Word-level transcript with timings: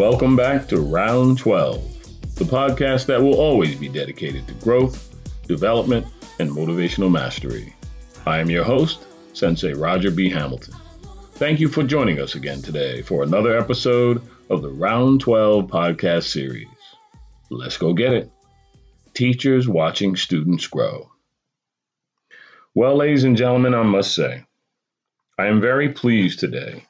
Welcome 0.00 0.34
back 0.34 0.66
to 0.68 0.80
Round 0.80 1.36
12, 1.36 2.36
the 2.36 2.44
podcast 2.46 3.04
that 3.04 3.20
will 3.20 3.34
always 3.34 3.76
be 3.76 3.86
dedicated 3.86 4.48
to 4.48 4.54
growth, 4.54 5.14
development, 5.46 6.06
and 6.38 6.50
motivational 6.50 7.10
mastery. 7.10 7.74
I 8.24 8.38
am 8.38 8.48
your 8.48 8.64
host, 8.64 9.04
Sensei 9.34 9.74
Roger 9.74 10.10
B. 10.10 10.30
Hamilton. 10.30 10.74
Thank 11.32 11.60
you 11.60 11.68
for 11.68 11.82
joining 11.82 12.18
us 12.18 12.34
again 12.34 12.62
today 12.62 13.02
for 13.02 13.22
another 13.22 13.58
episode 13.58 14.22
of 14.48 14.62
the 14.62 14.70
Round 14.70 15.20
12 15.20 15.66
podcast 15.66 16.28
series. 16.28 16.66
Let's 17.50 17.76
go 17.76 17.92
get 17.92 18.14
it. 18.14 18.30
Teachers 19.12 19.68
watching 19.68 20.16
students 20.16 20.66
grow. 20.66 21.10
Well, 22.74 22.96
ladies 22.96 23.24
and 23.24 23.36
gentlemen, 23.36 23.74
I 23.74 23.82
must 23.82 24.14
say, 24.14 24.46
I 25.38 25.48
am 25.48 25.60
very 25.60 25.90
pleased 25.90 26.40
today 26.40 26.86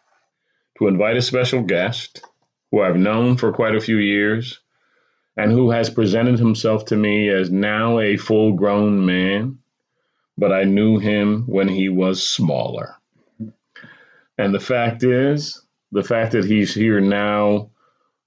to 0.78 0.86
invite 0.86 1.16
a 1.16 1.22
special 1.22 1.64
guest 1.64 2.22
who 2.71 2.81
I've 2.81 2.97
known 2.97 3.37
for 3.37 3.53
quite 3.53 3.75
a 3.75 3.81
few 3.81 3.97
years 3.97 4.61
and 5.37 5.53
who 5.53 5.71
has 5.71 5.91
presented 5.91 6.39
himself 6.39 6.85
to 6.87 6.97
me 6.97 7.29
as 7.29 7.51
now 7.51 7.99
a 7.99 8.17
full 8.17 8.53
grown 8.53 9.05
man, 9.05 9.59
but 10.37 10.53
I 10.53 10.65
knew 10.65 10.99
him 10.99 11.45
when 11.47 11.69
he 11.69 11.89
was 11.89 12.27
smaller. 12.27 12.95
And 14.39 14.55
the 14.55 14.61
fact 14.61 15.03
is, 15.03 15.62
the 15.93 16.03
fact 16.03 16.33
that 16.33 16.45
he's 16.45 16.75
here 16.75 17.01
now 17.01 17.71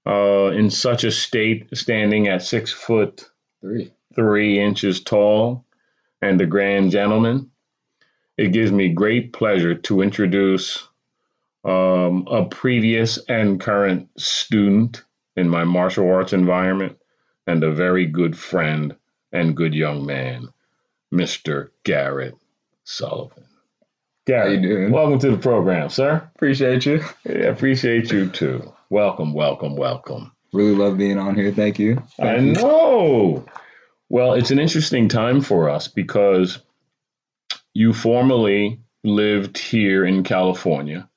uh, 0.06 0.50
in 0.50 0.70
such 0.70 1.04
a 1.04 1.10
state, 1.10 1.68
standing 1.76 2.28
at 2.28 2.42
six 2.42 2.72
foot 2.72 3.30
Three. 3.60 3.92
three 4.14 4.60
inches 4.60 5.02
tall 5.02 5.64
and 6.20 6.40
a 6.40 6.46
grand 6.46 6.90
gentleman, 6.90 7.50
it 8.36 8.52
gives 8.52 8.70
me 8.70 8.88
great 8.90 9.32
pleasure 9.32 9.74
to 9.74 10.02
introduce 10.02 10.88
um, 11.64 12.26
a 12.30 12.44
previous 12.44 13.18
and 13.28 13.60
current 13.60 14.08
student 14.18 15.02
in 15.36 15.48
my 15.48 15.64
martial 15.64 16.10
arts 16.10 16.32
environment 16.32 16.98
and 17.46 17.62
a 17.64 17.72
very 17.72 18.06
good 18.06 18.36
friend 18.36 18.94
and 19.32 19.56
good 19.56 19.74
young 19.74 20.06
man, 20.06 20.48
Mr. 21.12 21.70
Garrett 21.84 22.34
Sullivan. 22.84 23.44
Garrett, 24.26 24.62
you 24.62 24.68
doing? 24.68 24.90
welcome 24.90 25.18
to 25.18 25.30
the 25.30 25.36
program, 25.36 25.88
sir. 25.88 26.28
Appreciate 26.34 26.86
you. 26.86 27.02
Yeah, 27.24 27.48
appreciate 27.48 28.10
you 28.10 28.28
too. 28.28 28.72
Welcome, 28.90 29.34
welcome, 29.34 29.76
welcome. 29.76 30.32
Really 30.52 30.74
love 30.74 30.96
being 30.96 31.18
on 31.18 31.34
here. 31.34 31.52
Thank 31.52 31.78
you. 31.78 32.02
I 32.18 32.36
Thank 32.36 32.56
you. 32.58 32.62
know. 32.62 33.44
Well, 34.08 34.34
it's 34.34 34.50
an 34.50 34.58
interesting 34.58 35.08
time 35.08 35.40
for 35.40 35.68
us 35.68 35.88
because 35.88 36.60
you 37.74 37.92
formerly 37.92 38.80
lived 39.02 39.58
here 39.58 40.04
in 40.04 40.22
California 40.22 41.08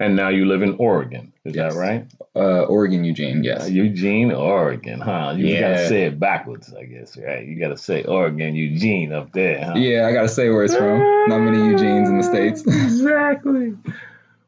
and 0.00 0.16
now 0.16 0.28
you 0.28 0.46
live 0.46 0.62
in 0.62 0.74
Oregon. 0.78 1.32
Is 1.44 1.54
Yes. 1.54 1.74
that 1.74 1.78
right? 1.80 2.06
Uh, 2.34 2.62
Oregon, 2.64 3.04
Eugene. 3.04 3.38
Uh, 3.38 3.42
Yes. 3.42 3.70
Eugene, 3.70 4.32
Oregon, 4.32 5.00
huh? 5.00 5.34
You 5.36 5.58
gotta 5.58 5.86
say 5.88 6.04
it 6.04 6.18
backwards, 6.18 6.72
I 6.74 6.84
guess, 6.84 7.16
right? 7.16 7.46
You 7.46 7.56
gotta 7.58 7.76
say 7.76 8.02
Oregon, 8.04 8.54
Eugene 8.54 9.12
up 9.12 9.32
there, 9.32 9.62
huh? 9.64 9.74
Yeah, 9.76 10.06
I 10.06 10.12
gotta 10.12 10.28
say 10.28 10.48
where 10.48 10.64
it's 10.64 10.74
from. 10.76 10.98
Not 11.28 11.40
many 11.40 11.58
Eugenes 11.58 12.08
in 12.08 12.16
the 12.16 12.22
states. 12.24 12.62
exactly. 12.66 13.74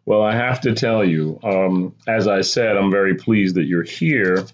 Well, 0.07 0.23
I 0.23 0.35
have 0.35 0.61
to 0.63 0.75
tell 0.75 1.05
you, 1.05 1.39
um, 1.43 1.95
as 2.07 2.29
I 2.29 2.43
said, 2.43 2.77
I'm 2.77 2.91
very 2.91 3.15
pleased 3.15 3.55
that 3.57 3.65
you're 3.65 3.83
here. 3.85 4.45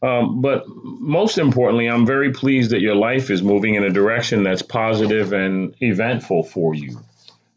Um, 0.00 0.40
but 0.40 0.62
most 0.68 1.38
importantly, 1.38 1.88
I'm 1.88 2.06
very 2.06 2.30
pleased 2.32 2.70
that 2.70 2.80
your 2.80 2.94
life 2.94 3.30
is 3.30 3.42
moving 3.42 3.74
in 3.74 3.82
a 3.82 3.90
direction 3.90 4.44
that's 4.44 4.62
positive 4.62 5.32
and 5.32 5.74
eventful 5.82 6.44
for 6.44 6.72
you. 6.74 7.00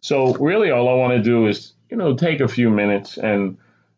So, 0.02 0.34
really, 0.34 0.72
all 0.72 0.90
I 0.90 0.94
want 0.94 1.14
to 1.14 1.22
do 1.22 1.46
is, 1.46 1.74
you 1.91 1.97
know, 1.97 2.16
take 2.16 2.40
a 2.40 2.47
few 2.47 2.72
minutes 2.72 3.18
and, 3.18 3.57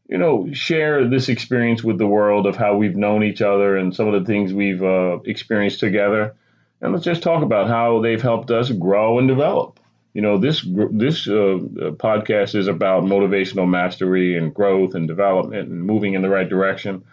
you 0.10 0.18
know, 0.18 0.52
share 0.52 1.08
this 1.08 1.30
experience 1.30 1.84
with 1.84 1.98
the 1.98 2.08
world 2.08 2.46
of 2.46 2.58
how 2.58 2.76
we've 2.76 2.98
known 2.98 3.24
each 3.24 3.42
other 3.42 3.78
and 3.78 3.96
some 3.96 4.08
of 4.08 4.20
the 4.20 4.26
things 4.26 4.52
we've 4.52 4.84
uh, 4.84 5.20
experienced 5.26 5.80
together. 5.80 6.36
And 6.82 6.92
let's 6.92 7.06
just 7.06 7.24
talk 7.24 7.44
about 7.44 7.68
how 7.68 8.02
they've 8.02 8.22
helped 8.22 8.52
us 8.52 8.70
grow 8.72 9.20
and 9.20 9.28
develop 9.28 9.80
you 10.14 10.22
know 10.22 10.38
this 10.38 10.66
this 10.92 11.28
uh, 11.28 11.34
uh, 11.34 11.92
podcast 11.92 12.56
is 12.56 12.68
about 12.68 13.04
motivational 13.04 13.68
mastery 13.68 14.38
and 14.38 14.54
growth 14.54 14.96
and 14.96 15.08
development 15.08 15.70
and 15.70 15.84
moving 15.84 16.14
in 16.14 16.22
the 16.22 16.30
right 16.30 16.48
direction 16.48 17.04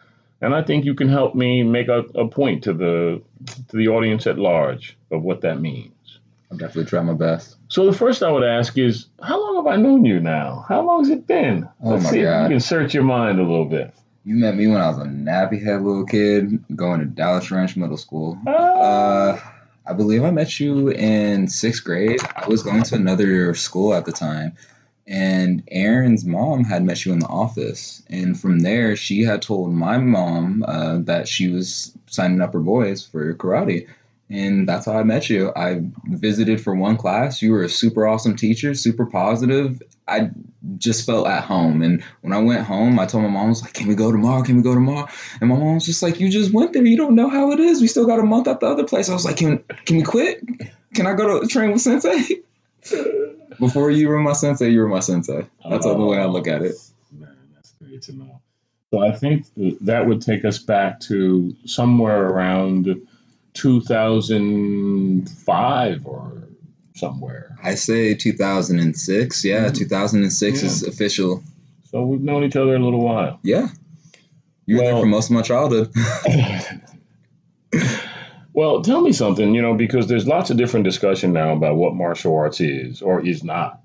and 0.41 0.55
i 0.55 0.63
think 0.63 0.85
you 0.85 0.95
can 0.95 1.09
help 1.09 1.35
me 1.35 1.63
make 1.63 1.89
a, 1.89 2.01
a 2.15 2.29
point 2.29 2.65
to 2.65 2.73
the 2.73 3.23
to 3.69 3.77
the 3.77 3.89
audience 3.89 4.27
at 4.27 4.39
large 4.39 4.97
of 5.11 5.23
what 5.23 5.41
that 5.41 5.61
means 5.61 5.93
I'll 6.51 6.59
definitely 6.59 6.87
try 6.87 7.01
my 7.03 7.15
best. 7.15 7.57
so 7.69 7.87
the 7.87 7.97
first 7.97 8.23
i 8.23 8.31
would 8.31 8.45
ask 8.45 8.77
is 8.77 9.07
how 9.23 9.40
long 9.63 9.73
have 9.73 9.79
i 9.79 9.83
known 9.83 10.05
you 10.05 10.21
now 10.21 10.65
how 10.69 10.81
long 10.83 11.01
has 11.01 11.11
it 11.11 11.27
been 11.27 11.69
Oh 11.83 11.91
let's 11.91 12.05
my 12.05 12.11
see 12.11 12.21
if 12.21 12.43
you 12.43 12.49
can 12.49 12.61
search 12.61 12.95
your 12.95 13.05
mind 13.05 13.39
a 13.39 13.43
little 13.43 13.65
bit 13.65 13.93
You 14.25 14.35
met 14.37 14.55
me 14.57 14.67
when 14.69 14.81
I 14.81 14.89
was 14.89 14.99
a 14.99 15.05
nappy 15.05 15.63
head 15.65 15.83
little 15.83 16.05
kid 16.05 16.63
going 16.77 17.01
to 17.01 17.07
Dallas 17.07 17.51
Ranch 17.51 17.75
Middle 17.77 17.97
School. 17.97 18.39
Ah, 18.47 18.53
Uh, 18.53 19.41
I 19.87 19.93
believe 19.95 20.23
I 20.25 20.31
met 20.31 20.61
you 20.61 20.91
in 20.91 21.49
sixth 21.49 21.83
grade. 21.85 22.21
I 22.37 22.47
was 22.47 22.63
going 22.63 22.83
to 22.83 22.95
another 22.97 23.55
school 23.55 23.95
at 23.95 24.05
the 24.05 24.13
time, 24.13 24.53
and 25.07 25.63
Aaron's 25.69 26.25
mom 26.27 26.65
had 26.65 26.85
met 26.85 27.05
you 27.07 27.13
in 27.15 27.19
the 27.19 27.27
office. 27.27 28.03
And 28.11 28.39
from 28.39 28.61
there, 28.61 28.95
she 28.95 29.25
had 29.25 29.41
told 29.43 29.73
my 29.73 29.97
mom 29.99 30.65
uh, 30.69 30.99
that 31.05 31.27
she 31.27 31.49
was 31.49 31.93
signing 32.07 32.43
up 32.43 32.53
her 32.53 32.61
boys 32.61 33.05
for 33.05 33.35
karate. 33.35 33.89
And 34.31 34.69
that's 34.69 34.87
how 34.87 34.97
I 34.97 35.03
met 35.03 35.29
you. 35.29 35.53
I 35.57 35.81
visited 36.07 36.61
for 36.61 36.75
one 36.75 36.97
class. 36.97 37.43
You 37.43 37.51
were 37.51 37.65
a 37.65 37.69
super 37.69 38.07
awesome 38.07 38.37
teacher, 38.37 38.75
super 38.75 39.05
positive. 39.05 39.83
I 40.07 40.31
just 40.79 41.05
felt 41.05 41.27
at 41.27 41.43
home. 41.43 41.83
And 41.83 42.03
when 42.21 42.33
I 42.33 42.39
went 42.39 42.65
home, 42.65 43.01
I 43.01 43.07
told 43.07 43.25
my 43.25 43.31
mom, 43.31 43.47
I 43.47 43.49
was 43.49 43.63
like, 43.63 43.73
Can 43.73 43.89
we 43.89 43.97
go 43.97 44.13
tomorrow? 44.13 44.43
Can 44.43 44.57
we 44.57 44.63
go 44.63 44.73
tomorrow? 44.73 45.09
And 45.41 45.51
my 45.51 45.57
mom 45.57 45.75
was 45.75 45.87
just 45.87 46.01
like, 46.01 46.21
You 46.21 46.31
just 46.31 46.53
went 46.53 46.73
there. 46.73 46.85
You 46.85 46.97
don't 46.97 47.17
know 47.17 47.29
how 47.29 47.51
it 47.51 47.59
is. 47.59 47.81
We 47.81 47.89
still 47.89 48.07
got 48.07 48.21
a 48.21 48.23
month 48.23 48.47
at 48.47 48.61
the 48.61 48.67
other 48.67 48.85
place. 48.85 49.09
I 49.09 49.15
was 49.15 49.25
like, 49.25 49.39
Can 49.39 49.59
can 49.85 49.97
we 49.97 50.03
quit? 50.05 50.41
Can 50.95 51.09
I 51.09 51.15
go 51.15 51.41
to 51.41 51.47
train 51.49 51.73
with 51.73 51.81
sensei? 51.81 52.41
Before 53.59 53.91
you 53.91 54.09
were 54.09 54.21
my 54.21 54.33
sensei, 54.33 54.71
you 54.71 54.81
were 54.81 54.89
my 54.89 55.01
sensei. 55.01 55.47
That's 55.69 55.85
the 55.85 55.95
way 55.95 56.19
I 56.19 56.27
look 56.27 56.47
at 56.47 56.63
it. 56.63 56.77
Man, 57.13 57.37
that's 57.55 57.73
great 57.83 58.03
to 58.03 58.13
know. 58.13 58.41
So 58.91 59.01
I 59.01 59.13
think 59.13 59.47
that 59.83 60.07
would 60.07 60.23
take 60.23 60.45
us 60.45 60.59
back 60.59 61.01
to 61.01 61.55
somewhere 61.65 62.27
around 62.27 63.07
2005 63.55 66.07
or 66.07 66.33
somewhere. 66.95 67.57
I 67.63 67.75
say 67.75 68.15
2006. 68.15 69.45
Yeah, 69.45 69.69
Mhm. 69.69 69.75
2006 69.75 70.63
Yeah. 70.63 70.67
is 70.69 70.83
official. 70.83 71.43
So 71.85 72.05
we've 72.05 72.21
known 72.21 72.45
each 72.45 72.57
other 72.57 72.77
a 72.77 72.79
little 72.79 73.03
while. 73.05 73.39
Yeah. 73.43 73.69
You 74.67 74.77
were 74.77 74.83
Well- 74.83 74.93
there 74.95 75.03
for 75.03 75.07
most 75.07 75.27
of 75.27 75.33
my 75.33 75.43
childhood. 75.43 75.91
well, 78.53 78.83
tell 78.83 79.01
me 79.01 79.13
something, 79.13 79.55
you 79.55 79.63
know, 79.63 79.75
because 79.75 80.07
there's 80.07 80.27
lots 80.27 80.51
of 80.51 80.57
different 80.57 80.85
discussion 80.85 81.33
now 81.33 81.53
about 81.53 81.77
what 81.77 81.95
martial 81.95 82.37
arts 82.37 82.61
is 82.61 83.03
or 83.03 83.25
is 83.27 83.43
not. 83.45 83.80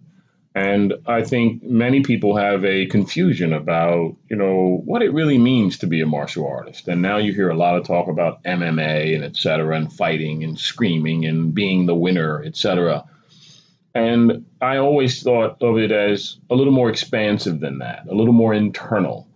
And 0.56 0.94
I 1.06 1.22
think 1.22 1.62
many 1.64 2.02
people 2.02 2.38
have 2.38 2.64
a 2.64 2.86
confusion 2.86 3.52
about, 3.52 4.16
you 4.30 4.38
know, 4.38 4.82
what 4.86 5.02
it 5.02 5.14
really 5.14 5.38
means 5.38 5.78
to 5.80 5.88
be 5.88 6.00
a 6.00 6.06
martial 6.06 6.48
artist. 6.48 6.88
And 6.88 7.02
now 7.02 7.18
you 7.18 7.34
hear 7.34 7.50
a 7.50 7.58
lot 7.58 7.76
of 7.76 7.86
talk 7.86 8.08
about 8.08 8.42
MMA 8.44 9.14
and 9.14 9.26
et 9.26 9.36
cetera, 9.36 9.76
and 9.76 9.92
fighting 9.92 10.46
and 10.46 10.58
screaming 10.58 11.26
and 11.26 11.54
being 11.54 11.88
the 11.88 11.96
winner, 11.96 12.42
et 12.46 12.56
cetera. 12.56 13.04
And 13.94 14.46
I 14.62 14.78
always 14.78 15.22
thought 15.22 15.62
of 15.62 15.78
it 15.78 15.92
as 15.92 16.38
a 16.50 16.56
little 16.56 16.74
more 16.74 16.90
expansive 16.90 17.60
than 17.60 17.80
that, 17.80 18.08
a 18.10 18.16
little 18.16 18.34
more 18.34 18.54
internal, 18.54 19.28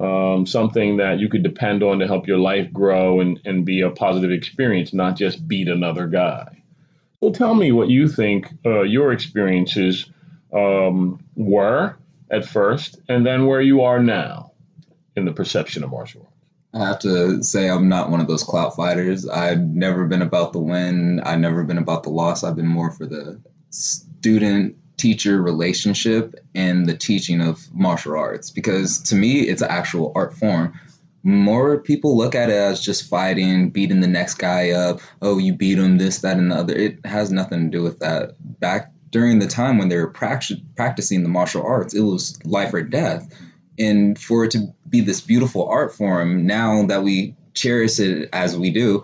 um, 0.00 0.46
something 0.46 0.96
that 0.96 1.20
you 1.20 1.28
could 1.28 1.44
depend 1.44 1.84
on 1.84 2.00
to 2.00 2.08
help 2.08 2.26
your 2.26 2.38
life 2.38 2.72
grow 2.72 3.20
and, 3.20 3.40
and 3.44 3.64
be 3.64 3.82
a 3.82 3.90
positive 3.90 4.32
experience, 4.32 4.92
not 4.92 5.16
just 5.16 5.46
beat 5.46 5.68
another 5.68 6.08
guy. 6.08 6.60
So 7.20 7.30
tell 7.30 7.54
me 7.54 7.70
what 7.70 7.88
you 7.88 8.08
think 8.08 8.48
uh, 8.64 8.82
your 8.82 9.12
experiences 9.12 10.10
um, 10.56 11.20
were 11.36 11.96
at 12.30 12.46
first, 12.46 12.98
and 13.08 13.24
then 13.26 13.46
where 13.46 13.60
you 13.60 13.82
are 13.82 14.02
now 14.02 14.52
in 15.14 15.24
the 15.24 15.32
perception 15.32 15.84
of 15.84 15.90
martial 15.90 16.22
arts. 16.22 16.32
I 16.74 16.86
have 16.86 16.98
to 17.00 17.42
say 17.42 17.70
I'm 17.70 17.88
not 17.88 18.10
one 18.10 18.20
of 18.20 18.26
those 18.26 18.42
clout 18.42 18.76
fighters. 18.76 19.26
I've 19.28 19.60
never 19.60 20.06
been 20.06 20.22
about 20.22 20.52
the 20.52 20.58
win. 20.58 21.20
I've 21.20 21.40
never 21.40 21.64
been 21.64 21.78
about 21.78 22.02
the 22.02 22.10
loss. 22.10 22.44
I've 22.44 22.56
been 22.56 22.66
more 22.66 22.90
for 22.90 23.06
the 23.06 23.40
student 23.70 24.76
teacher 24.96 25.40
relationship 25.40 26.34
and 26.54 26.86
the 26.86 26.96
teaching 26.96 27.40
of 27.40 27.72
martial 27.74 28.16
arts 28.16 28.50
because 28.50 29.00
to 29.02 29.14
me 29.14 29.42
it's 29.42 29.62
an 29.62 29.70
actual 29.70 30.12
art 30.14 30.34
form. 30.34 30.78
More 31.22 31.78
people 31.78 32.16
look 32.16 32.34
at 32.34 32.50
it 32.50 32.54
as 32.54 32.80
just 32.80 33.08
fighting, 33.08 33.70
beating 33.70 34.00
the 34.00 34.06
next 34.06 34.34
guy 34.34 34.70
up. 34.70 35.00
Oh, 35.22 35.38
you 35.38 35.52
beat 35.54 35.78
him, 35.78 35.98
this, 35.98 36.18
that, 36.18 36.36
and 36.36 36.52
the 36.52 36.56
other. 36.56 36.74
It 36.74 37.04
has 37.04 37.32
nothing 37.32 37.64
to 37.64 37.76
do 37.76 37.82
with 37.82 37.98
that. 37.98 38.36
Back 38.60 38.92
during 39.16 39.38
the 39.38 39.46
time 39.46 39.78
when 39.78 39.88
they 39.88 39.96
were 39.96 40.10
prac- 40.10 40.44
practicing 40.76 41.22
the 41.22 41.28
martial 41.30 41.62
arts, 41.62 41.94
it 41.94 42.02
was 42.02 42.38
life 42.44 42.74
or 42.74 42.82
death. 42.82 43.26
And 43.78 44.18
for 44.18 44.44
it 44.44 44.50
to 44.50 44.66
be 44.90 45.00
this 45.00 45.22
beautiful 45.22 45.66
art 45.66 45.94
form 45.94 46.46
now 46.46 46.84
that 46.84 47.02
we 47.02 47.34
cherish 47.54 47.98
it 47.98 48.28
as 48.34 48.58
we 48.58 48.70
do 48.70 49.02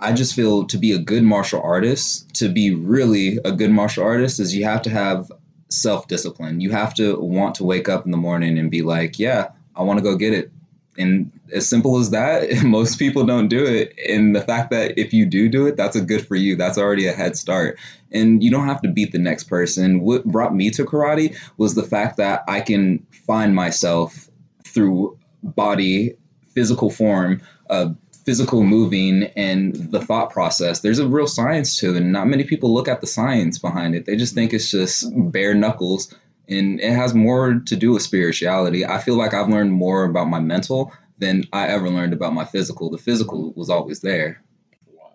i 0.00 0.12
just 0.12 0.34
feel 0.34 0.66
to 0.66 0.76
be 0.76 0.92
a 0.92 0.98
good 0.98 1.22
martial 1.22 1.62
artist 1.62 2.28
to 2.34 2.50
be 2.50 2.70
really 2.70 3.38
a 3.46 3.50
good 3.50 3.70
martial 3.70 4.04
artist 4.04 4.38
is 4.38 4.54
you 4.54 4.64
have 4.64 4.82
to 4.82 4.90
have 4.90 5.32
self-discipline. 5.70 6.60
You 6.60 6.70
have 6.72 6.92
to 6.94 7.18
want 7.18 7.54
to 7.54 7.64
wake 7.64 7.88
up 7.88 8.04
in 8.04 8.10
the 8.10 8.18
morning 8.18 8.58
and 8.58 8.70
be 8.70 8.82
like 8.82 9.18
yeah 9.18 9.48
i 9.74 9.82
want 9.82 9.98
to 9.98 10.02
go 10.02 10.14
get 10.14 10.34
it 10.34 10.52
And 10.98 11.30
as 11.52 11.68
simple 11.68 11.98
as 11.98 12.10
that, 12.10 12.48
most 12.64 12.98
people 12.98 13.24
don't 13.24 13.48
do 13.48 13.64
it. 13.64 13.94
And 14.08 14.34
the 14.34 14.40
fact 14.40 14.70
that 14.70 14.98
if 14.98 15.12
you 15.12 15.26
do 15.26 15.48
do 15.48 15.66
it, 15.66 15.76
that's 15.76 15.96
a 15.96 16.00
good 16.00 16.26
for 16.26 16.36
you. 16.36 16.56
That's 16.56 16.78
already 16.78 17.06
a 17.06 17.12
head 17.12 17.36
start. 17.36 17.78
And 18.12 18.42
you 18.42 18.50
don't 18.50 18.66
have 18.66 18.82
to 18.82 18.88
beat 18.88 19.12
the 19.12 19.18
next 19.18 19.44
person. 19.44 20.00
What 20.00 20.24
brought 20.24 20.54
me 20.54 20.70
to 20.70 20.84
karate 20.84 21.36
was 21.56 21.74
the 21.74 21.82
fact 21.82 22.16
that 22.16 22.42
I 22.48 22.60
can 22.60 23.04
find 23.26 23.54
myself 23.54 24.28
through 24.64 25.18
body, 25.42 26.16
physical 26.54 26.90
form, 26.90 27.40
uh, 27.70 27.90
physical 28.24 28.64
moving, 28.64 29.24
and 29.36 29.76
the 29.92 30.00
thought 30.00 30.30
process. 30.30 30.80
There's 30.80 30.98
a 30.98 31.06
real 31.06 31.28
science 31.28 31.76
to 31.78 31.90
it. 31.90 31.96
And 31.96 32.12
not 32.12 32.26
many 32.26 32.42
people 32.44 32.74
look 32.74 32.88
at 32.88 33.00
the 33.00 33.06
science 33.06 33.58
behind 33.58 33.94
it. 33.94 34.06
They 34.06 34.16
just 34.16 34.34
think 34.34 34.52
it's 34.52 34.70
just 34.70 35.06
bare 35.30 35.54
knuckles 35.54 36.12
and 36.48 36.80
it 36.80 36.92
has 36.92 37.14
more 37.14 37.54
to 37.54 37.76
do 37.76 37.92
with 37.92 38.02
spirituality. 38.02 38.84
I 38.84 38.98
feel 38.98 39.16
like 39.16 39.34
I've 39.34 39.48
learned 39.48 39.72
more 39.72 40.04
about 40.04 40.28
my 40.28 40.40
mental 40.40 40.92
than 41.18 41.44
I 41.52 41.68
ever 41.68 41.88
learned 41.88 42.12
about 42.12 42.34
my 42.34 42.44
physical. 42.44 42.90
The 42.90 42.98
physical 42.98 43.52
was 43.54 43.70
always 43.70 44.00
there. 44.00 44.42
Wow. 44.86 45.10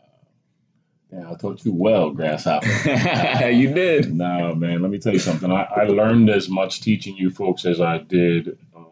Yeah, 1.12 1.32
I 1.32 1.36
taught 1.36 1.64
you 1.64 1.74
well, 1.74 2.12
Grasshopper. 2.12 2.68
you 3.50 3.74
did. 3.74 4.14
No, 4.14 4.56
man, 4.56 4.82
let 4.82 4.92
me 4.92 5.00
tell 5.00 5.14
you 5.14 5.20
something. 5.20 5.52
I, 5.52 5.64
I 5.64 5.84
learned 5.84 6.30
as 6.30 6.50
much 6.50 6.82
teaching 6.82 7.16
you 7.16 7.30
folks 7.30 7.66
as 7.66 7.80
I 7.80 8.00
did 8.00 8.58
um, 8.76 8.88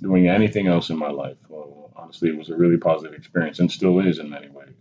doing 0.00 0.28
anything 0.28 0.66
else 0.66 0.90
in 0.90 0.98
my 0.98 1.10
life. 1.10 1.36
Well, 1.48 1.92
honestly, 1.94 2.30
it 2.30 2.36
was 2.36 2.50
a 2.50 2.56
really 2.56 2.78
positive 2.78 3.14
experience 3.14 3.58
and 3.58 3.70
still 3.70 4.00
is 4.00 4.18
in 4.18 4.30
many 4.30 4.48
ways. 4.48 4.73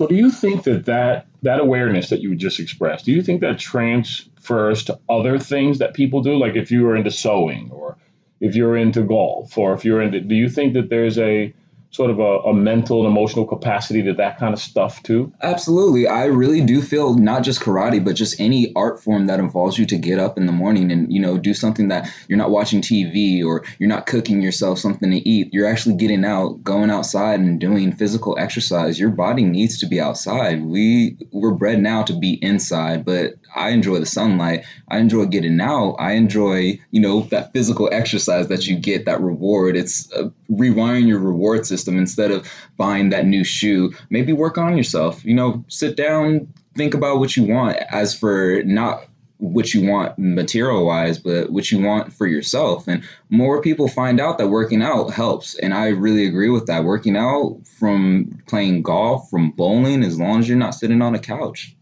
So, 0.00 0.06
do 0.06 0.14
you 0.14 0.30
think 0.30 0.62
that 0.62 0.86
that, 0.86 1.26
that 1.42 1.60
awareness 1.60 2.08
that 2.08 2.22
you 2.22 2.34
just 2.34 2.58
expressed, 2.58 3.04
do 3.04 3.12
you 3.12 3.22
think 3.22 3.42
that 3.42 3.58
transfers 3.58 4.82
to 4.84 4.98
other 5.10 5.38
things 5.38 5.76
that 5.80 5.92
people 5.92 6.22
do? 6.22 6.38
Like 6.38 6.56
if 6.56 6.70
you 6.70 6.88
are 6.88 6.96
into 6.96 7.10
sewing 7.10 7.70
or 7.70 7.98
if 8.40 8.56
you're 8.56 8.78
into 8.78 9.02
golf 9.02 9.58
or 9.58 9.74
if 9.74 9.84
you're 9.84 10.00
into, 10.00 10.22
do 10.22 10.34
you 10.34 10.48
think 10.48 10.72
that 10.72 10.88
there's 10.88 11.18
a 11.18 11.52
sort 11.90 12.10
of 12.10 12.20
a, 12.20 12.38
a, 12.48 12.54
mental 12.54 13.04
and 13.04 13.08
emotional 13.10 13.44
capacity 13.44 14.00
to 14.00 14.12
that 14.12 14.38
kind 14.38 14.54
of 14.54 14.60
stuff 14.60 15.02
too? 15.02 15.32
Absolutely. 15.42 16.06
I 16.06 16.26
really 16.26 16.60
do 16.60 16.80
feel 16.82 17.14
not 17.14 17.42
just 17.42 17.60
karate, 17.60 18.04
but 18.04 18.14
just 18.14 18.40
any 18.40 18.72
art 18.76 19.02
form 19.02 19.26
that 19.26 19.40
involves 19.40 19.76
you 19.76 19.84
to 19.86 19.98
get 19.98 20.20
up 20.20 20.38
in 20.38 20.46
the 20.46 20.52
morning 20.52 20.92
and, 20.92 21.12
you 21.12 21.20
know, 21.20 21.36
do 21.36 21.52
something 21.52 21.88
that 21.88 22.08
you're 22.28 22.38
not 22.38 22.50
watching 22.50 22.80
TV 22.80 23.44
or 23.44 23.64
you're 23.78 23.88
not 23.88 24.06
cooking 24.06 24.40
yourself 24.40 24.78
something 24.78 25.10
to 25.10 25.28
eat. 25.28 25.52
You're 25.52 25.66
actually 25.66 25.96
getting 25.96 26.24
out, 26.24 26.62
going 26.62 26.90
outside 26.90 27.40
and 27.40 27.58
doing 27.58 27.92
physical 27.92 28.38
exercise. 28.38 29.00
Your 29.00 29.10
body 29.10 29.44
needs 29.44 29.78
to 29.80 29.86
be 29.86 30.00
outside. 30.00 30.64
We 30.64 31.16
we're 31.32 31.50
bred 31.50 31.80
now 31.80 32.04
to 32.04 32.16
be 32.16 32.34
inside, 32.34 33.04
but 33.04 33.34
I 33.56 33.70
enjoy 33.70 33.98
the 33.98 34.06
sunlight. 34.06 34.64
I 34.88 34.98
enjoy 34.98 35.26
getting 35.26 35.60
out. 35.60 35.96
I 35.98 36.12
enjoy, 36.12 36.78
you 36.92 37.00
know, 37.00 37.22
that 37.30 37.52
physical 37.52 37.88
exercise 37.90 38.46
that 38.46 38.68
you 38.68 38.78
get, 38.78 39.06
that 39.06 39.20
reward. 39.20 39.76
It's 39.76 40.12
uh, 40.12 40.28
rewiring 40.50 41.08
your 41.08 41.18
reward 41.18 41.66
system 41.66 41.79
instead 41.88 42.30
of 42.30 42.50
buying 42.76 43.10
that 43.10 43.26
new 43.26 43.44
shoe. 43.44 43.92
Maybe 44.10 44.32
work 44.32 44.58
on 44.58 44.76
yourself. 44.76 45.24
You 45.24 45.34
know, 45.34 45.64
sit 45.68 45.96
down, 45.96 46.52
think 46.74 46.94
about 46.94 47.18
what 47.18 47.36
you 47.36 47.44
want. 47.44 47.76
As 47.90 48.14
for 48.14 48.62
not 48.64 49.04
what 49.40 49.72
you 49.72 49.88
want 49.88 50.18
material 50.18 50.84
wise, 50.84 51.18
but 51.18 51.50
what 51.50 51.72
you 51.72 51.80
want 51.80 52.12
for 52.12 52.26
yourself. 52.26 52.86
And 52.86 53.02
more 53.30 53.62
people 53.62 53.88
find 53.88 54.20
out 54.20 54.38
that 54.38 54.48
working 54.48 54.82
out 54.82 55.12
helps. 55.12 55.54
And 55.56 55.72
I 55.72 55.88
really 55.88 56.26
agree 56.26 56.50
with 56.50 56.66
that. 56.66 56.84
Working 56.84 57.16
out 57.16 57.58
from 57.78 58.42
playing 58.46 58.82
golf, 58.82 59.30
from 59.30 59.50
bowling, 59.52 60.04
as 60.04 60.18
long 60.18 60.40
as 60.40 60.48
you're 60.48 60.58
not 60.58 60.74
sitting 60.74 61.00
on 61.00 61.14
a 61.14 61.18
couch. 61.18 61.74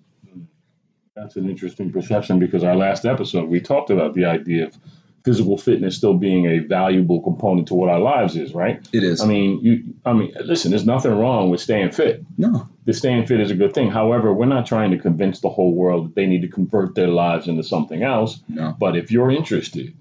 That's 1.16 1.34
an 1.34 1.50
interesting 1.50 1.90
perception 1.90 2.38
because 2.38 2.62
our 2.62 2.76
last 2.76 3.04
episode 3.04 3.48
we 3.48 3.60
talked 3.60 3.90
about 3.90 4.14
the 4.14 4.24
idea 4.24 4.66
of 4.66 4.78
physical 5.24 5.58
fitness 5.58 5.96
still 5.96 6.14
being 6.14 6.46
a 6.46 6.58
valuable 6.60 7.20
component 7.20 7.68
to 7.68 7.74
what 7.74 7.88
our 7.88 8.00
lives 8.00 8.36
is, 8.36 8.54
right? 8.54 8.86
It 8.92 9.02
is. 9.02 9.20
I 9.20 9.26
mean, 9.26 9.60
you 9.60 9.84
I 10.04 10.12
mean, 10.12 10.34
listen, 10.44 10.70
there's 10.70 10.86
nothing 10.86 11.12
wrong 11.12 11.50
with 11.50 11.60
staying 11.60 11.92
fit. 11.92 12.24
No. 12.36 12.68
The 12.84 12.92
staying 12.92 13.26
fit 13.26 13.40
is 13.40 13.50
a 13.50 13.54
good 13.54 13.74
thing. 13.74 13.90
However, 13.90 14.32
we're 14.32 14.46
not 14.46 14.66
trying 14.66 14.90
to 14.92 14.98
convince 14.98 15.40
the 15.40 15.50
whole 15.50 15.74
world 15.74 16.06
that 16.08 16.14
they 16.14 16.26
need 16.26 16.42
to 16.42 16.48
convert 16.48 16.94
their 16.94 17.08
lives 17.08 17.48
into 17.48 17.62
something 17.62 18.02
else. 18.02 18.40
No. 18.48 18.74
But 18.78 18.96
if 18.96 19.10
you're 19.10 19.30
interested 19.30 19.94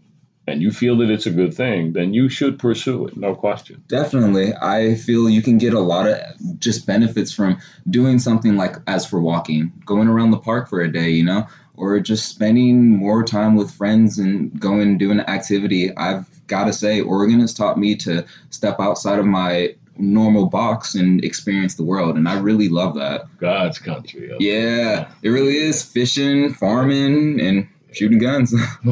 and 0.47 0.61
you 0.61 0.71
feel 0.71 0.97
that 0.97 1.09
it's 1.09 1.25
a 1.25 1.31
good 1.31 1.53
thing, 1.53 1.91
then 1.91 2.13
you 2.13 2.29
should 2.29 2.57
pursue 2.57 3.05
it, 3.07 3.17
no 3.17 3.35
question. 3.35 3.83
Definitely. 3.87 4.53
I 4.55 4.95
feel 4.95 5.29
you 5.29 5.41
can 5.41 5.57
get 5.57 5.73
a 5.73 5.79
lot 5.81 6.07
of 6.07 6.17
just 6.57 6.87
benefits 6.87 7.33
from 7.33 7.57
doing 7.89 8.17
something 8.17 8.55
like 8.55 8.77
as 8.87 9.05
for 9.05 9.19
walking, 9.19 9.73
going 9.85 10.07
around 10.07 10.31
the 10.31 10.37
park 10.37 10.69
for 10.69 10.79
a 10.79 10.91
day, 10.91 11.09
you 11.09 11.25
know, 11.25 11.47
or 11.77 11.99
just 11.99 12.27
spending 12.27 12.89
more 12.89 13.23
time 13.23 13.55
with 13.55 13.71
friends 13.71 14.17
and 14.17 14.59
going 14.59 14.81
and 14.81 14.99
doing 14.99 15.19
an 15.19 15.29
activity. 15.29 15.95
I've 15.95 16.25
got 16.47 16.65
to 16.65 16.73
say, 16.73 17.01
Oregon 17.01 17.39
has 17.39 17.53
taught 17.53 17.77
me 17.77 17.95
to 17.97 18.25
step 18.49 18.79
outside 18.79 19.19
of 19.19 19.25
my 19.25 19.75
normal 19.99 20.45
box 20.47 20.93
and 20.93 21.23
experience 21.23 21.75
the 21.75 21.83
world 21.83 22.17
and 22.17 22.27
I 22.27 22.39
really 22.39 22.69
love 22.69 22.95
that. 22.95 23.25
God's 23.37 23.79
country. 23.79 24.31
Yeah, 24.39 25.09
it 25.23 25.29
really 25.29 25.57
is 25.57 25.83
fishing, 25.83 26.53
farming 26.53 27.39
and 27.39 27.67
shooting 27.93 28.19
guns. 28.19 28.53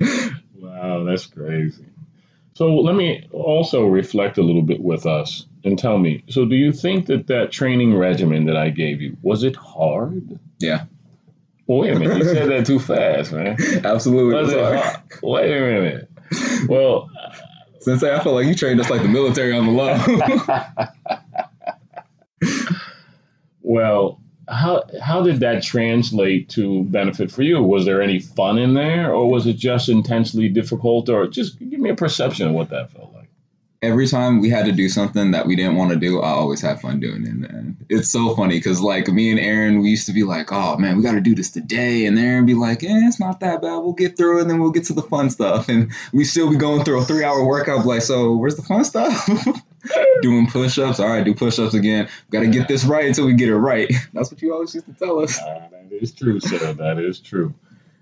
wow, 0.54 1.04
that's 1.04 1.26
crazy. 1.26 1.84
So 2.54 2.74
let 2.74 2.94
me 2.94 3.26
also 3.32 3.86
reflect 3.86 4.38
a 4.38 4.42
little 4.42 4.62
bit 4.62 4.82
with 4.82 5.06
us 5.06 5.46
and 5.64 5.78
tell 5.78 5.98
me. 5.98 6.22
So, 6.28 6.44
do 6.44 6.54
you 6.54 6.72
think 6.72 7.06
that 7.06 7.26
that 7.28 7.52
training 7.52 7.96
regimen 7.96 8.46
that 8.46 8.56
I 8.56 8.70
gave 8.70 9.00
you 9.00 9.16
was 9.22 9.44
it 9.44 9.56
hard? 9.56 10.38
Yeah. 10.58 10.84
Wait 11.78 11.92
a 11.92 11.98
minute, 12.00 12.18
you 12.18 12.24
said 12.24 12.48
that 12.50 12.66
too 12.66 12.80
fast, 12.80 13.32
man. 13.32 13.56
Absolutely. 13.84 14.34
Wait 15.22 15.56
a 15.56 15.60
minute. 15.60 16.10
Well, 16.68 17.08
Sensei, 17.78 18.12
I 18.12 18.20
feel 18.24 18.34
like 18.34 18.46
you 18.46 18.56
trained 18.56 18.80
us 18.80 18.90
like 18.90 19.02
the 19.02 19.08
military 19.08 19.56
on 19.56 19.66
the 19.66 19.72
low. 19.72 19.96
well, 23.62 24.20
how 24.48 24.82
how 25.00 25.22
did 25.22 25.38
that 25.40 25.62
translate 25.62 26.48
to 26.50 26.82
benefit 26.86 27.30
for 27.30 27.42
you? 27.42 27.62
Was 27.62 27.84
there 27.84 28.02
any 28.02 28.18
fun 28.18 28.58
in 28.58 28.74
there, 28.74 29.14
or 29.14 29.30
was 29.30 29.46
it 29.46 29.56
just 29.56 29.88
intensely 29.88 30.48
difficult, 30.48 31.08
or 31.08 31.28
just 31.28 31.56
give 31.60 31.78
me 31.78 31.90
a 31.90 31.94
perception 31.94 32.48
of 32.48 32.52
what 32.52 32.70
that 32.70 32.90
felt 32.90 33.12
like? 33.14 33.19
Every 33.82 34.06
time 34.06 34.40
we 34.40 34.50
had 34.50 34.66
to 34.66 34.72
do 34.72 34.90
something 34.90 35.30
that 35.30 35.46
we 35.46 35.56
didn't 35.56 35.76
want 35.76 35.90
to 35.90 35.96
do, 35.96 36.20
I 36.20 36.28
always 36.30 36.60
had 36.60 36.82
fun 36.82 37.00
doing 37.00 37.26
it. 37.26 37.34
Man. 37.34 37.78
It's 37.88 38.10
so 38.10 38.34
funny 38.36 38.58
because 38.58 38.82
like 38.82 39.08
me 39.08 39.30
and 39.30 39.40
Aaron, 39.40 39.80
we 39.80 39.88
used 39.88 40.04
to 40.06 40.12
be 40.12 40.22
like, 40.22 40.52
"Oh 40.52 40.76
man, 40.76 40.98
we 40.98 41.02
got 41.02 41.12
to 41.12 41.20
do 41.20 41.34
this 41.34 41.50
today," 41.50 42.04
and 42.04 42.18
Aaron 42.18 42.44
be 42.44 42.52
like, 42.52 42.82
"Yeah, 42.82 43.08
it's 43.08 43.18
not 43.18 43.40
that 43.40 43.62
bad. 43.62 43.78
We'll 43.78 43.94
get 43.94 44.18
through 44.18 44.38
it, 44.38 44.42
and 44.42 44.50
then 44.50 44.60
we'll 44.60 44.70
get 44.70 44.84
to 44.84 44.92
the 44.92 45.02
fun 45.02 45.30
stuff." 45.30 45.70
And 45.70 45.90
we 46.12 46.24
still 46.24 46.50
be 46.50 46.56
going 46.56 46.84
through 46.84 47.00
a 47.00 47.04
three-hour 47.04 47.42
workout. 47.46 47.86
Like, 47.86 48.02
so 48.02 48.36
where's 48.36 48.56
the 48.56 48.62
fun 48.62 48.84
stuff? 48.84 49.26
doing 50.22 50.46
push-ups. 50.46 51.00
All 51.00 51.08
right, 51.08 51.24
do 51.24 51.34
push-ups 51.34 51.74
again. 51.74 52.08
Got 52.30 52.40
to 52.40 52.48
get 52.48 52.68
this 52.68 52.84
right 52.84 53.06
until 53.06 53.26
we 53.26 53.34
get 53.34 53.48
it 53.48 53.56
right. 53.56 53.90
That's 54.12 54.30
what 54.30 54.42
you 54.42 54.52
always 54.52 54.74
used 54.74 54.86
to 54.86 54.92
tell 54.92 55.20
us. 55.20 55.38
Uh, 55.40 55.68
that 55.70 55.88
is 55.90 56.12
true, 56.12 56.40
sir. 56.40 56.72
That 56.74 56.98
is 56.98 57.18
true. 57.18 57.54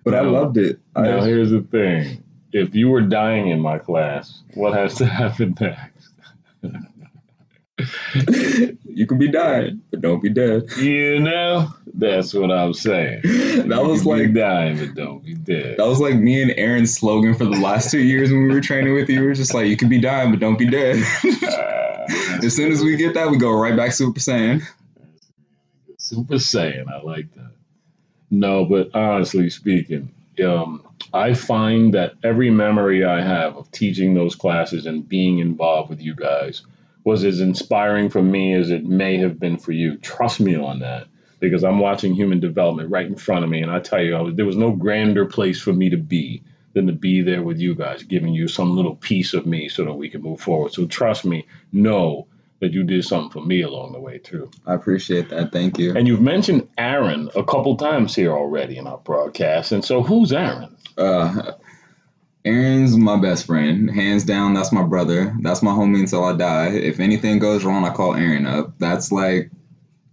But 0.04 0.12
now, 0.12 0.20
I 0.20 0.22
loved 0.22 0.56
it. 0.56 0.80
Now, 0.96 1.20
I, 1.20 1.26
here's 1.26 1.50
the 1.50 1.60
thing: 1.60 2.22
if 2.52 2.74
you 2.74 2.88
were 2.88 3.02
dying 3.02 3.48
in 3.48 3.60
my 3.60 3.78
class, 3.78 4.42
what 4.54 4.74
has 4.74 4.96
to 4.96 5.06
happen 5.20 5.54
next? 5.60 6.08
you 8.84 9.06
can 9.06 9.18
be 9.18 9.28
dying, 9.28 9.80
but 9.90 10.00
don't 10.00 10.20
be 10.22 10.28
dead. 10.28 10.64
You 10.78 11.20
know, 11.20 11.68
that's 11.94 12.34
what 12.34 12.50
I'm 12.50 12.74
saying. 12.74 13.22
That 13.68 13.82
you 13.82 13.88
was 13.88 14.06
like 14.06 14.32
dying, 14.34 14.78
but 14.78 14.94
don't 14.94 15.24
be 15.24 15.34
dead. 15.34 15.76
That 15.78 15.86
was 15.86 16.00
like 16.00 16.14
me 16.14 16.40
and 16.40 16.52
Aaron's 16.56 16.94
slogan 16.94 17.34
for 17.34 17.44
the 17.44 17.60
last 17.60 17.90
two 17.90 18.00
years 18.00 18.30
when 18.30 18.48
we 18.48 18.54
were 18.54 18.60
training 18.60 18.94
with 18.94 19.08
you. 19.08 19.20
We 19.20 19.26
were 19.26 19.34
just 19.34 19.52
like, 19.52 19.66
you 19.66 19.76
can 19.76 19.88
be 19.88 20.00
dying, 20.00 20.30
but 20.30 20.40
don't 20.40 20.58
be 20.58 20.68
dead. 20.68 20.96
Uh, 21.42 22.06
as 22.44 22.56
soon 22.56 22.72
as 22.72 22.82
we 22.82 22.96
get 22.96 23.14
that, 23.14 23.30
we 23.30 23.36
go 23.36 23.52
right 23.52 23.76
back 23.76 23.90
to 23.90 23.96
Super 23.96 24.20
Saiyan. 24.20 24.62
Super 25.98 26.34
Saiyan, 26.34 26.88
I 26.88 27.02
like 27.02 27.32
that. 27.34 27.52
No, 28.30 28.64
but 28.64 28.94
honestly 28.94 29.50
speaking, 29.50 30.10
um, 30.40 30.86
I 31.12 31.34
find 31.34 31.94
that 31.94 32.14
every 32.22 32.50
memory 32.50 33.04
I 33.04 33.22
have 33.22 33.56
of 33.56 33.70
teaching 33.70 34.14
those 34.14 34.34
classes 34.34 34.86
and 34.86 35.08
being 35.08 35.38
involved 35.38 35.90
with 35.90 36.00
you 36.00 36.14
guys 36.14 36.62
was 37.04 37.24
as 37.24 37.40
inspiring 37.40 38.10
for 38.10 38.22
me 38.22 38.52
as 38.54 38.70
it 38.70 38.84
may 38.84 39.16
have 39.18 39.40
been 39.40 39.56
for 39.56 39.72
you. 39.72 39.96
Trust 39.98 40.40
me 40.40 40.54
on 40.54 40.80
that 40.80 41.06
because 41.40 41.64
I'm 41.64 41.78
watching 41.78 42.14
human 42.14 42.40
development 42.40 42.90
right 42.90 43.06
in 43.06 43.16
front 43.16 43.44
of 43.44 43.50
me. 43.50 43.62
And 43.62 43.70
I 43.70 43.80
tell 43.80 44.02
you, 44.02 44.32
there 44.32 44.44
was 44.46 44.56
no 44.56 44.72
grander 44.72 45.24
place 45.24 45.60
for 45.60 45.72
me 45.72 45.90
to 45.90 45.96
be 45.96 46.42
than 46.74 46.86
to 46.86 46.92
be 46.92 47.22
there 47.22 47.42
with 47.42 47.58
you 47.58 47.74
guys, 47.74 48.02
giving 48.02 48.34
you 48.34 48.48
some 48.48 48.76
little 48.76 48.96
piece 48.96 49.34
of 49.34 49.46
me 49.46 49.68
so 49.68 49.84
that 49.84 49.94
we 49.94 50.10
can 50.10 50.22
move 50.22 50.40
forward. 50.40 50.72
So 50.72 50.86
trust 50.86 51.24
me, 51.24 51.46
know 51.72 52.26
that 52.60 52.72
you 52.72 52.82
did 52.82 53.04
something 53.04 53.30
for 53.30 53.46
me 53.46 53.62
along 53.62 53.92
the 53.92 54.00
way 54.00 54.18
too. 54.18 54.50
I 54.66 54.74
appreciate 54.74 55.28
that. 55.30 55.52
Thank 55.52 55.78
you. 55.78 55.96
And 55.96 56.08
you've 56.08 56.20
mentioned 56.20 56.68
Aaron 56.76 57.30
a 57.36 57.44
couple 57.44 57.76
times 57.76 58.14
here 58.14 58.32
already 58.32 58.76
in 58.76 58.86
our 58.86 58.98
broadcast. 58.98 59.72
And 59.72 59.84
so 59.84 60.02
who's 60.02 60.32
Aaron? 60.32 60.76
Uh, 60.96 61.52
Aaron's 62.44 62.96
my 62.96 63.16
best 63.16 63.46
friend. 63.46 63.90
Hands 63.90 64.24
down, 64.24 64.54
that's 64.54 64.72
my 64.72 64.82
brother. 64.82 65.36
That's 65.42 65.62
my 65.62 65.70
homie 65.70 66.00
until 66.00 66.24
I 66.24 66.36
die. 66.36 66.68
If 66.70 66.98
anything 66.98 67.38
goes 67.38 67.64
wrong, 67.64 67.84
I 67.84 67.92
call 67.92 68.14
Aaron 68.14 68.46
up. 68.46 68.76
That's 68.78 69.12
like, 69.12 69.50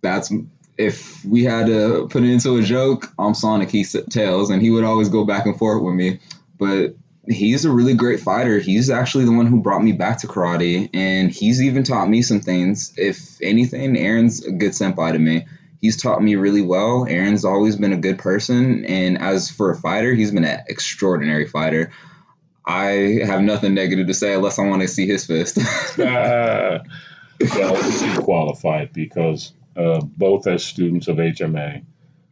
that's 0.02 0.32
if 0.78 1.24
we 1.25 1.44
had 1.44 1.68
to 1.68 2.08
put 2.10 2.24
it 2.24 2.30
into 2.30 2.58
a 2.58 2.62
joke, 2.62 3.12
I'm 3.18 3.34
Sonic, 3.34 3.72
he's 3.72 3.96
Tails, 4.10 4.50
and 4.50 4.62
he 4.62 4.70
would 4.70 4.84
always 4.84 5.10
go 5.10 5.24
back 5.24 5.46
and 5.46 5.58
forth 5.58 5.82
with 5.82 5.96
me. 5.96 6.20
But 6.58 6.96
he's 7.27 7.65
a 7.65 7.72
really 7.72 7.94
great 7.94 8.20
fighter. 8.20 8.60
He's 8.60 8.89
actually 8.89 9.25
the 9.25 9.32
one 9.32 9.48
who 9.48 9.62
brought 9.62 9.84
me 9.84 9.91
back 9.91 10.20
to 10.20 10.27
karate, 10.27 10.89
and 10.94 11.32
he's 11.32 11.62
even 11.62 11.84
taught 11.84 12.10
me 12.10 12.22
some 12.22 12.39
things. 12.39 12.94
If 12.98 13.41
anything, 13.41 13.98
Aaron's 13.98 14.46
a 14.46 14.51
good 14.51 14.72
senpai 14.72 15.13
to 15.13 15.20
me. 15.20 15.46
He's 15.82 16.01
taught 16.01 16.24
me 16.24 16.36
really 16.36 16.62
well. 16.62 17.05
Aaron's 17.08 17.46
always 17.46 17.75
been 17.75 17.94
a 17.94 17.98
good 17.98 18.17
person, 18.17 18.86
and 18.86 19.17
as 19.17 19.50
for 19.50 19.72
a 19.72 19.75
fighter, 19.75 20.13
he's 20.13 20.32
been 20.32 20.46
an 20.46 20.62
extraordinary 20.67 21.48
fighter. 21.48 21.91
I 22.65 23.20
have 23.24 23.41
nothing 23.41 23.75
negative 23.75 24.08
to 24.08 24.13
say 24.13 24.34
unless 24.34 24.58
I 24.58 24.67
want 24.67 24.82
to 24.82 24.88
see 24.88 25.05
his 25.05 25.25
fist. 25.25 25.60
uh, 26.00 26.79
well, 27.55 28.22
qualified 28.24 28.91
because 28.94 29.53
uh, 29.77 30.01
both 30.01 30.48
as 30.48 30.63
students 30.63 31.08
of 31.08 31.17
HMA, 31.17 31.84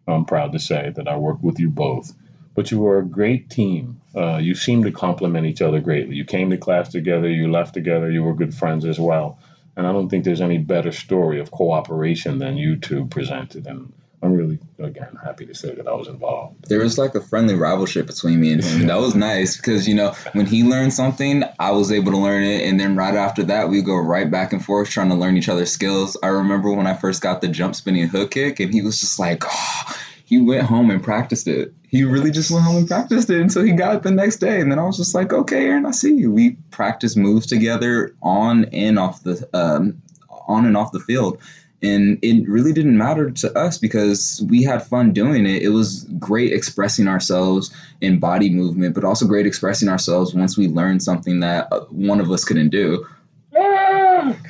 I'm 0.07 0.25
proud 0.25 0.51
to 0.53 0.59
say 0.59 0.91
that 0.95 1.07
I 1.07 1.17
worked 1.17 1.43
with 1.43 1.59
you 1.59 1.69
both. 1.69 2.13
But 2.55 2.71
you 2.71 2.79
were 2.79 2.99
a 2.99 3.05
great 3.05 3.49
team. 3.49 3.99
Uh, 4.15 4.37
you 4.37 4.53
seemed 4.53 4.85
to 4.85 4.91
complement 4.91 5.47
each 5.47 5.61
other 5.61 5.79
greatly. 5.79 6.15
You 6.15 6.25
came 6.25 6.49
to 6.51 6.57
class 6.57 6.89
together, 6.89 7.29
you 7.29 7.51
left 7.51 7.73
together, 7.73 8.11
you 8.11 8.23
were 8.23 8.35
good 8.35 8.53
friends 8.53 8.85
as 8.85 8.99
well. 8.99 9.39
And 9.75 9.87
I 9.87 9.91
don't 9.91 10.09
think 10.09 10.23
there's 10.23 10.41
any 10.41 10.59
better 10.59 10.91
story 10.91 11.39
of 11.39 11.49
cooperation 11.49 12.37
than 12.37 12.57
you 12.57 12.75
two 12.75 13.07
presented. 13.07 13.65
And 13.65 13.91
I'm 14.23 14.33
really, 14.33 14.57
again, 14.79 15.17
happy 15.21 15.45
to 15.47 15.53
say 15.53 15.75
that 15.75 15.85
I 15.85 15.93
was 15.93 16.07
involved. 16.07 16.69
There 16.69 16.79
was 16.79 16.97
like 16.97 17.13
a 17.13 17.21
friendly 17.21 17.55
rivalship 17.55 18.07
between 18.07 18.39
me 18.39 18.53
and 18.53 18.63
him. 18.63 18.87
that 18.87 18.99
was 18.99 19.15
nice 19.15 19.57
because, 19.57 19.85
you 19.87 19.95
know, 19.95 20.15
when 20.31 20.45
he 20.45 20.63
learned 20.63 20.93
something, 20.93 21.43
I 21.59 21.71
was 21.71 21.91
able 21.91 22.11
to 22.13 22.17
learn 22.17 22.43
it. 22.43 22.61
And 22.61 22.79
then 22.79 22.95
right 22.95 23.15
after 23.15 23.43
that, 23.43 23.67
we 23.67 23.81
go 23.81 23.97
right 23.97 24.29
back 24.31 24.53
and 24.53 24.63
forth 24.63 24.89
trying 24.89 25.09
to 25.09 25.15
learn 25.15 25.35
each 25.35 25.49
other's 25.49 25.71
skills. 25.71 26.15
I 26.23 26.27
remember 26.27 26.71
when 26.71 26.87
I 26.87 26.93
first 26.93 27.21
got 27.21 27.41
the 27.41 27.49
jump 27.49 27.75
spinning 27.75 28.07
hook 28.07 28.31
kick, 28.31 28.61
and 28.61 28.71
he 28.71 28.81
was 28.81 28.99
just 29.01 29.19
like, 29.19 29.43
oh, 29.45 29.97
he 30.33 30.41
went 30.41 30.63
home 30.63 30.89
and 30.89 31.03
practiced 31.03 31.47
it. 31.47 31.73
He 31.87 32.03
really 32.03 32.31
just 32.31 32.49
went 32.49 32.65
home 32.65 32.77
and 32.77 32.87
practiced 32.87 33.29
it 33.29 33.39
until 33.39 33.63
he 33.63 33.71
got 33.71 33.95
it 33.95 34.03
the 34.03 34.11
next 34.11 34.37
day. 34.37 34.59
And 34.59 34.71
then 34.71 34.79
I 34.79 34.83
was 34.83 34.97
just 34.97 35.13
like, 35.13 35.31
okay, 35.31 35.67
Aaron, 35.67 35.85
I 35.85 35.91
see 35.91 36.15
you. 36.15 36.31
We 36.31 36.57
practice 36.71 37.15
moves 37.15 37.45
together 37.45 38.15
on 38.23 38.65
and 38.65 38.97
off 38.97 39.21
the 39.23 39.47
um, 39.53 40.01
on 40.47 40.65
and 40.65 40.75
off 40.75 40.91
the 40.91 40.99
field 40.99 41.39
and 41.83 42.17
it 42.21 42.47
really 42.47 42.71
didn't 42.71 42.97
matter 42.97 43.29
to 43.29 43.57
us 43.59 43.77
because 43.77 44.43
we 44.49 44.63
had 44.63 44.81
fun 44.81 45.11
doing 45.11 45.45
it. 45.45 45.61
It 45.61 45.69
was 45.69 46.05
great 46.17 46.53
expressing 46.53 47.09
ourselves 47.09 47.75
in 47.99 48.19
body 48.19 48.49
movement, 48.49 48.95
but 48.95 49.03
also 49.03 49.27
great 49.27 49.45
expressing 49.45 49.89
ourselves 49.89 50.33
once 50.33 50.57
we 50.57 50.69
learned 50.69 51.03
something 51.03 51.41
that 51.41 51.67
uh, 51.71 51.81
one 51.89 52.21
of 52.21 52.31
us 52.31 52.45
couldn't 52.45 52.69
do. 52.69 53.05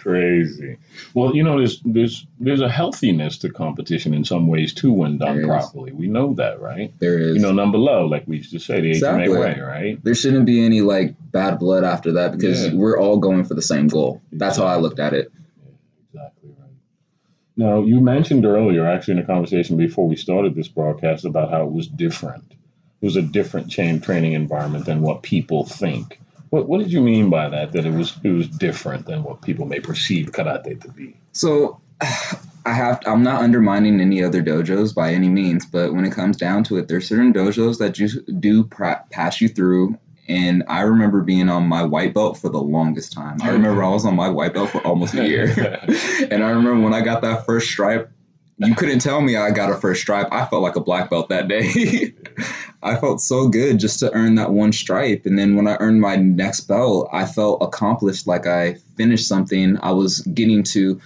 Crazy. 0.04 0.76
Well, 1.14 1.34
you 1.34 1.44
know, 1.44 1.58
there's 1.58 1.80
there's 1.86 2.28
there's 2.38 2.60
a 2.60 2.68
healthiness 2.68 3.38
to 3.38 3.50
competition 3.50 4.14
in 4.14 4.26
some 4.26 4.48
ways 4.48 4.74
too 4.74 4.92
when 4.92 5.18
done 5.18 5.46
properly. 5.46 5.94
We 5.94 6.08
know 6.08 6.34
that, 6.34 6.60
right? 6.60 6.94
There 7.00 7.18
is. 7.18 7.38
You 7.38 7.42
know, 7.42 7.54
number 7.54 7.78
low, 7.78 8.06
like 8.06 8.28
we 8.28 8.38
used 8.38 8.52
to 8.52 8.60
say, 8.60 8.82
the 8.82 8.90
exactly. 8.90 9.34
HMA 9.34 9.40
way, 9.40 9.62
right? 9.62 10.04
There 10.04 10.14
shouldn't 10.14 10.46
be 10.46 10.66
any 10.66 10.82
like 10.82 11.16
bad 11.32 11.58
blood 11.58 11.86
after 11.86 12.12
that 12.14 12.34
because 12.34 12.68
yeah. 12.68 12.74
we're 12.74 13.00
all 13.00 13.18
going 13.18 13.46
for 13.46 13.54
the 13.54 13.62
same 13.62 13.88
goal. 13.88 14.22
That's 14.34 14.58
exactly. 14.58 14.68
how 14.68 14.74
I 14.74 14.78
looked 14.82 15.00
at 15.00 15.14
it. 15.14 15.32
Yeah, 15.64 15.72
exactly 16.12 16.50
right. 16.60 16.72
Now, 17.56 17.82
you 17.82 18.02
mentioned 18.02 18.46
earlier, 18.46 18.86
actually, 18.86 19.14
in 19.14 19.20
a 19.20 19.26
conversation 19.26 19.78
before 19.78 20.06
we 20.06 20.18
started 20.18 20.54
this 20.54 20.68
broadcast, 20.68 21.24
about 21.24 21.50
how 21.50 21.64
it 21.64 21.72
was 21.72 21.88
different. 21.88 22.44
It 22.52 23.06
was 23.06 23.16
a 23.16 23.22
different 23.22 23.72
chain 23.72 24.02
training 24.02 24.34
environment 24.34 24.86
than 24.86 25.02
what 25.02 25.24
people 25.24 25.64
think. 25.64 26.20
What, 26.54 26.70
what 26.70 26.78
did 26.78 26.92
you 26.92 27.02
mean 27.02 27.32
by 27.32 27.50
that? 27.50 27.72
That 27.72 27.84
it 27.84 27.94
was 27.94 28.16
it 28.24 28.30
was 28.30 28.48
different 28.48 29.08
than 29.08 29.24
what 29.24 29.42
people 29.42 29.66
may 29.66 29.80
perceive 29.80 30.32
karate 30.32 30.80
to 30.82 30.88
be. 30.90 31.18
So, 31.32 31.82
I 32.02 32.74
have 32.74 33.02
I'm 33.08 33.24
not 33.24 33.42
undermining 33.42 34.00
any 34.00 34.24
other 34.24 34.44
dojos 34.44 34.94
by 34.94 35.14
any 35.14 35.30
means, 35.30 35.66
but 35.66 35.96
when 35.96 36.06
it 36.06 36.12
comes 36.12 36.38
down 36.38 36.64
to 36.66 36.78
it, 36.78 36.88
there's 36.88 37.10
certain 37.10 37.34
dojos 37.34 37.80
that 37.80 37.98
you 37.98 38.08
do 38.40 38.66
pass 38.66 39.42
you 39.42 39.50
through 39.50 39.98
and 40.30 40.64
I 40.68 40.82
remember 40.82 41.22
being 41.22 41.50
on 41.50 41.68
my 41.68 41.84
white 41.84 42.14
belt 42.14 42.38
for 42.38 42.50
the 42.50 42.62
longest 42.62 43.14
time. 43.14 43.42
I 43.42 43.50
remember 43.50 43.84
I 43.84 43.90
was 43.90 44.06
on 44.06 44.16
my 44.16 44.30
white 44.30 44.54
belt 44.54 44.70
for 44.70 44.86
almost 44.86 45.16
a 45.16 45.28
year. 45.28 45.48
and 46.32 46.44
I 46.44 46.52
remember 46.52 46.80
when 46.80 46.94
I 46.94 47.02
got 47.02 47.24
that 47.24 47.48
first 47.48 47.70
stripe, 47.70 48.12
you 48.58 48.76
couldn't 48.76 49.00
tell 49.00 49.22
me 49.22 49.36
I 49.36 49.50
got 49.52 49.72
a 49.72 49.76
first 49.76 50.02
stripe. 50.02 50.30
I 50.32 50.46
felt 50.46 50.62
like 50.62 50.76
a 50.76 50.82
black 50.82 51.10
belt 51.10 51.30
that 51.30 51.48
day. 51.48 52.14
I 52.84 52.98
felt 52.98 53.22
so 53.22 53.48
good 53.48 53.80
just 53.80 54.00
to 54.00 54.14
earn 54.14 54.36
that 54.36 54.52
one 54.52 54.74
stripe. 54.74 55.26
And 55.26 55.40
then 55.40 55.56
when 55.56 55.68
I 55.68 55.78
earned 55.80 56.02
my 56.02 56.18
next 56.18 56.62
belt, 56.62 57.10
I 57.14 57.26
felt 57.26 57.64
accomplished 57.64 58.28
like 58.28 58.46
I 58.46 58.76
finished 58.98 59.28
something. 59.28 59.78
I 59.82 59.92
was 59.92 60.20
getting 60.22 60.64
to 60.64 61.00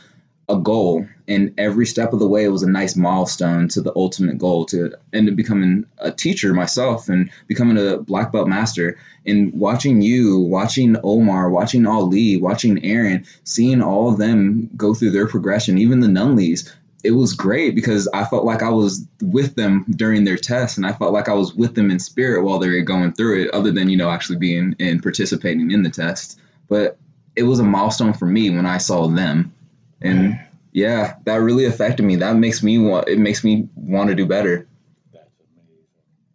a 0.50 0.58
goal 0.58 1.06
and 1.28 1.54
every 1.58 1.86
step 1.86 2.14
of 2.14 2.20
the 2.20 2.28
way 2.28 2.48
was 2.48 2.64
a 2.64 2.70
nice 2.70 2.96
milestone 2.96 3.68
to 3.68 3.82
the 3.82 3.92
ultimate 3.96 4.38
goal 4.38 4.66
to 4.66 4.94
end 5.12 5.30
up 5.30 5.36
becoming 5.36 5.86
a 5.98 6.10
teacher 6.10 6.54
myself 6.54 7.10
and 7.10 7.30
becoming 7.48 7.78
a 7.78 7.98
black 7.98 8.32
belt 8.32 8.48
master 8.48 8.98
and 9.26 9.52
watching 9.54 10.02
you 10.02 10.40
watching 10.40 10.96
omar 11.04 11.50
watching 11.50 11.86
ali 11.86 12.38
watching 12.38 12.84
aaron 12.86 13.26
seeing 13.44 13.82
all 13.82 14.10
of 14.10 14.18
them 14.18 14.70
go 14.78 14.94
through 14.94 15.12
their 15.12 15.28
progression 15.28 15.78
even 15.78 16.00
the 16.00 16.08
nunleys 16.08 16.74
it 17.04 17.12
was 17.12 17.34
great 17.34 17.76
because 17.76 18.08
i 18.14 18.24
felt 18.26 18.46
like 18.46 18.64
i 18.64 18.70
was 18.70 19.06
with 19.22 19.56
them 19.56 19.86
during 19.92 20.24
their 20.24 20.38
test 20.38 20.78
and 20.78 20.86
i 20.86 20.92
felt 20.92 21.14
like 21.14 21.30
i 21.30 21.34
was 21.34 21.54
with 21.54 21.76
them 21.76 21.92
in 21.92 22.00
spirit 22.00 22.44
while 22.44 22.60
they 22.60 22.70
were 22.70 22.82
going 22.82 23.12
through 23.14 23.44
it 23.44 23.52
other 23.52 23.72
than 23.72 23.90
you 23.90 23.98
know 23.98 24.10
actually 24.10 24.38
being 24.38 24.76
and 24.80 25.04
participating 25.04 25.72
in 25.72 25.84
the 25.84 25.90
test 25.90 26.40
but 26.68 26.98
it 27.36 27.44
was 27.44 27.60
a 27.60 27.64
milestone 27.64 28.14
for 28.14 28.26
me 28.26 28.50
when 28.50 28.66
i 28.66 28.78
saw 28.78 29.08
them 29.08 29.54
and 30.02 30.40
yeah, 30.78 31.16
that 31.26 31.38
really 31.38 31.66
affected 31.66 32.04
me. 32.04 32.18
That 32.18 32.36
makes 32.36 32.62
me 32.62 32.78
want. 32.78 33.08
It 33.08 33.18
makes 33.18 33.44
me 33.44 33.68
want 33.76 34.10
to 34.10 34.16
do 34.16 34.28
better. 34.28 34.68
That's 35.12 35.28
amazing. 35.52 35.84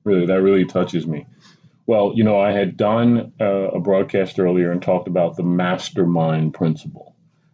Really, 0.02 0.26
that 0.26 0.42
really 0.42 0.64
touches 0.64 1.06
me. 1.06 1.26
Well, 1.86 2.12
you 2.16 2.24
know, 2.24 2.40
I 2.40 2.50
had 2.50 2.76
done 2.76 3.32
uh, 3.40 3.44
a 3.44 3.78
broadcast 3.78 4.40
earlier 4.40 4.72
and 4.72 4.82
talked 4.82 5.06
about 5.06 5.36
the 5.36 5.44
mastermind 5.44 6.54
principle. 6.54 7.11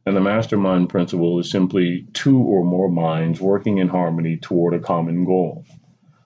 And 0.08 0.16
the 0.16 0.22
mastermind 0.22 0.88
principle 0.88 1.38
is 1.38 1.50
simply 1.50 2.06
two 2.14 2.38
or 2.38 2.64
more 2.64 2.88
minds 2.88 3.42
working 3.42 3.76
in 3.76 3.88
harmony 3.88 4.38
toward 4.38 4.72
a 4.72 4.80
common 4.80 5.26
goal. 5.26 5.66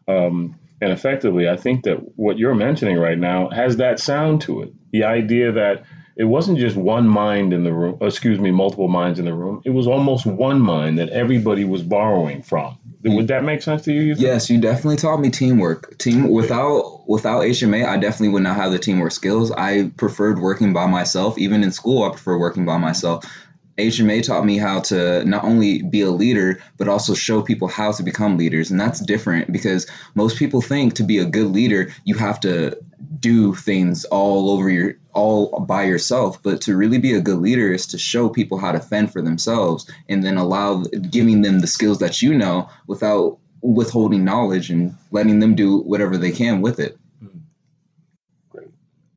Um, 0.07 0.55
and 0.81 0.93
effectively, 0.93 1.49
I 1.49 1.57
think 1.57 1.83
that 1.83 1.97
what 2.17 2.39
you're 2.39 2.55
mentioning 2.55 2.97
right 2.97 3.19
now 3.19 3.51
has 3.51 3.79
that 3.79 3.99
sound 3.99 4.41
to 4.43 4.63
it. 4.63 4.73
The 4.93 5.03
idea 5.03 5.51
that 5.51 5.83
it 6.17 6.25
wasn't 6.25 6.59
just 6.59 6.77
one 6.77 7.09
mind 7.09 7.53
in 7.53 7.65
the 7.65 7.73
room, 7.73 7.99
excuse 8.01 8.39
me, 8.39 8.53
multiple 8.53 8.87
minds 8.87 9.19
in 9.19 9.25
the 9.25 9.35
room. 9.35 9.63
It 9.65 9.71
was 9.71 9.89
almost 9.89 10.27
one 10.27 10.61
mind 10.61 10.99
that 11.01 11.09
everybody 11.09 11.65
was 11.65 11.83
borrowing 11.83 12.43
from. 12.43 12.79
Would 13.05 13.27
that 13.29 13.43
make 13.43 13.63
sense 13.63 13.83
to 13.83 13.93
you? 13.93 14.03
you 14.03 14.15
yes, 14.17 14.49
you 14.49 14.61
definitely 14.61 14.97
taught 14.97 15.19
me 15.19 15.29
teamwork. 15.29 15.99
Team 15.99 16.31
without 16.31 17.09
without 17.09 17.43
HMA, 17.43 17.85
I 17.85 17.97
definitely 17.97 18.29
would 18.29 18.45
not 18.45 18.55
have 18.55 18.71
the 18.71 18.79
teamwork 18.79 19.11
skills. 19.11 19.51
I 19.51 19.91
preferred 19.97 20.39
working 20.39 20.73
by 20.73 20.87
myself. 20.87 21.37
Even 21.37 21.65
in 21.65 21.73
school, 21.73 22.05
I 22.05 22.11
prefer 22.11 22.39
working 22.39 22.65
by 22.65 22.79
myself. 22.79 23.25
HMA 23.79 24.23
taught 24.23 24.45
me 24.45 24.59
how 24.59 24.81
to 24.81 25.25
not 25.25 25.45
only 25.45 25.83
be 25.83 26.03
a 26.03 26.11
leader, 26.11 26.61
but 26.77 26.89
also 26.89 27.15
show 27.15 27.41
people 27.41 27.69
how 27.69 27.93
to 27.93 28.03
become 28.03 28.37
leaders. 28.37 28.71
And 28.71 28.79
that's 28.79 29.01
different 29.01 29.51
because 29.51 29.87
most 30.15 30.37
people 30.37 30.61
think 30.61 30.95
to 30.95 31.03
be 31.03 31.19
a 31.19 31.25
good 31.25 31.49
leader, 31.49 31.91
you 32.05 32.15
have 32.17 32.39
to 32.41 32.79
do 33.19 33.55
things 33.55 34.05
all 34.07 34.51
over 34.51 34.69
your 34.69 34.95
all 35.15 35.61
by 35.61 35.85
yourself. 35.85 36.43
But 36.43 36.61
to 36.63 36.77
really 36.77 36.99
be 36.99 37.15
a 37.15 37.21
good 37.21 37.39
leader 37.39 37.73
is 37.73 37.87
to 37.89 37.99
show 37.99 38.29
people 38.29 38.59
how 38.59 38.73
to 38.73 38.81
fend 38.81 39.13
for 39.13 39.23
themselves 39.23 39.91
and 40.09 40.23
then 40.23 40.37
allow 40.37 40.83
giving 41.11 41.41
them 41.41 41.61
the 41.61 41.67
skills 41.67 41.99
that 42.01 42.21
you 42.21 42.35
know 42.35 42.69
without 42.87 43.39
withholding 43.63 44.25
knowledge 44.25 44.71
and 44.71 44.95
letting 45.13 45.39
them 45.39 45.55
do 45.55 45.79
whatever 45.79 46.19
they 46.19 46.33
can 46.33 46.61
with 46.61 46.79
it. 46.79 46.99
Hmm. 47.21 47.39
Great. 48.51 48.69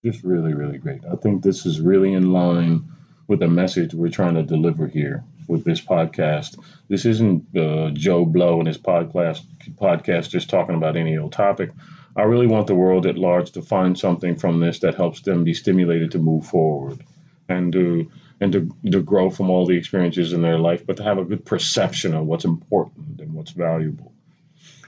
Just 0.06 0.24
really 0.24 0.54
really 0.54 0.78
great. 0.78 1.02
I 1.12 1.18
think 1.18 1.44
this 1.44 1.66
is 1.66 1.82
really 1.82 2.14
in 2.14 2.32
line 2.32 2.95
with 3.28 3.40
the 3.40 3.48
message 3.48 3.94
we're 3.94 4.10
trying 4.10 4.36
to 4.36 4.44
deliver 4.44 4.88
here 4.88 5.24
with 5.48 5.64
this 5.64 5.82
podcast 5.82 6.58
this 6.90 7.06
isn't 7.06 7.44
uh, 7.56 7.90
joe 7.92 8.26
blow 8.26 8.60
and 8.60 8.68
his 8.68 8.78
podcast 8.78 9.42
podcast 9.76 10.30
just 10.30 10.50
talking 10.50 10.76
about 10.76 10.98
any 10.98 11.18
old 11.18 11.32
topic 11.32 11.72
I 12.18 12.24
really 12.24 12.48
want 12.48 12.68
the 12.68 12.76
world 12.76 13.06
at 13.06 13.18
large 13.18 13.52
to 13.52 13.62
find 13.62 14.00
something 14.00 14.38
from 14.38 14.62
this 14.62 14.80
that 14.80 14.96
helps 14.96 15.22
them 15.22 15.44
be 15.44 15.54
stimulated 15.54 16.12
to 16.12 16.18
move 16.18 16.46
forward 16.46 17.04
and 17.50 17.74
to 17.74 18.10
and 18.40 18.52
to, 18.52 18.76
to 18.92 19.02
grow 19.02 19.30
from 19.30 19.50
all 19.50 19.66
the 19.66 19.78
experiences 19.78 20.34
in 20.34 20.42
their 20.42 20.58
life, 20.58 20.86
but 20.86 20.98
to 20.98 21.04
have 21.04 21.18
a 21.18 21.24
good 21.24 21.46
perception 21.46 22.14
of 22.14 22.26
what's 22.26 22.44
important 22.44 23.22
and 23.22 23.34
what's 23.34 23.52
valuable. 23.52 24.12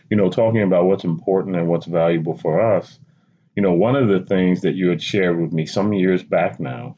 You 0.10 0.18
know, 0.18 0.30
talking 0.30 0.64
about 0.64 0.86
what's 0.86 1.06
important 1.06 1.56
and 1.56 1.68
what's 1.68 1.86
valuable 1.86 2.38
for 2.38 2.76
us, 2.76 3.00
you 3.56 3.64
know, 3.64 3.74
one 3.74 3.96
of 3.96 4.10
the 4.10 4.20
things 4.20 4.62
that 4.62 4.76
you 4.76 4.90
had 4.90 5.02
shared 5.02 5.40
with 5.40 5.54
me 5.54 5.66
some 5.66 5.94
years 5.94 6.24
back 6.24 6.60
now 6.60 6.98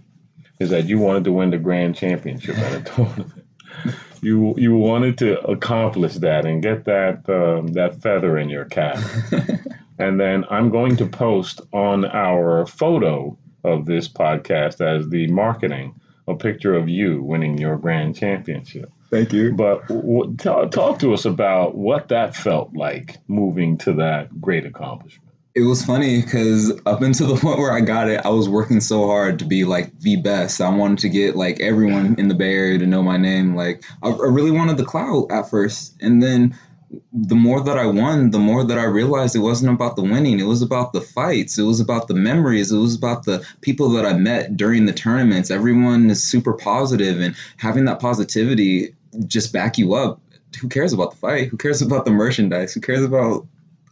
is 0.59 0.69
that 0.69 0.85
you 0.85 0.99
wanted 0.99 1.23
to 1.23 1.31
win 1.31 1.49
the 1.51 1.57
grand 1.57 1.95
championship 1.95 2.57
at 2.57 2.81
a 2.81 2.83
tournament. 2.95 3.45
you 4.21 4.53
you 4.57 4.75
wanted 4.75 5.17
to 5.19 5.39
accomplish 5.45 6.15
that 6.15 6.45
and 6.45 6.61
get 6.61 6.85
that 6.85 7.27
um, 7.29 7.67
that 7.67 8.01
feather 8.01 8.37
in 8.37 8.49
your 8.49 8.65
cap. 8.65 8.99
And 9.99 10.17
then 10.17 10.45
I'm 10.49 10.69
going 10.69 10.95
to 10.97 11.05
post 11.05 11.59
on 11.73 12.05
our 12.05 12.65
photo 12.65 13.37
of 13.65 13.85
this 13.85 14.07
podcast 14.07 14.79
as 14.79 15.09
the 15.09 15.27
marketing 15.27 15.93
a 16.25 16.35
picture 16.35 16.73
of 16.73 16.87
you 16.87 17.21
winning 17.21 17.57
your 17.57 17.75
grand 17.75 18.15
championship. 18.15 18.89
Thank 19.09 19.33
you. 19.33 19.51
But 19.51 19.85
w- 19.87 20.35
talk 20.37 20.99
to 20.99 21.13
us 21.13 21.25
about 21.25 21.75
what 21.75 22.07
that 22.09 22.35
felt 22.35 22.73
like 22.73 23.17
moving 23.27 23.77
to 23.79 23.93
that 23.93 24.39
great 24.39 24.65
accomplishment. 24.65 25.28
It 25.55 25.61
was 25.61 25.83
funny 25.83 26.21
because 26.21 26.71
up 26.85 27.01
until 27.01 27.27
the 27.33 27.39
point 27.39 27.59
where 27.59 27.71
I 27.71 27.81
got 27.81 28.09
it, 28.09 28.21
I 28.25 28.29
was 28.29 28.47
working 28.47 28.81
so 28.81 29.07
hard 29.07 29.39
to 29.39 29.45
be 29.45 29.65
like 29.65 29.97
the 29.99 30.17
best. 30.17 30.61
I 30.61 30.69
wanted 30.69 30.99
to 30.99 31.09
get 31.09 31.35
like 31.35 31.59
everyone 31.59 32.15
in 32.17 32.27
the 32.27 32.35
Bay 32.35 32.53
Area 32.53 32.77
to 32.77 32.85
know 32.85 33.03
my 33.03 33.17
name. 33.17 33.55
Like 33.55 33.83
I, 34.03 34.09
I 34.09 34.27
really 34.27 34.51
wanted 34.51 34.77
the 34.77 34.85
clout 34.85 35.31
at 35.31 35.49
first, 35.49 35.95
and 36.01 36.21
then 36.21 36.57
the 37.13 37.35
more 37.35 37.61
that 37.61 37.77
I 37.77 37.85
won, 37.85 38.31
the 38.31 38.39
more 38.39 38.63
that 38.63 38.79
I 38.79 38.85
realized 38.85 39.35
it 39.35 39.39
wasn't 39.39 39.71
about 39.71 39.95
the 39.95 40.01
winning. 40.01 40.39
It 40.39 40.47
was 40.47 40.63
about 40.63 40.91
the 40.91 41.01
fights. 41.01 41.57
It 41.57 41.63
was 41.63 41.79
about 41.79 42.07
the 42.07 42.15
memories. 42.15 42.71
It 42.71 42.77
was 42.77 42.95
about 42.95 43.25
the 43.25 43.45
people 43.61 43.89
that 43.89 44.05
I 44.05 44.13
met 44.13 44.57
during 44.57 44.85
the 44.85 44.93
tournaments. 44.93 45.51
Everyone 45.51 46.09
is 46.09 46.23
super 46.23 46.53
positive, 46.53 47.19
and 47.19 47.35
having 47.57 47.85
that 47.85 47.99
positivity 47.99 48.95
just 49.27 49.51
back 49.53 49.77
you 49.77 49.93
up. 49.93 50.21
Who 50.61 50.67
cares 50.67 50.93
about 50.93 51.11
the 51.11 51.17
fight? 51.17 51.47
Who 51.49 51.57
cares 51.57 51.81
about 51.81 52.05
the 52.05 52.11
merchandise? 52.11 52.73
Who 52.73 52.81
cares 52.81 53.03
about 53.03 53.45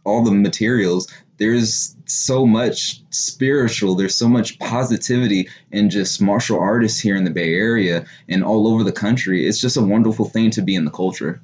all 0.04 0.24
the 0.24 0.32
materials? 0.32 1.06
There's 1.38 1.96
so 2.06 2.44
much 2.46 3.02
spiritual, 3.10 3.94
there's 3.94 4.16
so 4.16 4.28
much 4.28 4.58
positivity 4.58 5.48
in 5.70 5.88
just 5.88 6.20
martial 6.20 6.58
artists 6.58 7.00
here 7.00 7.16
in 7.16 7.24
the 7.24 7.30
Bay 7.30 7.54
Area 7.54 8.04
and 8.28 8.44
all 8.44 8.66
over 8.66 8.82
the 8.82 8.92
country. 8.92 9.46
It's 9.46 9.60
just 9.60 9.76
a 9.76 9.82
wonderful 9.82 10.24
thing 10.24 10.50
to 10.52 10.62
be 10.62 10.74
in 10.74 10.84
the 10.84 10.90
culture. 10.90 11.40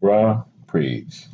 Raw 0.00 0.44
preach. 0.66 1.26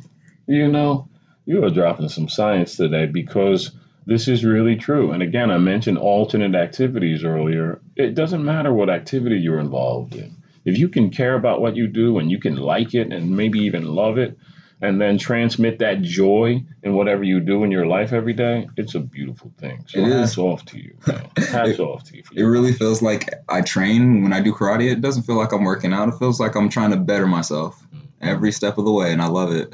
You 0.47 0.67
know, 0.67 1.07
you 1.45 1.63
are 1.63 1.69
dropping 1.69 2.09
some 2.09 2.29
science 2.29 2.75
today 2.75 3.05
because 3.05 3.71
this 4.05 4.27
is 4.27 4.43
really 4.43 4.75
true. 4.75 5.11
And 5.11 5.23
again, 5.23 5.51
I 5.51 5.57
mentioned 5.57 5.97
alternate 5.97 6.55
activities 6.55 7.23
earlier. 7.23 7.79
It 7.95 8.15
doesn't 8.15 8.43
matter 8.43 8.73
what 8.73 8.89
activity 8.89 9.37
you're 9.37 9.59
involved 9.59 10.15
in. 10.15 10.35
If 10.65 10.77
you 10.77 10.89
can 10.89 11.09
care 11.09 11.35
about 11.35 11.61
what 11.61 11.75
you 11.75 11.87
do 11.87 12.19
and 12.19 12.29
you 12.29 12.39
can 12.39 12.57
like 12.57 12.93
it 12.93 13.13
and 13.13 13.35
maybe 13.35 13.59
even 13.59 13.85
love 13.85 14.17
it, 14.17 14.37
and 14.81 14.99
then 14.99 15.17
transmit 15.17 15.79
that 15.79 16.01
joy 16.01 16.63
in 16.83 16.93
whatever 16.93 17.23
you 17.23 17.39
do 17.39 17.63
in 17.63 17.71
your 17.71 17.85
life 17.85 18.13
every 18.13 18.33
day, 18.33 18.67
it's 18.77 18.95
a 18.95 18.99
beautiful 18.99 19.51
thing. 19.57 19.83
So 19.87 19.99
it 19.99 20.11
hats 20.11 20.31
is. 20.31 20.37
off 20.37 20.65
to 20.65 20.77
you. 20.81 20.95
Man. 21.05 21.29
Hats 21.37 21.71
it, 21.71 21.79
off 21.79 22.03
to 22.05 22.17
you. 22.17 22.23
it 22.33 22.43
really 22.43 22.71
feels 22.71 23.01
like 23.01 23.29
I 23.49 23.61
train 23.61 24.23
when 24.23 24.31
I 24.31 24.41
do 24.41 24.53
karate. 24.53 24.91
It 24.91 25.01
doesn't 25.01 25.23
feel 25.23 25.35
like 25.35 25.51
I'm 25.51 25.63
working 25.63 25.91
out. 25.91 26.07
It 26.09 26.17
feels 26.17 26.39
like 26.39 26.55
I'm 26.55 26.69
trying 26.69 26.91
to 26.91 26.97
better 26.97 27.27
myself 27.27 27.81
mm-hmm. 27.93 28.05
every 28.21 28.51
step 28.51 28.77
of 28.77 28.85
the 28.85 28.91
way, 28.91 29.11
and 29.11 29.21
I 29.21 29.27
love 29.27 29.51
it. 29.51 29.73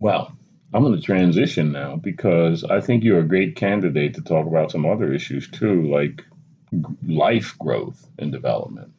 Well, 0.00 0.32
I'm 0.72 0.82
going 0.82 0.94
to 0.94 1.02
transition 1.02 1.72
now 1.72 1.96
because 1.96 2.64
I 2.64 2.80
think 2.80 3.04
you're 3.04 3.20
a 3.20 3.28
great 3.28 3.56
candidate 3.56 4.14
to 4.14 4.22
talk 4.22 4.46
about 4.46 4.70
some 4.70 4.86
other 4.86 5.12
issues 5.12 5.48
too, 5.48 5.82
like 5.90 6.24
life 7.06 7.56
growth 7.58 8.06
and 8.18 8.32
development. 8.32 8.92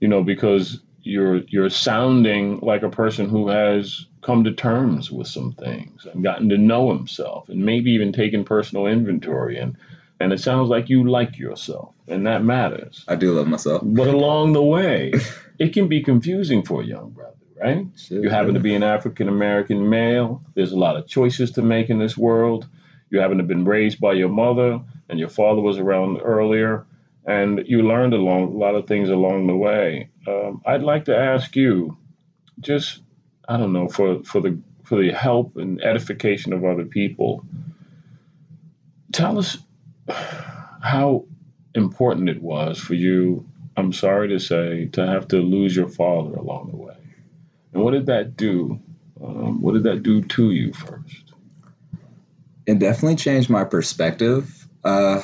You 0.00 0.08
know, 0.08 0.22
because 0.22 0.80
you're 1.04 1.36
you're 1.48 1.70
sounding 1.70 2.58
like 2.60 2.82
a 2.82 2.88
person 2.88 3.28
who 3.28 3.48
has 3.48 4.06
come 4.22 4.42
to 4.42 4.52
terms 4.52 5.10
with 5.10 5.28
some 5.28 5.52
things 5.52 6.06
and 6.06 6.24
gotten 6.24 6.48
to 6.48 6.58
know 6.58 6.88
himself 6.88 7.48
and 7.48 7.64
maybe 7.64 7.90
even 7.92 8.10
taken 8.10 8.42
personal 8.42 8.86
inventory 8.86 9.58
and 9.58 9.76
and 10.18 10.32
it 10.32 10.40
sounds 10.40 10.70
like 10.70 10.88
you 10.88 11.08
like 11.08 11.38
yourself 11.38 11.92
and 12.08 12.26
that 12.26 12.44
matters. 12.44 13.04
I 13.08 13.16
do 13.16 13.32
love 13.32 13.48
myself. 13.48 13.82
But 13.84 14.08
along 14.14 14.54
the 14.54 14.62
way 14.62 15.12
it 15.58 15.72
can 15.72 15.88
be 15.88 16.02
confusing 16.02 16.62
for 16.62 16.82
a 16.82 16.86
young 16.86 17.10
brother 17.10 17.34
right? 17.60 17.86
Sure, 17.96 18.22
you 18.22 18.30
happen 18.30 18.54
to 18.54 18.60
be 18.60 18.74
an 18.74 18.82
african 18.82 19.28
american 19.28 19.88
male. 19.88 20.42
There's 20.54 20.72
a 20.72 20.78
lot 20.78 20.96
of 20.96 21.06
choices 21.06 21.50
to 21.52 21.62
make 21.62 21.90
in 21.90 21.98
this 21.98 22.16
world. 22.16 22.66
You 23.10 23.20
happen 23.20 23.36
to 23.36 23.42
have 23.42 23.48
been 23.48 23.64
raised 23.64 24.00
by 24.00 24.14
your 24.14 24.30
mother 24.30 24.80
and 25.10 25.18
your 25.18 25.28
father 25.28 25.60
was 25.60 25.78
around 25.78 26.20
earlier 26.22 26.86
and 27.26 27.62
you 27.66 27.82
learned 27.82 28.14
a 28.14 28.18
lot 28.18 28.74
of 28.74 28.86
things 28.86 29.08
along 29.08 29.46
the 29.46 29.56
way. 29.56 30.10
Um, 30.26 30.62
I'd 30.66 30.82
like 30.82 31.06
to 31.06 31.16
ask 31.16 31.56
you, 31.56 31.96
just 32.60 33.02
I 33.48 33.56
don't 33.56 33.72
know, 33.72 33.88
for 33.88 34.22
for 34.24 34.40
the 34.40 34.58
for 34.84 35.00
the 35.00 35.12
help 35.12 35.56
and 35.56 35.82
edification 35.82 36.52
of 36.52 36.64
other 36.64 36.84
people. 36.84 37.44
Tell 39.12 39.38
us 39.38 39.58
how 40.08 41.24
important 41.74 42.28
it 42.28 42.42
was 42.42 42.78
for 42.78 42.94
you. 42.94 43.46
I'm 43.76 43.92
sorry 43.92 44.28
to 44.28 44.38
say 44.38 44.86
to 44.92 45.06
have 45.06 45.28
to 45.28 45.38
lose 45.38 45.74
your 45.74 45.88
father 45.88 46.34
along 46.34 46.70
the 46.70 46.76
way, 46.76 46.96
and 47.72 47.82
what 47.82 47.92
did 47.92 48.06
that 48.06 48.36
do? 48.36 48.80
Um, 49.22 49.62
what 49.62 49.72
did 49.74 49.84
that 49.84 50.02
do 50.02 50.22
to 50.22 50.50
you 50.50 50.72
first? 50.72 51.32
It 52.66 52.78
definitely 52.78 53.16
changed 53.16 53.50
my 53.50 53.64
perspective. 53.64 54.68
Uh, 54.84 55.22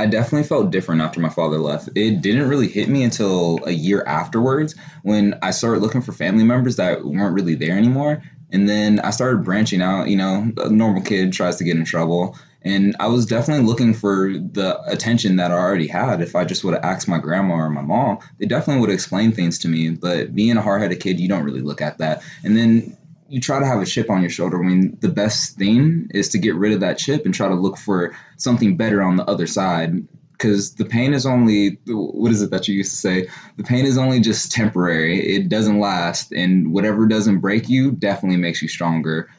I 0.00 0.06
definitely 0.06 0.48
felt 0.48 0.70
different 0.70 1.02
after 1.02 1.20
my 1.20 1.28
father 1.28 1.58
left. 1.58 1.90
It 1.94 2.22
didn't 2.22 2.48
really 2.48 2.68
hit 2.68 2.88
me 2.88 3.02
until 3.02 3.60
a 3.66 3.72
year 3.72 4.02
afterwards 4.06 4.74
when 5.02 5.38
I 5.42 5.50
started 5.50 5.80
looking 5.80 6.00
for 6.00 6.12
family 6.12 6.42
members 6.42 6.76
that 6.76 7.04
weren't 7.04 7.34
really 7.34 7.54
there 7.54 7.76
anymore. 7.76 8.22
And 8.50 8.66
then 8.66 9.00
I 9.00 9.10
started 9.10 9.44
branching 9.44 9.82
out. 9.82 10.08
You 10.08 10.16
know, 10.16 10.50
a 10.56 10.70
normal 10.70 11.02
kid 11.02 11.34
tries 11.34 11.56
to 11.56 11.64
get 11.64 11.76
in 11.76 11.84
trouble. 11.84 12.34
And 12.62 12.96
I 12.98 13.08
was 13.08 13.26
definitely 13.26 13.66
looking 13.66 13.92
for 13.92 14.32
the 14.32 14.80
attention 14.86 15.36
that 15.36 15.50
I 15.50 15.54
already 15.54 15.86
had. 15.86 16.22
If 16.22 16.34
I 16.34 16.44
just 16.44 16.64
would 16.64 16.74
have 16.74 16.84
asked 16.84 17.06
my 17.06 17.18
grandma 17.18 17.54
or 17.54 17.70
my 17.70 17.82
mom, 17.82 18.18
they 18.38 18.46
definitely 18.46 18.80
would 18.80 18.90
have 18.90 18.94
explained 18.94 19.36
things 19.36 19.58
to 19.60 19.68
me. 19.68 19.90
But 19.90 20.34
being 20.34 20.56
a 20.56 20.62
hard 20.62 20.80
headed 20.80 21.00
kid, 21.00 21.20
you 21.20 21.28
don't 21.28 21.44
really 21.44 21.62
look 21.62 21.82
at 21.82 21.98
that. 21.98 22.22
And 22.42 22.56
then 22.56 22.96
you 23.30 23.40
try 23.40 23.60
to 23.60 23.66
have 23.66 23.80
a 23.80 23.86
chip 23.86 24.10
on 24.10 24.20
your 24.20 24.30
shoulder. 24.30 24.62
I 24.62 24.66
mean, 24.66 24.98
the 25.00 25.08
best 25.08 25.56
thing 25.56 26.08
is 26.12 26.28
to 26.30 26.38
get 26.38 26.56
rid 26.56 26.72
of 26.72 26.80
that 26.80 26.98
chip 26.98 27.24
and 27.24 27.32
try 27.32 27.48
to 27.48 27.54
look 27.54 27.78
for 27.78 28.14
something 28.36 28.76
better 28.76 29.00
on 29.00 29.16
the 29.16 29.24
other 29.24 29.46
side. 29.46 30.06
Because 30.32 30.74
the 30.74 30.84
pain 30.84 31.12
is 31.12 31.26
only, 31.26 31.78
what 31.86 32.32
is 32.32 32.42
it 32.42 32.50
that 32.50 32.66
you 32.66 32.74
used 32.74 32.90
to 32.90 32.96
say? 32.96 33.28
The 33.56 33.62
pain 33.62 33.84
is 33.86 33.96
only 33.96 34.20
just 34.20 34.50
temporary. 34.50 35.20
It 35.20 35.48
doesn't 35.48 35.78
last. 35.78 36.32
And 36.32 36.72
whatever 36.72 37.06
doesn't 37.06 37.38
break 37.38 37.68
you 37.68 37.92
definitely 37.92 38.38
makes 38.38 38.62
you 38.62 38.68
stronger. 38.68 39.30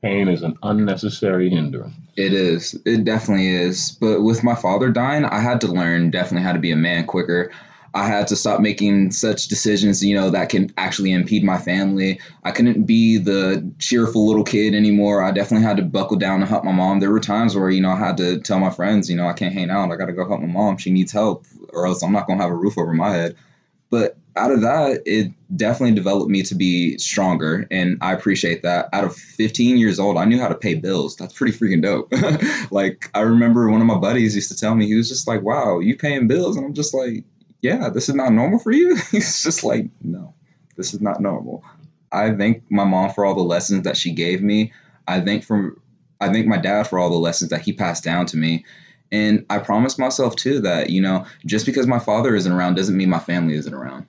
Pain 0.00 0.28
is 0.28 0.42
an 0.42 0.56
unnecessary 0.62 1.50
hindrance. 1.50 1.94
It 2.16 2.32
is. 2.32 2.80
It 2.86 3.04
definitely 3.04 3.48
is. 3.48 3.92
But 4.00 4.22
with 4.22 4.42
my 4.42 4.54
father 4.54 4.90
dying, 4.90 5.24
I 5.24 5.40
had 5.40 5.60
to 5.62 5.68
learn 5.68 6.10
definitely 6.10 6.44
how 6.44 6.52
to 6.52 6.58
be 6.58 6.70
a 6.70 6.76
man 6.76 7.04
quicker. 7.04 7.50
I 7.94 8.06
had 8.06 8.26
to 8.28 8.36
stop 8.36 8.60
making 8.60 9.10
such 9.10 9.48
decisions, 9.48 10.02
you 10.02 10.14
know, 10.14 10.30
that 10.30 10.48
can 10.48 10.72
actually 10.78 11.12
impede 11.12 11.44
my 11.44 11.58
family. 11.58 12.18
I 12.44 12.50
couldn't 12.50 12.84
be 12.84 13.18
the 13.18 13.70
cheerful 13.78 14.26
little 14.26 14.44
kid 14.44 14.74
anymore. 14.74 15.22
I 15.22 15.30
definitely 15.30 15.66
had 15.66 15.76
to 15.76 15.82
buckle 15.82 16.16
down 16.16 16.40
and 16.40 16.48
help 16.48 16.64
my 16.64 16.72
mom. 16.72 17.00
There 17.00 17.10
were 17.10 17.20
times 17.20 17.54
where, 17.54 17.68
you 17.68 17.82
know, 17.82 17.90
I 17.90 17.98
had 17.98 18.16
to 18.16 18.40
tell 18.40 18.58
my 18.58 18.70
friends, 18.70 19.10
you 19.10 19.16
know, 19.16 19.26
I 19.26 19.34
can't 19.34 19.52
hang 19.52 19.68
out. 19.68 19.92
I 19.92 19.96
got 19.96 20.06
to 20.06 20.12
go 20.12 20.26
help 20.26 20.40
my 20.40 20.46
mom. 20.46 20.78
She 20.78 20.90
needs 20.90 21.12
help, 21.12 21.44
or 21.70 21.86
else 21.86 22.02
I'm 22.02 22.12
not 22.12 22.26
going 22.26 22.38
to 22.38 22.42
have 22.44 22.52
a 22.52 22.56
roof 22.56 22.78
over 22.78 22.94
my 22.94 23.10
head. 23.10 23.36
But 23.90 24.16
out 24.36 24.50
of 24.50 24.62
that, 24.62 25.02
it 25.04 25.30
definitely 25.54 25.94
developed 25.94 26.30
me 26.30 26.42
to 26.44 26.54
be 26.54 26.96
stronger. 26.96 27.66
And 27.70 27.98
I 28.00 28.14
appreciate 28.14 28.62
that. 28.62 28.88
Out 28.94 29.04
of 29.04 29.14
15 29.14 29.76
years 29.76 30.00
old, 30.00 30.16
I 30.16 30.24
knew 30.24 30.40
how 30.40 30.48
to 30.48 30.54
pay 30.54 30.74
bills. 30.74 31.16
That's 31.16 31.34
pretty 31.34 31.56
freaking 31.56 31.82
dope. 31.82 32.10
like, 32.72 33.10
I 33.14 33.20
remember 33.20 33.70
one 33.70 33.82
of 33.82 33.86
my 33.86 33.98
buddies 33.98 34.34
used 34.34 34.50
to 34.50 34.56
tell 34.56 34.74
me, 34.74 34.86
he 34.86 34.94
was 34.94 35.10
just 35.10 35.28
like, 35.28 35.42
wow, 35.42 35.78
you 35.80 35.94
paying 35.94 36.26
bills? 36.26 36.56
And 36.56 36.64
I'm 36.64 36.72
just 36.72 36.94
like, 36.94 37.24
yeah, 37.62 37.88
this 37.88 38.08
is 38.08 38.14
not 38.14 38.32
normal 38.32 38.58
for 38.58 38.72
you. 38.72 38.96
He's 39.10 39.42
just 39.42 39.64
like, 39.64 39.86
no, 40.02 40.34
this 40.76 40.92
is 40.92 41.00
not 41.00 41.20
normal. 41.20 41.64
I 42.10 42.32
thank 42.32 42.62
my 42.70 42.84
mom 42.84 43.10
for 43.10 43.24
all 43.24 43.34
the 43.34 43.42
lessons 43.42 43.84
that 43.84 43.96
she 43.96 44.12
gave 44.12 44.42
me. 44.42 44.72
I 45.08 45.20
thank 45.20 45.44
from 45.44 45.80
I 46.20 46.32
thank 46.32 46.46
my 46.46 46.58
dad 46.58 46.84
for 46.84 46.98
all 46.98 47.10
the 47.10 47.16
lessons 47.16 47.50
that 47.50 47.62
he 47.62 47.72
passed 47.72 48.04
down 48.04 48.26
to 48.26 48.36
me. 48.36 48.64
And 49.10 49.44
I 49.50 49.58
promised 49.58 49.98
myself 49.98 50.36
too 50.36 50.60
that, 50.60 50.90
you 50.90 51.00
know, 51.00 51.26
just 51.44 51.66
because 51.66 51.86
my 51.86 51.98
father 51.98 52.34
isn't 52.34 52.52
around 52.52 52.76
doesn't 52.76 52.96
mean 52.96 53.10
my 53.10 53.18
family 53.18 53.54
isn't 53.54 53.74
around. 53.74 54.06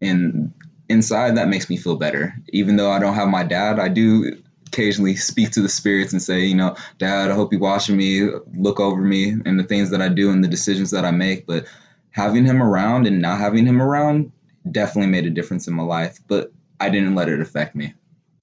And 0.00 0.52
inside 0.88 1.36
that 1.36 1.48
makes 1.48 1.68
me 1.68 1.76
feel 1.76 1.96
better. 1.96 2.34
Even 2.52 2.76
though 2.76 2.90
I 2.90 2.98
don't 2.98 3.14
have 3.14 3.28
my 3.28 3.44
dad, 3.44 3.78
I 3.78 3.88
do 3.88 4.32
occasionally 4.66 5.14
speak 5.14 5.50
to 5.52 5.60
the 5.60 5.68
spirits 5.68 6.12
and 6.12 6.22
say, 6.22 6.40
you 6.40 6.54
know, 6.54 6.74
Dad, 6.98 7.30
I 7.30 7.34
hope 7.34 7.52
you're 7.52 7.60
watching 7.60 7.96
me, 7.96 8.30
look 8.54 8.80
over 8.80 9.02
me 9.02 9.36
and 9.44 9.60
the 9.60 9.64
things 9.64 9.90
that 9.90 10.00
I 10.00 10.08
do 10.08 10.30
and 10.30 10.42
the 10.42 10.48
decisions 10.48 10.90
that 10.90 11.04
I 11.04 11.10
make. 11.10 11.46
But 11.46 11.66
having 12.12 12.44
him 12.44 12.62
around 12.62 13.06
and 13.06 13.20
not 13.20 13.38
having 13.38 13.66
him 13.66 13.82
around 13.82 14.30
definitely 14.70 15.10
made 15.10 15.26
a 15.26 15.30
difference 15.30 15.66
in 15.66 15.74
my 15.74 15.82
life, 15.82 16.20
but 16.28 16.52
I 16.78 16.88
didn't 16.88 17.14
let 17.14 17.28
it 17.28 17.40
affect 17.40 17.74
me. 17.74 17.94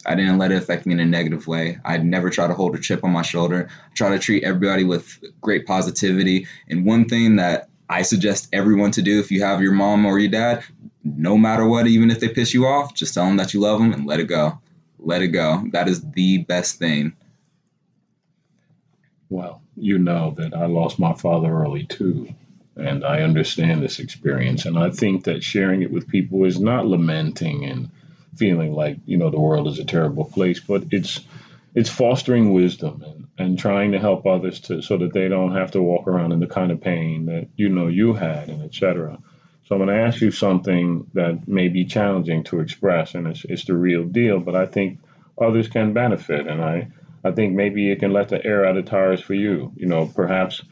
I 0.05 0.15
didn't 0.15 0.37
let 0.37 0.51
it 0.51 0.57
affect 0.57 0.85
me 0.85 0.93
in 0.93 0.99
a 0.99 1.05
negative 1.05 1.47
way. 1.47 1.77
I'd 1.85 2.05
never 2.05 2.29
try 2.29 2.47
to 2.47 2.53
hold 2.53 2.75
a 2.75 2.79
chip 2.79 3.03
on 3.03 3.11
my 3.11 3.21
shoulder. 3.21 3.69
I 3.69 3.93
try 3.95 4.09
to 4.09 4.19
treat 4.19 4.43
everybody 4.43 4.83
with 4.83 5.19
great 5.41 5.65
positivity. 5.65 6.47
And 6.67 6.85
one 6.85 7.05
thing 7.05 7.35
that 7.35 7.69
I 7.89 8.01
suggest 8.01 8.47
everyone 8.53 8.91
to 8.91 9.01
do 9.01 9.19
if 9.19 9.31
you 9.31 9.43
have 9.43 9.61
your 9.61 9.73
mom 9.73 10.05
or 10.05 10.19
your 10.19 10.31
dad, 10.31 10.63
no 11.03 11.37
matter 11.37 11.67
what, 11.67 11.87
even 11.87 12.11
if 12.11 12.19
they 12.19 12.29
piss 12.29 12.53
you 12.53 12.65
off, 12.65 12.93
just 12.95 13.13
tell 13.13 13.25
them 13.25 13.37
that 13.37 13.53
you 13.53 13.59
love 13.59 13.79
them 13.79 13.93
and 13.93 14.05
let 14.05 14.19
it 14.19 14.25
go. 14.25 14.59
Let 14.99 15.21
it 15.21 15.29
go. 15.29 15.63
That 15.71 15.87
is 15.87 16.01
the 16.11 16.39
best 16.39 16.79
thing. 16.79 17.15
Well, 19.29 19.61
you 19.75 19.97
know 19.99 20.33
that 20.37 20.53
I 20.53 20.65
lost 20.65 20.97
my 20.97 21.13
father 21.13 21.51
early 21.51 21.85
too 21.85 22.33
and 22.79 23.05
I 23.05 23.21
understand 23.21 23.81
this 23.81 23.99
experience. 23.99 24.65
And 24.65 24.77
I 24.77 24.89
think 24.89 25.25
that 25.25 25.43
sharing 25.43 25.81
it 25.81 25.91
with 25.91 26.07
people 26.07 26.45
is 26.45 26.59
not 26.59 26.87
lamenting 26.87 27.65
and 27.65 27.89
feeling 28.35 28.73
like 28.73 28.97
you 29.05 29.17
know 29.17 29.29
the 29.29 29.39
world 29.39 29.67
is 29.67 29.79
a 29.79 29.85
terrible 29.85 30.25
place, 30.25 30.59
but 30.59 30.83
it's 30.91 31.21
it's 31.75 31.89
fostering 31.89 32.51
wisdom 32.51 33.03
and, 33.05 33.27
and 33.37 33.59
trying 33.59 33.91
to 33.91 33.99
help 33.99 34.25
others 34.25 34.59
to 34.61 34.81
so 34.81 34.97
that 34.97 35.13
they 35.13 35.27
don't 35.27 35.55
have 35.55 35.71
to 35.71 35.81
walk 35.81 36.07
around 36.07 36.31
in 36.31 36.39
the 36.39 36.47
kind 36.47 36.71
of 36.71 36.81
pain 36.81 37.25
that 37.27 37.47
you 37.55 37.69
know 37.69 37.87
you 37.87 38.13
had 38.13 38.49
and 38.49 38.63
etc. 38.63 39.19
So 39.69 39.75
I'm 39.75 39.85
going 39.85 39.95
to 39.95 40.03
ask 40.03 40.19
you 40.19 40.31
something 40.31 41.05
that 41.13 41.47
may 41.47 41.67
be 41.67 41.85
challenging 41.85 42.43
to 42.45 42.59
express, 42.59 43.13
and 43.13 43.27
it's, 43.27 43.45
it's 43.45 43.65
the 43.65 43.75
real 43.75 44.03
deal. 44.03 44.39
But 44.39 44.55
I 44.55 44.65
think 44.65 44.97
others 45.39 45.67
can 45.67 45.93
benefit. 45.93 46.47
And 46.47 46.63
I, 46.63 46.87
I 47.23 47.31
think 47.31 47.53
maybe 47.53 47.91
it 47.91 47.99
can 47.99 48.11
let 48.11 48.29
the 48.29 48.43
air 48.43 48.65
out 48.65 48.77
of 48.77 48.85
tires 48.85 49.21
for 49.21 49.35
you. 49.35 49.71
You 49.75 49.85
know, 49.85 50.07
perhaps 50.07 50.63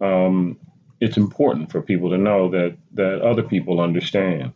um, 0.00 0.56
it's 1.00 1.16
important 1.16 1.70
for 1.70 1.82
people 1.82 2.10
to 2.10 2.18
know 2.18 2.50
that 2.50 2.76
that 2.92 3.22
other 3.22 3.42
people 3.42 3.80
understand. 3.80 4.52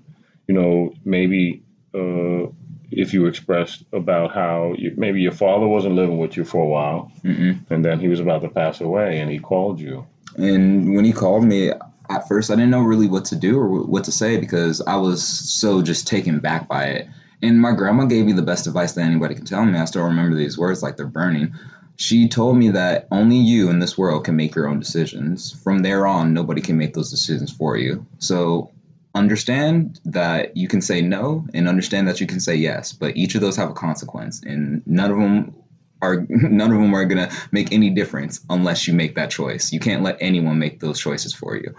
You 0.46 0.54
know, 0.54 0.94
maybe 1.04 1.62
uh, 1.94 2.46
if 2.90 3.12
you 3.12 3.26
expressed 3.26 3.84
about 3.92 4.32
how 4.32 4.74
you, 4.78 4.94
maybe 4.96 5.20
your 5.20 5.32
father 5.32 5.66
wasn't 5.66 5.94
living 5.94 6.18
with 6.18 6.36
you 6.36 6.44
for 6.44 6.62
a 6.62 6.68
while, 6.68 7.12
Mm-mm. 7.22 7.58
and 7.70 7.84
then 7.84 8.00
he 8.00 8.08
was 8.08 8.20
about 8.20 8.42
to 8.42 8.48
pass 8.48 8.80
away, 8.80 9.18
and 9.18 9.30
he 9.30 9.38
called 9.38 9.78
you. 9.80 10.06
And 10.36 10.94
when 10.94 11.04
he 11.04 11.12
called 11.12 11.44
me, 11.44 11.70
at 12.10 12.28
first 12.28 12.50
I 12.50 12.54
didn't 12.54 12.70
know 12.70 12.80
really 12.80 13.08
what 13.08 13.24
to 13.26 13.36
do 13.36 13.58
or 13.58 13.84
what 13.84 14.04
to 14.04 14.12
say 14.12 14.38
because 14.38 14.80
I 14.82 14.96
was 14.96 15.26
so 15.26 15.82
just 15.82 16.06
taken 16.06 16.38
back 16.38 16.68
by 16.68 16.84
it. 16.84 17.08
And 17.42 17.60
my 17.60 17.72
grandma 17.72 18.04
gave 18.04 18.24
me 18.24 18.32
the 18.32 18.42
best 18.42 18.66
advice 18.66 18.92
that 18.92 19.02
anybody 19.02 19.34
can 19.34 19.44
tell 19.44 19.64
me. 19.64 19.78
I 19.78 19.84
still 19.84 20.02
remember 20.02 20.36
these 20.36 20.58
words 20.58 20.82
like 20.82 20.96
they're 20.96 21.06
burning. 21.06 21.54
She 21.98 22.28
told 22.28 22.56
me 22.56 22.68
that 22.70 23.08
only 23.10 23.36
you 23.36 23.70
in 23.70 23.80
this 23.80 23.98
world 23.98 24.24
can 24.24 24.36
make 24.36 24.54
your 24.54 24.68
own 24.68 24.78
decisions. 24.78 25.50
From 25.50 25.80
there 25.80 26.06
on, 26.06 26.32
nobody 26.32 26.60
can 26.60 26.78
make 26.78 26.94
those 26.94 27.10
decisions 27.10 27.52
for 27.52 27.76
you. 27.76 28.06
So 28.20 28.70
understand 29.16 29.98
that 30.04 30.56
you 30.56 30.68
can 30.68 30.80
say 30.80 31.02
no 31.02 31.44
and 31.52 31.68
understand 31.68 32.06
that 32.06 32.20
you 32.20 32.26
can 32.28 32.38
say 32.38 32.54
yes, 32.54 32.92
but 32.92 33.16
each 33.16 33.34
of 33.34 33.40
those 33.40 33.56
have 33.56 33.68
a 33.68 33.74
consequence 33.74 34.40
and 34.44 34.80
none 34.86 35.10
of 35.10 35.16
them 35.18 35.52
are 36.00 36.24
none 36.28 36.70
of 36.70 36.78
them 36.78 36.94
are 36.94 37.04
going 37.04 37.28
to 37.28 37.36
make 37.50 37.72
any 37.72 37.90
difference 37.90 38.44
unless 38.48 38.86
you 38.86 38.94
make 38.94 39.16
that 39.16 39.32
choice. 39.32 39.72
You 39.72 39.80
can't 39.80 40.04
let 40.04 40.18
anyone 40.20 40.60
make 40.60 40.78
those 40.78 41.00
choices 41.00 41.34
for 41.34 41.56
you. 41.56 41.74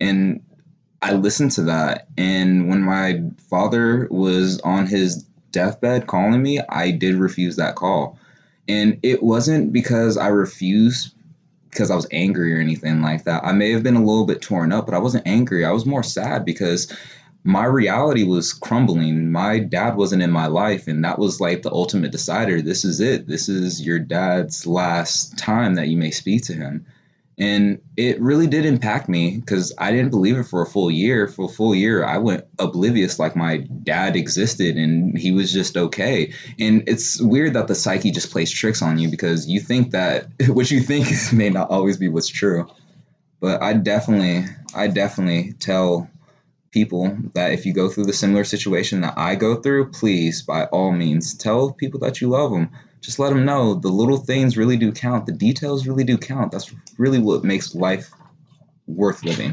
And 0.00 0.40
I 1.02 1.14
listened 1.14 1.50
to 1.52 1.62
that 1.62 2.06
and 2.16 2.68
when 2.68 2.82
my 2.82 3.24
father 3.50 4.06
was 4.08 4.60
on 4.60 4.86
his 4.86 5.24
deathbed 5.50 6.06
calling 6.06 6.44
me, 6.44 6.60
I 6.68 6.92
did 6.92 7.16
refuse 7.16 7.56
that 7.56 7.74
call. 7.74 8.20
And 8.68 8.98
it 9.02 9.22
wasn't 9.22 9.72
because 9.72 10.16
I 10.16 10.28
refused 10.28 11.14
because 11.70 11.90
I 11.90 11.96
was 11.96 12.06
angry 12.10 12.54
or 12.54 12.60
anything 12.60 13.02
like 13.02 13.24
that. 13.24 13.44
I 13.44 13.52
may 13.52 13.70
have 13.72 13.82
been 13.82 13.96
a 13.96 14.04
little 14.04 14.26
bit 14.26 14.42
torn 14.42 14.72
up, 14.72 14.86
but 14.86 14.94
I 14.94 14.98
wasn't 14.98 15.26
angry. 15.26 15.64
I 15.64 15.70
was 15.70 15.86
more 15.86 16.02
sad 16.02 16.44
because 16.44 16.92
my 17.44 17.64
reality 17.64 18.24
was 18.24 18.52
crumbling. 18.52 19.30
My 19.30 19.58
dad 19.58 19.96
wasn't 19.96 20.22
in 20.22 20.30
my 20.30 20.46
life, 20.46 20.88
and 20.88 21.04
that 21.04 21.18
was 21.18 21.40
like 21.40 21.62
the 21.62 21.72
ultimate 21.72 22.10
decider. 22.10 22.60
This 22.60 22.84
is 22.84 23.00
it. 23.00 23.26
This 23.26 23.48
is 23.48 23.84
your 23.84 23.98
dad's 23.98 24.66
last 24.66 25.38
time 25.38 25.74
that 25.74 25.88
you 25.88 25.96
may 25.96 26.10
speak 26.10 26.42
to 26.44 26.54
him. 26.54 26.84
And 27.38 27.80
it 27.96 28.20
really 28.20 28.48
did 28.48 28.66
impact 28.66 29.08
me 29.08 29.38
because 29.38 29.72
I 29.78 29.92
didn't 29.92 30.10
believe 30.10 30.36
it 30.36 30.44
for 30.44 30.60
a 30.60 30.66
full 30.66 30.90
year. 30.90 31.28
For 31.28 31.44
a 31.44 31.52
full 31.52 31.72
year, 31.72 32.04
I 32.04 32.18
went 32.18 32.44
oblivious 32.58 33.20
like 33.20 33.36
my 33.36 33.58
dad 33.84 34.16
existed 34.16 34.76
and 34.76 35.16
he 35.16 35.30
was 35.30 35.52
just 35.52 35.76
okay. 35.76 36.32
And 36.58 36.82
it's 36.88 37.20
weird 37.22 37.52
that 37.54 37.68
the 37.68 37.76
psyche 37.76 38.10
just 38.10 38.32
plays 38.32 38.50
tricks 38.50 38.82
on 38.82 38.98
you 38.98 39.08
because 39.08 39.48
you 39.48 39.60
think 39.60 39.92
that 39.92 40.26
what 40.48 40.70
you 40.70 40.80
think 40.80 41.06
may 41.32 41.48
not 41.48 41.70
always 41.70 41.96
be 41.96 42.08
what's 42.08 42.28
true. 42.28 42.66
But 43.40 43.62
I 43.62 43.74
definitely, 43.74 44.44
I 44.74 44.88
definitely 44.88 45.52
tell 45.60 46.10
people 46.72 47.16
that 47.34 47.52
if 47.52 47.64
you 47.64 47.72
go 47.72 47.88
through 47.88 48.04
the 48.04 48.12
similar 48.12 48.44
situation 48.44 49.00
that 49.02 49.14
I 49.16 49.36
go 49.36 49.56
through, 49.56 49.90
please, 49.92 50.42
by 50.42 50.64
all 50.66 50.92
means, 50.92 51.34
tell 51.34 51.72
people 51.72 52.00
that 52.00 52.20
you 52.20 52.28
love 52.28 52.50
them. 52.50 52.70
Just 53.00 53.18
let 53.18 53.30
them 53.30 53.44
know 53.44 53.74
the 53.74 53.88
little 53.88 54.18
things 54.18 54.56
really 54.56 54.76
do 54.76 54.92
count. 54.92 55.26
The 55.26 55.32
details 55.32 55.86
really 55.86 56.04
do 56.04 56.18
count. 56.18 56.52
That's 56.52 56.74
really 56.98 57.18
what 57.18 57.44
makes 57.44 57.74
life 57.74 58.10
worth 58.86 59.24
living. 59.24 59.52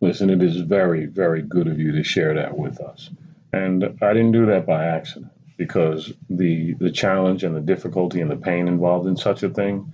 Listen, 0.00 0.28
it 0.30 0.42
is 0.42 0.60
very, 0.60 1.06
very 1.06 1.42
good 1.42 1.68
of 1.68 1.78
you 1.80 1.92
to 1.92 2.02
share 2.02 2.34
that 2.34 2.56
with 2.56 2.80
us. 2.80 3.10
And 3.52 3.84
I 4.02 4.12
didn't 4.12 4.32
do 4.32 4.46
that 4.46 4.66
by 4.66 4.84
accident 4.84 5.32
because 5.56 6.12
the 6.28 6.74
the 6.74 6.90
challenge 6.90 7.42
and 7.42 7.56
the 7.56 7.60
difficulty 7.60 8.20
and 8.20 8.30
the 8.30 8.36
pain 8.36 8.68
involved 8.68 9.06
in 9.06 9.16
such 9.16 9.42
a 9.42 9.48
thing 9.48 9.90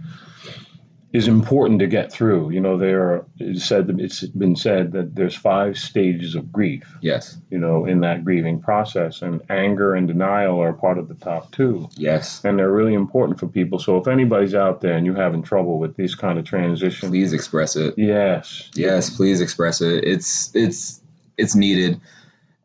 is 1.12 1.28
important 1.28 1.78
to 1.78 1.86
get 1.86 2.10
through. 2.10 2.48
You 2.50 2.60
know, 2.60 2.78
there 2.78 3.02
are 3.02 3.26
it's 3.38 3.64
said 3.64 3.90
it's 4.00 4.22
been 4.28 4.56
said 4.56 4.92
that 4.92 5.14
there's 5.14 5.34
five 5.36 5.76
stages 5.76 6.34
of 6.34 6.50
grief. 6.50 6.84
Yes. 7.02 7.36
You 7.50 7.58
know, 7.58 7.84
in 7.84 8.00
that 8.00 8.24
grieving 8.24 8.60
process, 8.60 9.20
and 9.20 9.42
anger 9.50 9.94
and 9.94 10.08
denial 10.08 10.60
are 10.62 10.72
part 10.72 10.96
of 10.98 11.08
the 11.08 11.14
top 11.14 11.52
two, 11.52 11.88
Yes. 11.96 12.42
and 12.44 12.58
they're 12.58 12.72
really 12.72 12.94
important 12.94 13.38
for 13.38 13.46
people. 13.46 13.78
So 13.78 13.98
if 13.98 14.08
anybody's 14.08 14.54
out 14.54 14.80
there 14.80 14.96
and 14.96 15.04
you're 15.04 15.14
having 15.14 15.42
trouble 15.42 15.78
with 15.78 15.96
these 15.96 16.14
kind 16.14 16.38
of 16.38 16.46
transitions, 16.46 17.10
Please 17.10 17.32
express 17.34 17.76
it. 17.76 17.92
yes, 17.98 18.70
Yes, 18.74 19.10
please 19.14 19.40
express 19.42 19.80
it. 19.82 20.04
It's 20.04 20.50
it's 20.54 21.00
it's 21.36 21.54
needed. 21.54 22.00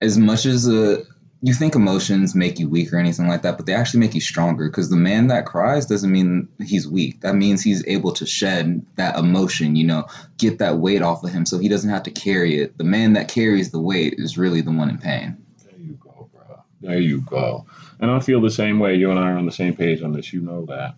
As 0.01 0.17
much 0.17 0.45
as 0.45 0.69
uh, 0.69 1.03
you 1.41 1.53
think 1.53 1.75
emotions 1.75 2.33
make 2.33 2.57
you 2.57 2.67
weak 2.67 2.91
or 2.91 2.97
anything 2.97 3.27
like 3.27 3.43
that, 3.43 3.57
but 3.57 3.65
they 3.65 3.73
actually 3.73 3.99
make 3.99 4.15
you 4.15 4.21
stronger. 4.21 4.67
Because 4.67 4.89
the 4.89 4.95
man 4.95 5.27
that 5.27 5.45
cries 5.45 5.85
doesn't 5.85 6.11
mean 6.11 6.47
he's 6.59 6.87
weak. 6.87 7.21
That 7.21 7.35
means 7.35 7.61
he's 7.61 7.85
able 7.87 8.11
to 8.13 8.25
shed 8.25 8.83
that 8.95 9.17
emotion. 9.17 9.75
You 9.75 9.85
know, 9.85 10.07
get 10.37 10.59
that 10.59 10.77
weight 10.77 11.01
off 11.01 11.23
of 11.23 11.29
him, 11.29 11.45
so 11.45 11.59
he 11.59 11.69
doesn't 11.69 11.89
have 11.89 12.03
to 12.03 12.11
carry 12.11 12.59
it. 12.59 12.77
The 12.77 12.83
man 12.83 13.13
that 13.13 13.27
carries 13.27 13.71
the 13.71 13.79
weight 13.79 14.15
is 14.17 14.37
really 14.37 14.61
the 14.61 14.71
one 14.71 14.89
in 14.89 14.97
pain. 14.97 15.37
There 15.63 15.79
you 15.79 15.93
go, 16.01 16.29
bro. 16.33 16.63
There 16.81 16.99
you 16.99 17.21
go. 17.21 17.65
And 17.99 18.09
I 18.09 18.19
feel 18.19 18.41
the 18.41 18.49
same 18.49 18.79
way. 18.79 18.95
You 18.95 19.11
and 19.11 19.19
I 19.19 19.31
are 19.31 19.37
on 19.37 19.45
the 19.45 19.51
same 19.51 19.75
page 19.75 20.01
on 20.01 20.13
this. 20.13 20.33
You 20.33 20.41
know 20.41 20.65
that. 20.65 20.95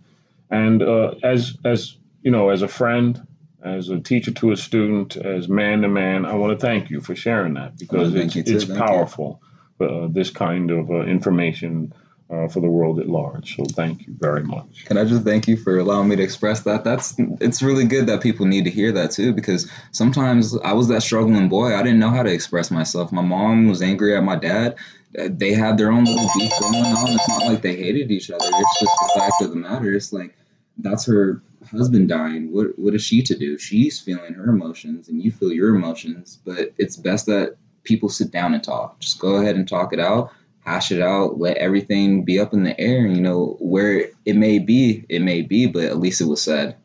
And 0.50 0.82
uh, 0.82 1.16
as 1.22 1.58
as 1.66 1.96
you 2.22 2.32
know, 2.32 2.50
as 2.50 2.62
a 2.62 2.68
friend, 2.70 3.28
as 3.62 3.90
a 3.90 4.00
teacher 4.00 4.32
to 4.32 4.52
a 4.52 4.58
student, 4.58 5.18
as 5.18 5.50
man 5.50 5.82
to 5.82 5.90
man, 5.90 6.26
I 6.26 6.36
want 6.36 6.58
to 6.58 6.66
thank 6.66 6.90
you 6.90 7.02
for 7.02 7.14
sharing 7.14 7.56
that 7.56 7.78
because 7.78 8.14
Well, 8.14 8.22
it's, 8.22 8.36
it's 8.36 8.64
Thank 8.64 9.42
you. 9.42 9.49
Uh, 9.82 10.08
this 10.10 10.30
kind 10.30 10.72
of 10.72 10.90
uh, 10.92 11.02
information 11.02 11.94
uh, 12.30 12.48
for 12.48 12.60
the 12.60 12.70
world 12.70 13.00
at 13.00 13.10
large. 13.10 13.56
So 13.56 13.66
thank 13.66 14.06
you 14.06 14.14
very 14.20 14.44
much. 14.44 14.86
Can 14.86 14.98
I 14.98 15.06
just 15.06 15.24
thank 15.24 15.48
you 15.48 15.58
for 15.58 15.80
allowing 15.80 16.10
me 16.10 16.16
to 16.16 16.24
express 16.24 16.62
that? 16.62 16.84
That's 16.84 17.16
it's 17.40 17.62
really 17.62 17.86
good 17.86 18.06
that 18.08 18.22
people 18.22 18.46
need 18.46 18.66
to 18.66 18.70
hear 18.70 18.92
that 18.92 19.12
too 19.12 19.34
because 19.34 19.72
sometimes 19.92 20.56
I 20.60 20.74
was 20.74 20.88
that 20.90 21.02
struggling 21.02 21.50
boy. 21.50 21.76
I 21.76 21.82
didn't 21.82 22.00
know 22.00 22.10
how 22.10 22.24
to 22.24 22.32
express 22.32 22.70
myself. 22.70 23.12
My 23.12 23.22
mom 23.22 23.68
was 23.68 23.82
angry 23.82 24.16
at 24.16 24.24
my 24.24 24.36
dad. 24.36 24.76
They 25.14 25.54
had 25.54 25.78
their 25.78 25.92
own 25.92 26.04
little 26.04 26.30
beef 26.38 26.52
going 26.60 26.76
on. 26.76 27.14
It's 27.14 27.30
not 27.30 27.46
like 27.46 27.62
they 27.64 27.76
hated 27.76 28.12
each 28.12 28.30
other. 28.30 28.46
It's 28.46 28.80
just 28.80 28.92
the 29.02 29.20
fact 29.20 29.42
of 29.42 29.50
the 29.50 29.56
matter. 29.56 29.92
It's 29.94 30.14
like 30.14 30.38
that's 30.78 31.06
her 31.08 31.42
husband 31.72 32.10
dying. 32.10 32.54
What 32.54 32.78
what 32.78 32.94
is 32.94 33.02
she 33.02 33.24
to 33.24 33.36
do? 33.36 33.58
She's 33.58 34.00
feeling 34.00 34.36
her 34.36 34.50
emotions 34.50 35.10
and 35.10 35.24
you 35.24 35.32
feel 35.32 35.52
your 35.52 35.74
emotions, 35.76 36.38
but 36.46 36.74
it's 36.78 36.96
best 36.96 37.26
that 37.26 37.56
people 37.84 38.10
sit 38.10 38.32
down 38.32 38.54
and 38.54 38.64
talk. 38.64 39.00
Just 39.00 39.20
go 39.20 39.36
ahead 39.38 39.56
and 39.56 39.68
talk 39.68 39.94
it 39.94 40.00
out 40.00 40.32
hash 40.70 40.92
it 40.92 41.02
out, 41.02 41.40
let 41.40 41.58
everything 41.58 42.24
be 42.24 42.40
up 42.40 42.54
in 42.54 42.64
the 42.64 42.80
air. 42.80 43.08
You 43.08 43.22
know, 43.22 43.58
where 43.60 44.10
it 44.26 44.36
may 44.36 44.60
be, 44.60 45.04
it 45.10 45.22
may 45.22 45.42
be, 45.42 45.66
but 45.66 45.84
at 45.84 45.98
least 45.98 46.22
it 46.22 46.26
was 46.26 46.42
said. 46.42 46.76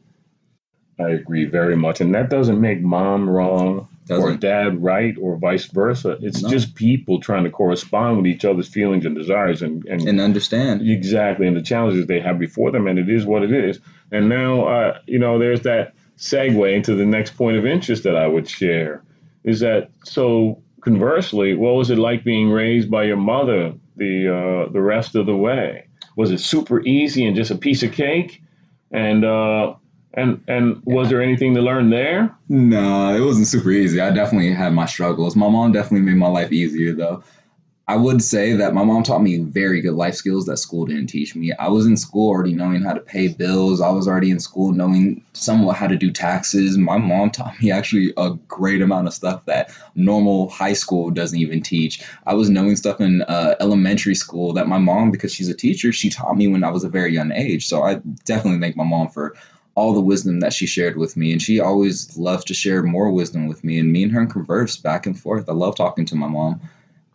I 0.98 1.10
agree 1.10 1.44
very 1.44 1.76
much. 1.76 2.00
And 2.00 2.14
that 2.14 2.30
doesn't 2.30 2.60
make 2.60 2.80
mom 2.80 3.28
wrong 3.28 3.78
or 3.78 3.88
Doesn't. 4.06 4.40
dad 4.40 4.82
right 4.82 5.14
or 5.20 5.36
vice 5.36 5.66
versa. 5.66 6.16
It's 6.22 6.42
No. 6.42 6.48
just 6.48 6.76
people 6.76 7.18
trying 7.20 7.44
to 7.44 7.50
correspond 7.50 8.16
with 8.18 8.26
each 8.26 8.44
other's 8.44 8.68
feelings 8.68 9.04
and 9.04 9.14
desires 9.16 9.60
and, 9.60 9.84
and 9.86 10.08
And 10.08 10.20
understand. 10.20 10.88
Exactly, 10.88 11.46
and 11.48 11.56
the 11.56 11.62
challenges 11.62 12.06
they 12.06 12.20
have 12.20 12.38
before 12.38 12.70
them, 12.70 12.86
and 12.86 12.98
it 12.98 13.08
is 13.10 13.26
what 13.26 13.42
it 13.42 13.52
is. 13.52 13.80
And 14.12 14.28
now, 14.28 14.66
uh, 14.66 14.98
you 15.06 15.18
know, 15.18 15.38
there's 15.38 15.62
that 15.62 15.94
segue 16.16 16.72
into 16.72 16.94
the 16.94 17.04
next 17.04 17.36
point 17.36 17.56
of 17.56 17.66
interest 17.66 18.04
that 18.04 18.14
I 18.14 18.28
would 18.28 18.48
share 18.48 19.02
is 19.42 19.60
that 19.60 19.90
so 20.04 20.58
conversely, 20.84 21.54
what 21.54 21.74
was 21.74 21.90
it 21.90 21.98
like 21.98 22.22
being 22.22 22.50
raised 22.50 22.90
by 22.90 23.04
your 23.04 23.16
mother 23.16 23.74
the 23.96 24.66
uh, 24.68 24.72
the 24.72 24.80
rest 24.80 25.16
of 25.16 25.26
the 25.26 25.36
way? 25.36 25.88
Was 26.16 26.30
it 26.30 26.38
super 26.38 26.80
easy 26.82 27.26
and 27.26 27.34
just 27.34 27.50
a 27.50 27.56
piece 27.56 27.82
of 27.82 27.92
cake? 27.92 28.42
And 28.92 29.24
uh, 29.24 29.74
and 30.12 30.44
and 30.46 30.80
was 30.84 31.08
there 31.08 31.22
anything 31.22 31.54
to 31.54 31.62
learn 31.62 31.90
there? 31.90 32.36
No, 32.48 33.14
it 33.14 33.20
wasn't 33.20 33.48
super 33.48 33.70
easy. 33.70 34.00
I 34.00 34.10
definitely 34.10 34.52
had 34.52 34.72
my 34.72 34.86
struggles. 34.86 35.34
My 35.34 35.48
mom 35.48 35.72
definitely 35.72 36.06
made 36.06 36.16
my 36.16 36.28
life 36.28 36.52
easier 36.52 36.92
though. 36.92 37.24
I 37.86 37.96
would 37.96 38.22
say 38.22 38.54
that 38.54 38.72
my 38.72 38.82
mom 38.82 39.02
taught 39.02 39.22
me 39.22 39.40
very 39.40 39.82
good 39.82 39.92
life 39.92 40.14
skills 40.14 40.46
that 40.46 40.56
school 40.56 40.86
didn't 40.86 41.08
teach 41.08 41.36
me. 41.36 41.52
I 41.52 41.68
was 41.68 41.84
in 41.84 41.98
school 41.98 42.30
already 42.30 42.54
knowing 42.54 42.80
how 42.80 42.94
to 42.94 43.00
pay 43.00 43.28
bills. 43.28 43.82
I 43.82 43.90
was 43.90 44.08
already 44.08 44.30
in 44.30 44.40
school 44.40 44.72
knowing 44.72 45.22
somewhat 45.34 45.76
how 45.76 45.88
to 45.88 45.96
do 45.96 46.10
taxes. 46.10 46.78
My 46.78 46.96
mom 46.96 47.30
taught 47.30 47.60
me 47.60 47.70
actually 47.70 48.14
a 48.16 48.30
great 48.48 48.80
amount 48.80 49.08
of 49.08 49.12
stuff 49.12 49.44
that 49.44 49.70
normal 49.94 50.48
high 50.48 50.72
school 50.72 51.10
doesn't 51.10 51.38
even 51.38 51.60
teach. 51.60 52.02
I 52.26 52.32
was 52.32 52.48
knowing 52.48 52.76
stuff 52.76 53.02
in 53.02 53.20
uh, 53.22 53.56
elementary 53.60 54.14
school 54.14 54.54
that 54.54 54.66
my 54.66 54.78
mom, 54.78 55.10
because 55.10 55.34
she's 55.34 55.50
a 55.50 55.54
teacher, 55.54 55.92
she 55.92 56.08
taught 56.08 56.38
me 56.38 56.48
when 56.48 56.64
I 56.64 56.70
was 56.70 56.84
a 56.84 56.88
very 56.88 57.12
young 57.12 57.32
age. 57.32 57.66
So 57.66 57.82
I 57.82 57.96
definitely 58.24 58.60
thank 58.60 58.76
my 58.76 58.84
mom 58.84 59.10
for 59.10 59.36
all 59.74 59.92
the 59.92 60.00
wisdom 60.00 60.40
that 60.40 60.54
she 60.54 60.64
shared 60.66 60.96
with 60.96 61.18
me. 61.18 61.32
And 61.32 61.42
she 61.42 61.60
always 61.60 62.16
loves 62.16 62.46
to 62.46 62.54
share 62.54 62.82
more 62.82 63.10
wisdom 63.10 63.46
with 63.46 63.62
me. 63.62 63.78
And 63.78 63.92
me 63.92 64.04
and 64.04 64.12
her 64.12 64.24
converse 64.24 64.78
back 64.78 65.04
and 65.04 65.20
forth. 65.20 65.50
I 65.50 65.52
love 65.52 65.76
talking 65.76 66.06
to 66.06 66.16
my 66.16 66.28
mom. 66.28 66.62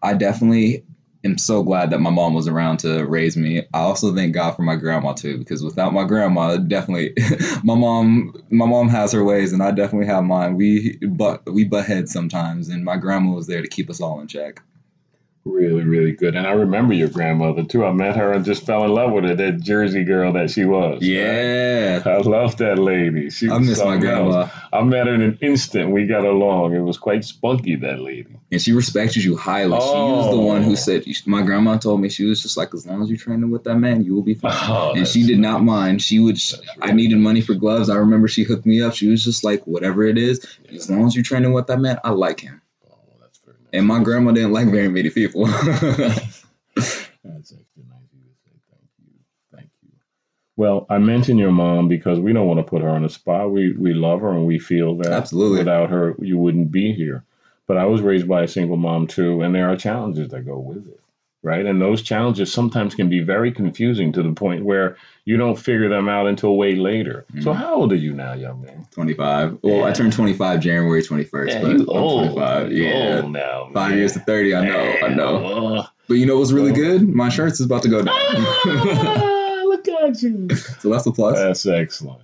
I 0.02 0.14
definitely 0.14 0.84
am 1.24 1.38
so 1.38 1.64
glad 1.64 1.90
that 1.92 2.00
my 2.00 2.10
mom 2.10 2.34
was 2.34 2.48
around 2.48 2.78
to 2.78 3.04
raise 3.06 3.36
me. 3.36 3.60
I 3.74 3.80
also 3.80 4.16
thank 4.16 4.34
God 4.34 4.52
for 4.56 4.62
my 4.62 4.76
grandma 4.76 5.14
too, 5.14 5.38
because 5.38 5.64
without 5.64 5.94
my 5.94 6.06
grandma, 6.06 6.58
definitely 6.58 7.14
my 7.64 7.76
mom 7.76 8.34
my 8.50 8.66
mom 8.66 8.90
has 8.90 9.12
her 9.12 9.24
ways 9.24 9.52
and 9.52 9.62
I 9.62 9.72
definitely 9.72 10.08
have 10.08 10.24
mine. 10.24 10.56
We 10.56 10.98
but 10.98 11.52
we 11.52 11.66
butt 11.66 11.86
heads 11.86 12.12
sometimes 12.12 12.70
and 12.70 12.84
my 12.86 12.98
grandma 12.98 13.32
was 13.32 13.48
there 13.48 13.62
to 13.62 13.68
keep 13.68 13.90
us 13.90 14.02
all 14.02 14.20
in 14.22 14.28
check. 14.28 14.62
Really, 15.52 15.84
really 15.84 16.12
good. 16.12 16.36
And 16.36 16.48
I 16.48 16.52
remember 16.52 16.94
your 16.94 17.10
grandmother 17.10 17.64
too. 17.64 17.86
I 17.86 17.92
met 17.92 18.16
her 18.16 18.32
and 18.34 18.46
just 18.46 18.66
fell 18.66 18.84
in 18.84 18.92
love 18.92 19.12
with 19.12 19.26
her, 19.26 19.36
that 19.36 19.62
Jersey 19.62 20.04
girl 20.04 20.34
that 20.34 20.50
she 20.52 20.66
was. 20.66 21.02
Yeah. 21.02 22.02
I 22.06 22.18
love 22.18 22.58
that 22.58 22.80
lady. 22.80 23.30
She 23.30 23.50
I 23.50 23.58
miss 23.60 23.80
my 23.80 23.86
something 23.86 24.10
else. 24.10 24.34
grandma. 24.34 24.50
I 24.72 24.82
met 24.84 25.08
her 25.08 25.14
in 25.14 25.22
an 25.22 25.38
instant. 25.42 25.92
We 25.92 26.06
got 26.06 26.26
along. 26.26 26.76
It 26.76 26.82
was 26.82 26.98
quite 26.98 27.26
spunky, 27.26 27.76
that 27.78 28.00
lady. 28.00 28.36
And 28.52 28.62
she 28.62 28.72
respected 28.72 29.24
you 29.24 29.36
highly. 29.36 29.80
She 29.80 29.86
was 29.88 30.32
the 30.32 30.40
one 30.40 30.64
who 30.64 30.72
oh. 30.72 30.76
said, 30.76 31.06
my 31.26 31.42
grandma 31.42 31.78
told 31.78 32.02
me, 32.02 32.10
she 32.10 32.26
was 32.26 32.42
just 32.42 32.58
like, 32.58 32.74
as 32.74 32.86
long 32.86 33.02
as 33.02 33.10
you're 33.10 33.18
training 33.18 33.52
with 33.52 33.64
that 33.66 33.76
man, 33.76 34.04
you 34.04 34.16
will 34.16 34.24
be 34.24 34.34
fine. 34.34 34.54
Oh, 34.54 34.94
and 34.96 35.08
she 35.08 35.26
did 35.26 35.40
not 35.40 35.64
mind. 35.64 36.02
She 36.02 36.20
would, 36.20 36.36
That's 36.36 36.62
I 36.82 36.88
really 36.88 36.98
needed 36.98 37.18
money 37.18 37.42
for 37.42 37.54
gloves. 37.54 37.90
I 37.90 37.96
remember 37.96 38.28
she 38.28 38.44
hooked 38.44 38.66
me 38.66 38.82
up. 38.82 38.94
She 38.94 39.08
was 39.08 39.24
just 39.24 39.44
like, 39.44 39.66
whatever 39.66 40.04
it 40.04 40.18
is, 40.18 40.46
as 40.74 40.90
long 40.90 41.06
as 41.06 41.16
you're 41.16 41.24
training 41.24 41.54
with 41.54 41.68
that 41.68 41.80
man, 41.80 42.00
I 42.04 42.12
like 42.12 42.40
him. 42.40 42.62
Oh, 42.90 42.98
that's 43.22 43.40
very 43.40 43.58
nice. 43.58 43.59
And 43.74 43.86
my 43.86 44.02
grandma 44.04 44.32
didn't 44.32 44.54
like 44.54 44.68
very 44.70 44.90
many 44.90 45.10
people. 45.10 45.46
That's 47.24 47.54
extra 47.54 47.84
nice 47.88 48.10
of 48.12 48.20
you 48.20 48.30
to 48.30 48.36
say 48.44 48.52
thank 48.72 48.90
you. 48.98 49.12
Thank 49.54 49.70
you. 49.84 49.92
Well, 50.56 50.86
I 50.90 50.98
mentioned 50.98 51.40
your 51.40 51.52
mom 51.52 51.88
because 51.88 52.20
we 52.20 52.34
don't 52.34 52.48
want 52.48 52.60
to 52.60 52.64
put 52.70 52.82
her 52.82 52.90
on 52.90 53.04
the 53.04 53.10
spot. 53.10 53.52
We 53.52 53.74
we 53.74 53.94
love 53.94 54.22
her 54.22 54.32
and 54.32 54.46
we 54.46 54.60
feel 54.60 54.96
that 54.98 55.12
Absolutely. 55.12 55.60
without 55.60 55.90
her 55.90 56.16
you 56.20 56.38
wouldn't 56.38 56.72
be 56.72 56.94
here. 56.94 57.24
But 57.68 57.78
I 57.78 57.86
was 57.86 58.02
raised 58.02 58.28
by 58.28 58.44
a 58.44 58.48
single 58.48 58.78
mom 58.78 59.06
too, 59.06 59.42
and 59.42 59.54
there 59.54 59.70
are 59.70 59.76
challenges 59.78 60.30
that 60.30 60.46
go 60.46 60.58
with 60.58 60.88
it. 60.88 61.00
Right. 61.42 61.66
And 61.66 61.82
those 61.82 62.02
challenges 62.02 62.52
sometimes 62.52 62.96
can 62.96 63.08
be 63.10 63.22
very 63.22 63.54
confusing 63.54 64.12
to 64.12 64.22
the 64.22 64.34
point 64.34 64.66
where 64.66 64.98
you 65.24 65.38
don't 65.38 65.56
figure 65.58 65.88
them 65.88 66.10
out 66.10 66.28
until 66.28 66.58
way 66.58 66.76
later. 66.76 67.26
So 67.42 67.52
Mhm. 67.54 67.56
how 67.56 67.76
old 67.76 67.94
are 67.94 67.96
you 67.96 68.14
now, 68.14 68.34
young 68.34 68.62
man? 68.62 68.86
25. 68.92 69.58
Well, 69.64 69.86
I 69.86 69.92
turned 69.94 70.12
25 70.12 70.60
January 70.60 71.02
21st, 71.02 71.54
Yeah, 71.54 71.62
but 71.62 71.72
you 71.72 71.82
I'm 71.84 71.90
old. 71.90 72.20
25. 72.34 72.72
You 72.74 72.84
Yeah. 72.84 73.22
old 73.22 73.32
now. 73.32 73.70
Five 73.74 73.90
man. 73.92 73.98
years 74.00 74.14
to 74.14 74.20
30. 74.20 74.54
I 74.54 74.66
know. 74.66 74.94
I 75.02 75.08
know. 75.14 75.86
But 76.10 76.16
you 76.16 76.26
know 76.26 76.40
what's 76.40 76.52
really 76.52 76.74
good? 76.74 77.08
My 77.08 77.30
shirts 77.30 77.60
is 77.62 77.66
about 77.68 77.84
to 77.84 77.90
go 77.90 78.02
down. 78.02 78.16
Ah, 78.18 79.62
look 79.66 79.88
at 79.88 80.22
you. 80.22 80.50
so 80.80 80.90
that's 80.90 81.06
a 81.06 81.12
plus. 81.12 81.38
That's 81.38 81.66
excellent. 81.66 82.22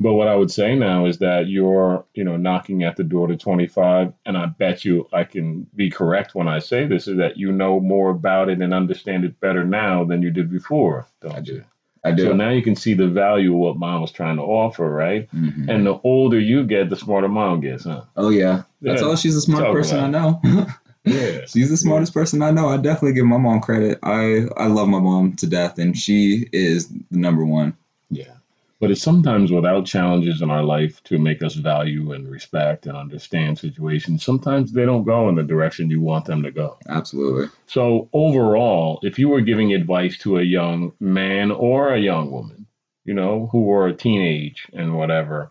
But 0.00 0.14
what 0.14 0.28
I 0.28 0.36
would 0.36 0.50
say 0.50 0.76
now 0.76 1.06
is 1.06 1.18
that 1.18 1.48
you're, 1.48 2.04
you 2.14 2.22
know, 2.22 2.36
knocking 2.36 2.84
at 2.84 2.96
the 2.96 3.02
door 3.02 3.26
to 3.26 3.36
25, 3.36 4.12
and 4.26 4.38
I 4.38 4.46
bet 4.46 4.84
you 4.84 5.08
I 5.12 5.24
can 5.24 5.66
be 5.74 5.90
correct 5.90 6.36
when 6.36 6.46
I 6.46 6.60
say 6.60 6.86
this, 6.86 7.08
is 7.08 7.16
that 7.16 7.36
you 7.36 7.50
know 7.50 7.80
more 7.80 8.10
about 8.10 8.48
it 8.48 8.60
and 8.60 8.72
understand 8.72 9.24
it 9.24 9.40
better 9.40 9.64
now 9.64 10.04
than 10.04 10.22
you 10.22 10.30
did 10.30 10.50
before, 10.50 11.06
don't 11.20 11.34
I 11.34 11.40
do. 11.40 11.54
you? 11.54 11.64
I 12.04 12.12
do. 12.12 12.26
So 12.26 12.32
now 12.32 12.50
you 12.50 12.62
can 12.62 12.76
see 12.76 12.94
the 12.94 13.08
value 13.08 13.52
of 13.52 13.58
what 13.58 13.76
mom 13.76 14.00
was 14.02 14.12
trying 14.12 14.36
to 14.36 14.42
offer, 14.42 14.88
right? 14.88 15.28
Mhm. 15.34 15.68
And 15.68 15.84
the 15.84 15.98
older 16.04 16.38
you 16.38 16.62
get, 16.64 16.90
the 16.90 16.96
smarter 16.96 17.28
mom 17.28 17.60
gets, 17.60 17.82
huh? 17.82 18.02
Oh 18.16 18.28
yeah, 18.30 18.62
that's 18.80 19.02
Yeah. 19.02 19.08
all. 19.08 19.16
She's 19.16 19.34
the 19.34 19.40
smartest 19.40 19.66
Talk 19.66 19.74
person 19.74 19.98
I 19.98 20.08
know. 20.08 20.40
Yeah. 21.04 21.46
She's 21.46 21.70
the 21.70 21.76
smartest 21.76 22.12
person 22.12 22.42
I 22.42 22.50
know. 22.50 22.68
I 22.68 22.76
definitely 22.76 23.14
give 23.14 23.24
my 23.24 23.38
mom 23.38 23.60
credit. 23.60 23.98
I 24.02 24.46
I 24.58 24.66
love 24.66 24.88
my 24.88 25.00
mom 25.00 25.34
to 25.36 25.46
death, 25.46 25.78
and 25.78 25.96
she 25.96 26.46
is 26.52 26.88
the 26.88 27.18
number 27.18 27.44
one. 27.46 27.74
Yeah. 28.10 28.34
But 28.80 28.92
it's 28.92 29.02
sometimes 29.02 29.50
without 29.50 29.86
challenges 29.86 30.40
in 30.40 30.50
our 30.50 30.62
life 30.62 31.02
to 31.04 31.18
make 31.18 31.42
us 31.42 31.54
value 31.54 32.12
and 32.12 32.28
respect 32.28 32.86
and 32.86 32.96
understand 32.96 33.58
situations, 33.58 34.24
sometimes 34.24 34.72
they 34.72 34.84
don't 34.84 35.02
go 35.02 35.28
in 35.28 35.34
the 35.34 35.42
direction 35.42 35.90
you 35.90 36.00
want 36.00 36.26
them 36.26 36.44
to 36.44 36.52
go. 36.52 36.78
Absolutely. 36.88 37.48
So, 37.66 38.08
overall, 38.12 39.00
if 39.02 39.18
you 39.18 39.28
were 39.28 39.40
giving 39.40 39.74
advice 39.74 40.16
to 40.18 40.38
a 40.38 40.42
young 40.42 40.92
man 41.00 41.50
or 41.50 41.92
a 41.92 42.00
young 42.00 42.30
woman, 42.30 42.66
you 43.04 43.14
know, 43.14 43.48
who 43.50 43.62
were 43.62 43.88
a 43.88 43.96
teenage 43.96 44.68
and 44.72 44.96
whatever, 44.96 45.50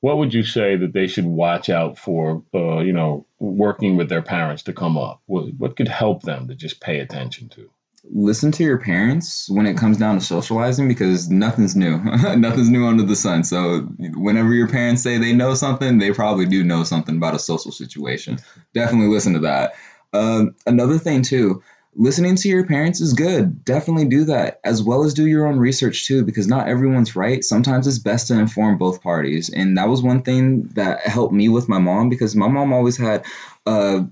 what 0.00 0.18
would 0.18 0.34
you 0.34 0.42
say 0.42 0.76
that 0.76 0.92
they 0.92 1.06
should 1.06 1.24
watch 1.24 1.70
out 1.70 1.96
for, 1.96 2.42
uh, 2.54 2.80
you 2.80 2.92
know, 2.92 3.26
working 3.38 3.96
with 3.96 4.08
their 4.08 4.22
parents 4.22 4.62
to 4.64 4.72
come 4.72 4.98
up? 4.98 5.22
What, 5.26 5.54
what 5.54 5.76
could 5.76 5.88
help 5.88 6.22
them 6.22 6.48
to 6.48 6.54
just 6.54 6.80
pay 6.80 7.00
attention 7.00 7.48
to? 7.50 7.70
Listen 8.10 8.52
to 8.52 8.62
your 8.62 8.78
parents 8.78 9.48
when 9.50 9.66
it 9.66 9.76
comes 9.76 9.96
down 9.96 10.16
to 10.18 10.24
socializing 10.24 10.88
because 10.88 11.28
nothing's 11.28 11.74
new. 11.74 11.98
nothing's 12.36 12.70
new 12.70 12.86
under 12.86 13.02
the 13.02 13.16
sun. 13.16 13.44
So 13.44 13.80
whenever 14.14 14.54
your 14.54 14.68
parents 14.68 15.02
say 15.02 15.18
they 15.18 15.32
know 15.32 15.54
something, 15.54 15.98
they 15.98 16.12
probably 16.12 16.46
do 16.46 16.62
know 16.62 16.84
something 16.84 17.16
about 17.16 17.34
a 17.34 17.38
social 17.38 17.72
situation. 17.72 18.38
Definitely 18.74 19.08
listen 19.08 19.32
to 19.32 19.40
that. 19.40 19.74
Um, 20.12 20.54
another 20.66 20.98
thing 20.98 21.22
too, 21.22 21.62
listening 21.96 22.36
to 22.36 22.48
your 22.48 22.66
parents 22.66 23.00
is 23.00 23.12
good. 23.12 23.64
Definitely 23.64 24.06
do 24.06 24.24
that, 24.24 24.60
as 24.64 24.82
well 24.82 25.02
as 25.02 25.14
do 25.14 25.26
your 25.26 25.46
own 25.46 25.58
research 25.58 26.06
too, 26.06 26.24
because 26.24 26.46
not 26.46 26.68
everyone's 26.68 27.16
right. 27.16 27.42
Sometimes 27.42 27.86
it's 27.86 27.98
best 27.98 28.28
to 28.28 28.38
inform 28.38 28.78
both 28.78 29.02
parties, 29.02 29.50
and 29.50 29.76
that 29.76 29.88
was 29.88 30.02
one 30.02 30.22
thing 30.22 30.64
that 30.74 31.00
helped 31.00 31.34
me 31.34 31.48
with 31.48 31.68
my 31.68 31.78
mom 31.78 32.08
because 32.08 32.36
my 32.36 32.48
mom 32.48 32.72
always 32.72 32.96
had. 32.96 33.24
Uh, 33.66 34.04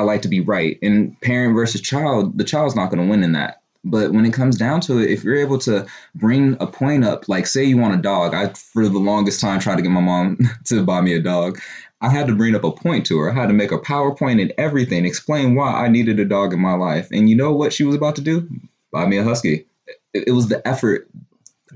I 0.00 0.02
like 0.02 0.22
to 0.22 0.28
be 0.28 0.40
right. 0.40 0.78
And 0.80 1.18
parent 1.20 1.54
versus 1.54 1.82
child, 1.82 2.38
the 2.38 2.44
child's 2.44 2.74
not 2.74 2.90
going 2.90 3.04
to 3.04 3.10
win 3.10 3.22
in 3.22 3.32
that. 3.32 3.60
But 3.84 4.12
when 4.12 4.24
it 4.24 4.32
comes 4.32 4.56
down 4.56 4.80
to 4.82 4.98
it, 4.98 5.10
if 5.10 5.22
you're 5.22 5.36
able 5.36 5.58
to 5.58 5.86
bring 6.14 6.56
a 6.58 6.66
point 6.66 7.04
up, 7.04 7.28
like 7.28 7.46
say 7.46 7.64
you 7.64 7.76
want 7.76 7.98
a 7.98 8.02
dog, 8.02 8.34
I 8.34 8.48
for 8.48 8.88
the 8.88 8.98
longest 8.98 9.40
time 9.40 9.60
tried 9.60 9.76
to 9.76 9.82
get 9.82 9.90
my 9.90 10.00
mom 10.00 10.38
to 10.66 10.82
buy 10.84 11.02
me 11.02 11.14
a 11.14 11.20
dog. 11.20 11.58
I 12.00 12.08
had 12.08 12.26
to 12.28 12.34
bring 12.34 12.54
up 12.54 12.64
a 12.64 12.72
point 12.72 13.04
to 13.06 13.18
her. 13.18 13.30
I 13.30 13.34
had 13.34 13.48
to 13.48 13.54
make 13.54 13.72
a 13.72 13.78
PowerPoint 13.78 14.40
and 14.40 14.54
everything, 14.56 15.04
explain 15.04 15.54
why 15.54 15.84
I 15.84 15.88
needed 15.88 16.18
a 16.18 16.24
dog 16.24 16.54
in 16.54 16.60
my 16.60 16.72
life. 16.72 17.08
And 17.10 17.28
you 17.28 17.36
know 17.36 17.52
what 17.52 17.74
she 17.74 17.84
was 17.84 17.94
about 17.94 18.16
to 18.16 18.22
do? 18.22 18.48
Buy 18.90 19.06
me 19.06 19.18
a 19.18 19.24
husky. 19.24 19.66
It, 20.14 20.28
it 20.28 20.32
was 20.32 20.48
the 20.48 20.66
effort. 20.66 21.10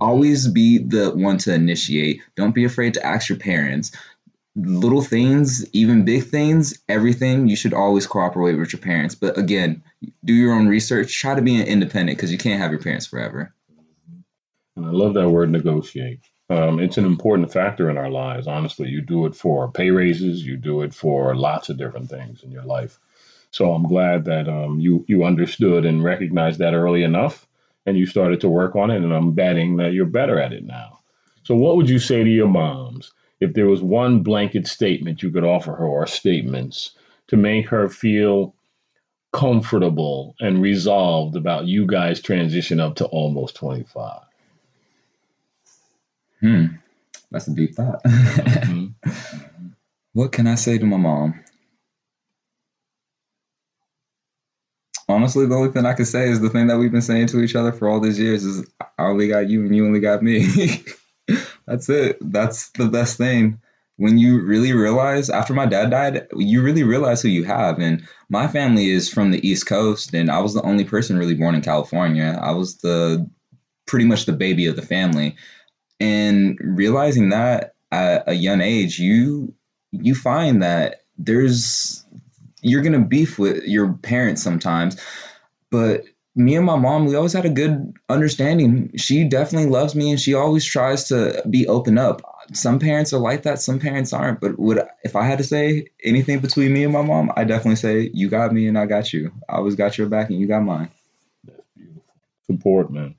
Always 0.01 0.49
be 0.49 0.79
the 0.79 1.11
one 1.11 1.37
to 1.39 1.55
initiate. 1.55 2.23
Don't 2.37 2.55
be 2.55 2.65
afraid 2.65 2.95
to 2.95 3.07
ask 3.07 3.29
your 3.29 3.39
parents 3.39 3.93
little 4.57 5.03
things, 5.03 5.69
even 5.73 6.05
big 6.05 6.25
things, 6.25 6.79
everything, 6.89 7.49
you 7.49 7.57
should 7.57 7.75
always 7.75 8.07
cooperate 8.07 8.55
with 8.55 8.73
your 8.73 8.81
parents. 8.81 9.15
But 9.15 9.37
again, 9.37 9.83
do 10.25 10.33
your 10.33 10.53
own 10.53 10.69
research. 10.69 11.19
Try 11.19 11.35
to 11.35 11.43
be 11.43 11.61
independent 11.61 12.17
because 12.17 12.31
you 12.31 12.39
can't 12.39 12.61
have 12.61 12.71
your 12.71 12.81
parents 12.81 13.07
forever. 13.07 13.53
And 14.77 14.87
I 14.87 14.91
love 14.91 15.15
that 15.15 15.31
word 15.31 15.51
negotiate. 15.51 16.21
Um, 16.51 16.79
it's 16.79 16.99
an 16.99 17.05
important 17.05 17.53
factor 17.53 17.89
in 17.91 17.97
our 17.97 18.11
lives. 18.11 18.47
Honestly, 18.47 18.89
you 18.89 19.01
do 19.01 19.27
it 19.27 19.35
for 19.35 19.71
pay 19.71 19.91
raises, 19.91 20.45
you 20.45 20.57
do 20.57 20.83
it 20.83 20.95
for 20.95 21.35
lots 21.35 21.69
of 21.69 21.79
different 21.79 22.11
things 22.11 22.43
in 22.43 22.51
your 22.51 22.65
life. 22.65 22.99
So 23.51 23.73
I'm 23.73 23.85
glad 23.85 24.25
that 24.27 24.49
um, 24.49 24.79
you 24.81 25.05
you 25.09 25.25
understood 25.25 25.85
and 25.85 26.03
recognized 26.03 26.59
that 26.59 26.75
early 26.75 27.03
enough, 27.03 27.47
and 27.87 27.97
you 27.97 28.05
started 28.05 28.41
to 28.43 28.49
work 28.49 28.77
on 28.77 28.91
it. 28.91 28.97
And 28.97 29.13
I'm 29.13 29.33
betting 29.33 29.77
that 29.77 29.93
you're 29.93 30.07
better 30.07 30.39
at 30.39 30.53
it 30.53 30.65
now. 30.65 30.99
So 31.45 31.55
what 31.55 31.77
would 31.77 31.89
you 31.89 31.99
say 31.99 32.25
to 32.25 32.31
your 32.31 32.49
moms 32.49 33.13
if 33.41 33.55
there 33.55 33.67
was 33.69 33.83
one 33.83 34.23
blanket 34.23 34.67
statement 34.67 35.23
you 35.23 35.31
could 35.31 35.45
offer 35.45 35.73
her, 35.75 35.87
or 35.87 36.07
statements 36.07 36.93
to 37.29 37.37
make 37.37 37.69
her 37.69 37.89
feel 37.89 38.55
comfortable 39.33 40.35
and 40.41 40.63
resolved 40.63 41.37
about 41.37 41.67
you 41.67 41.87
guys 41.87 42.21
transition 42.21 42.81
up 42.81 42.97
to 42.97 43.07
almost 43.07 43.57
25? 43.57 44.21
Hmm. 46.41 46.67
That's 47.31 47.49
a 47.49 47.55
deep 47.55 47.75
thought. 47.75 48.03
Mhm. 48.07 48.95
what 50.15 50.33
can 50.33 50.47
I 50.47 50.57
say 50.57 50.79
to 50.79 50.87
my 50.87 50.97
mom? 50.99 51.41
Honestly, 55.09 55.47
the 55.47 55.55
only 55.57 55.71
thing 55.71 55.87
I 55.87 55.95
can 55.95 56.07
say 56.07 56.29
is 56.31 56.41
the 56.41 56.51
thing 56.51 56.69
that 56.69 56.79
we've 56.79 56.93
been 56.93 57.03
saying 57.03 57.29
to 57.29 57.41
each 57.43 57.57
other 57.57 57.73
for 57.73 57.89
all 57.89 58.01
these 58.01 58.19
years 58.19 58.45
is 58.45 58.67
I 58.81 59.05
only 59.07 59.29
got 59.29 59.49
you 59.51 59.63
and 59.67 59.77
you 59.77 59.87
only 59.87 60.01
got 60.01 60.23
me. 60.23 60.47
That's 61.67 61.89
it. 61.89 62.19
That's 62.21 62.71
the 62.71 62.89
best 62.89 63.17
thing. 63.17 63.61
When 63.97 64.19
you 64.19 64.43
really 64.43 64.73
realize 64.73 65.31
after 65.31 65.55
my 65.55 65.67
dad 65.67 65.91
died, 65.91 66.27
you 66.37 66.63
really 66.63 66.83
realize 66.83 67.23
who 67.23 67.29
you 67.29 67.45
have. 67.45 67.79
And 67.79 68.07
my 68.29 68.49
family 68.49 68.91
is 68.91 69.09
from 69.09 69.31
the 69.31 69.47
East 69.47 69.67
Coast, 69.67 70.13
and 70.15 70.31
I 70.31 70.41
was 70.41 70.53
the 70.53 70.63
only 70.63 70.85
person 70.85 71.17
really 71.17 71.37
born 71.37 71.55
in 71.55 71.63
California. 71.63 72.39
I 72.43 72.51
was 72.53 72.79
the 72.79 73.29
pretty 73.87 74.05
much 74.05 74.25
the 74.25 74.33
baby 74.33 74.67
of 74.67 74.77
the 74.77 74.83
family. 74.83 75.37
And 76.01 76.59
realizing 76.61 77.29
that 77.29 77.75
at 77.93 78.25
a 78.27 78.35
young 78.35 78.61
age, 78.61 78.99
you 78.99 79.55
you 79.93 80.15
find 80.15 80.63
that 80.63 81.03
there's 81.17 82.05
you're 82.63 82.83
gonna 82.83 82.99
beef 82.99 83.39
with 83.39 83.63
your 83.65 83.93
parents 83.93 84.43
sometimes, 84.43 85.01
but 85.71 86.05
me 86.37 86.57
and 86.57 86.67
my 86.67 86.77
mom, 86.77 87.07
we 87.07 87.15
always 87.15 87.33
had 87.33 87.45
a 87.45 87.51
good 87.51 87.95
understanding. 88.09 88.91
She 88.97 89.25
definitely 89.25 89.71
loves 89.71 89.95
me, 89.95 90.11
and 90.11 90.21
she 90.21 90.35
always 90.35 90.65
tries 90.65 91.05
to 91.09 91.43
be 91.49 91.67
open 91.69 91.99
up. 91.99 92.23
Some 92.53 92.79
parents 92.79 93.13
are 93.13 93.21
like 93.21 93.43
that, 93.45 93.61
some 93.61 93.79
parents 93.79 94.13
aren't. 94.13 94.41
But 94.41 94.59
would 94.59 94.83
if 95.05 95.17
I 95.17 95.25
had 95.25 95.39
to 95.39 95.45
say 95.45 95.87
anything 96.03 96.41
between 96.41 96.73
me 96.73 96.85
and 96.85 96.93
my 96.93 97.03
mom, 97.03 97.33
I 97.37 97.45
definitely 97.45 97.77
say 97.77 98.11
you 98.13 98.29
got 98.29 98.53
me 98.53 98.67
and 98.67 98.79
I 98.79 98.87
got 98.87 99.13
you. 99.13 99.33
I 99.49 99.57
always 99.57 99.77
got 99.77 99.97
your 99.97 100.09
back 100.09 100.29
and 100.31 100.39
you 100.39 100.47
got 100.47 100.63
mine. 100.63 100.91
That's 101.45 101.61
beautiful. 101.77 102.03
Support, 102.47 102.91
man. 102.93 103.15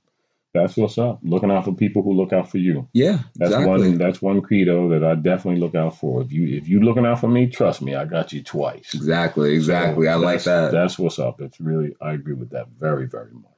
That's 0.55 0.77
what's 0.77 0.97
up. 0.97 1.19
Looking 1.21 1.51
out 1.51 1.65
for 1.65 1.73
people 1.73 2.01
who 2.01 2.13
look 2.13 2.31
out 2.31 2.49
for 2.49 2.59
you. 2.59 2.87
Yeah, 2.93 3.19
That's 3.35 3.51
exactly. 3.51 3.89
one. 3.89 3.97
That's 3.97 4.21
one 4.21 4.41
credo 4.41 4.87
that 4.89 5.03
I 5.03 5.15
definitely 5.15 5.59
look 5.59 5.75
out 5.75 5.97
for. 5.97 6.21
If 6.21 6.31
you 6.31 6.57
if 6.57 6.69
you 6.69 6.79
looking 6.79 7.05
out 7.05 7.19
for 7.19 7.27
me, 7.27 7.47
trust 7.47 7.81
me, 7.81 7.93
I 7.93 8.05
got 8.05 8.31
you 8.31 8.41
twice. 8.41 8.93
Exactly, 8.93 9.53
exactly. 9.53 10.05
So 10.05 10.11
I 10.11 10.15
like 10.15 10.43
that. 10.43 10.71
That's 10.71 10.97
what's 10.97 11.19
up. 11.19 11.41
It's 11.41 11.59
really 11.59 11.93
I 12.01 12.13
agree 12.13 12.35
with 12.35 12.51
that 12.51 12.69
very 12.69 13.05
very 13.05 13.33
much. 13.33 13.51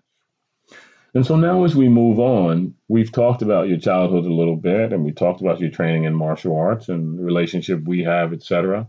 And 1.14 1.26
so 1.26 1.36
now 1.36 1.64
as 1.64 1.76
we 1.76 1.88
move 1.88 2.20
on, 2.20 2.74
we've 2.88 3.12
talked 3.12 3.44
about 3.44 3.68
your 3.68 3.78
childhood 3.78 4.26
a 4.26 4.34
little 4.34 4.56
bit, 4.56 4.92
and 4.92 5.06
we 5.06 5.12
talked 5.12 5.42
about 5.42 5.60
your 5.60 5.70
training 5.70 6.06
in 6.06 6.16
martial 6.16 6.58
arts 6.58 6.90
and 6.90 7.20
the 7.20 7.24
relationship 7.24 7.84
we 7.86 8.04
have, 8.04 8.34
etc. 8.34 8.88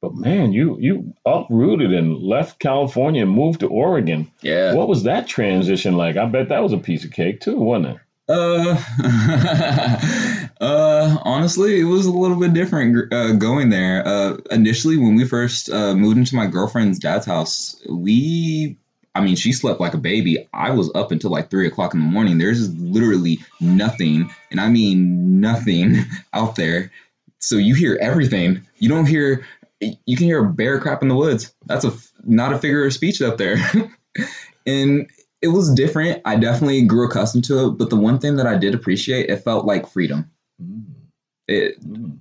But 0.00 0.14
man, 0.14 0.52
you 0.52 0.76
you 0.78 1.12
uprooted 1.26 1.92
and 1.92 2.18
left 2.18 2.60
California 2.60 3.22
and 3.22 3.32
moved 3.32 3.60
to 3.60 3.68
Oregon. 3.68 4.30
Yeah. 4.42 4.74
What 4.74 4.88
was 4.88 5.02
that 5.04 5.26
transition 5.26 5.96
like? 5.96 6.16
I 6.16 6.26
bet 6.26 6.50
that 6.50 6.62
was 6.62 6.72
a 6.72 6.78
piece 6.78 7.04
of 7.04 7.10
cake 7.10 7.40
too, 7.40 7.56
wasn't 7.58 7.96
it? 7.96 8.00
Uh, 8.28 8.76
uh, 10.60 11.18
honestly, 11.22 11.80
it 11.80 11.84
was 11.84 12.04
a 12.06 12.12
little 12.12 12.38
bit 12.38 12.52
different 12.52 13.12
uh, 13.12 13.32
going 13.32 13.70
there. 13.70 14.06
Uh, 14.06 14.36
initially, 14.50 14.98
when 14.98 15.14
we 15.14 15.24
first 15.24 15.70
uh, 15.70 15.94
moved 15.94 16.18
into 16.18 16.36
my 16.36 16.46
girlfriend's 16.46 16.98
dad's 16.98 17.24
house, 17.24 17.80
we, 17.88 18.76
I 19.14 19.22
mean, 19.22 19.34
she 19.34 19.52
slept 19.52 19.80
like 19.80 19.94
a 19.94 19.98
baby. 19.98 20.46
I 20.52 20.72
was 20.72 20.90
up 20.94 21.10
until 21.10 21.30
like 21.30 21.48
three 21.50 21.66
o'clock 21.66 21.94
in 21.94 22.00
the 22.00 22.06
morning. 22.06 22.36
There's 22.36 22.72
literally 22.78 23.38
nothing, 23.60 24.30
and 24.50 24.60
I 24.60 24.68
mean 24.68 25.40
nothing 25.40 25.96
out 26.34 26.56
there. 26.56 26.92
So 27.38 27.56
you 27.56 27.74
hear 27.74 27.96
everything. 28.00 28.60
You 28.76 28.90
don't 28.90 29.06
hear. 29.06 29.46
You 29.80 30.16
can 30.16 30.26
hear 30.26 30.44
a 30.44 30.48
bear 30.52 30.80
crap 30.80 31.02
in 31.02 31.08
the 31.08 31.14
woods. 31.16 31.54
That's 31.66 31.84
a 31.84 31.92
not 32.24 32.52
a 32.52 32.58
figure 32.58 32.84
of 32.84 32.92
speech 32.92 33.22
up 33.22 33.36
there. 33.38 33.56
and 34.66 35.08
it 35.40 35.48
was 35.48 35.72
different. 35.72 36.20
I 36.24 36.36
definitely 36.36 36.82
grew 36.82 37.06
accustomed 37.08 37.44
to 37.44 37.66
it, 37.66 37.70
but 37.78 37.90
the 37.90 37.96
one 37.96 38.18
thing 38.18 38.36
that 38.36 38.46
I 38.46 38.56
did 38.58 38.74
appreciate, 38.74 39.30
it 39.30 39.44
felt 39.44 39.66
like 39.66 39.88
freedom. 39.88 40.30
Mm. 40.62 40.84
It 41.46 41.80
Mm. 41.84 42.18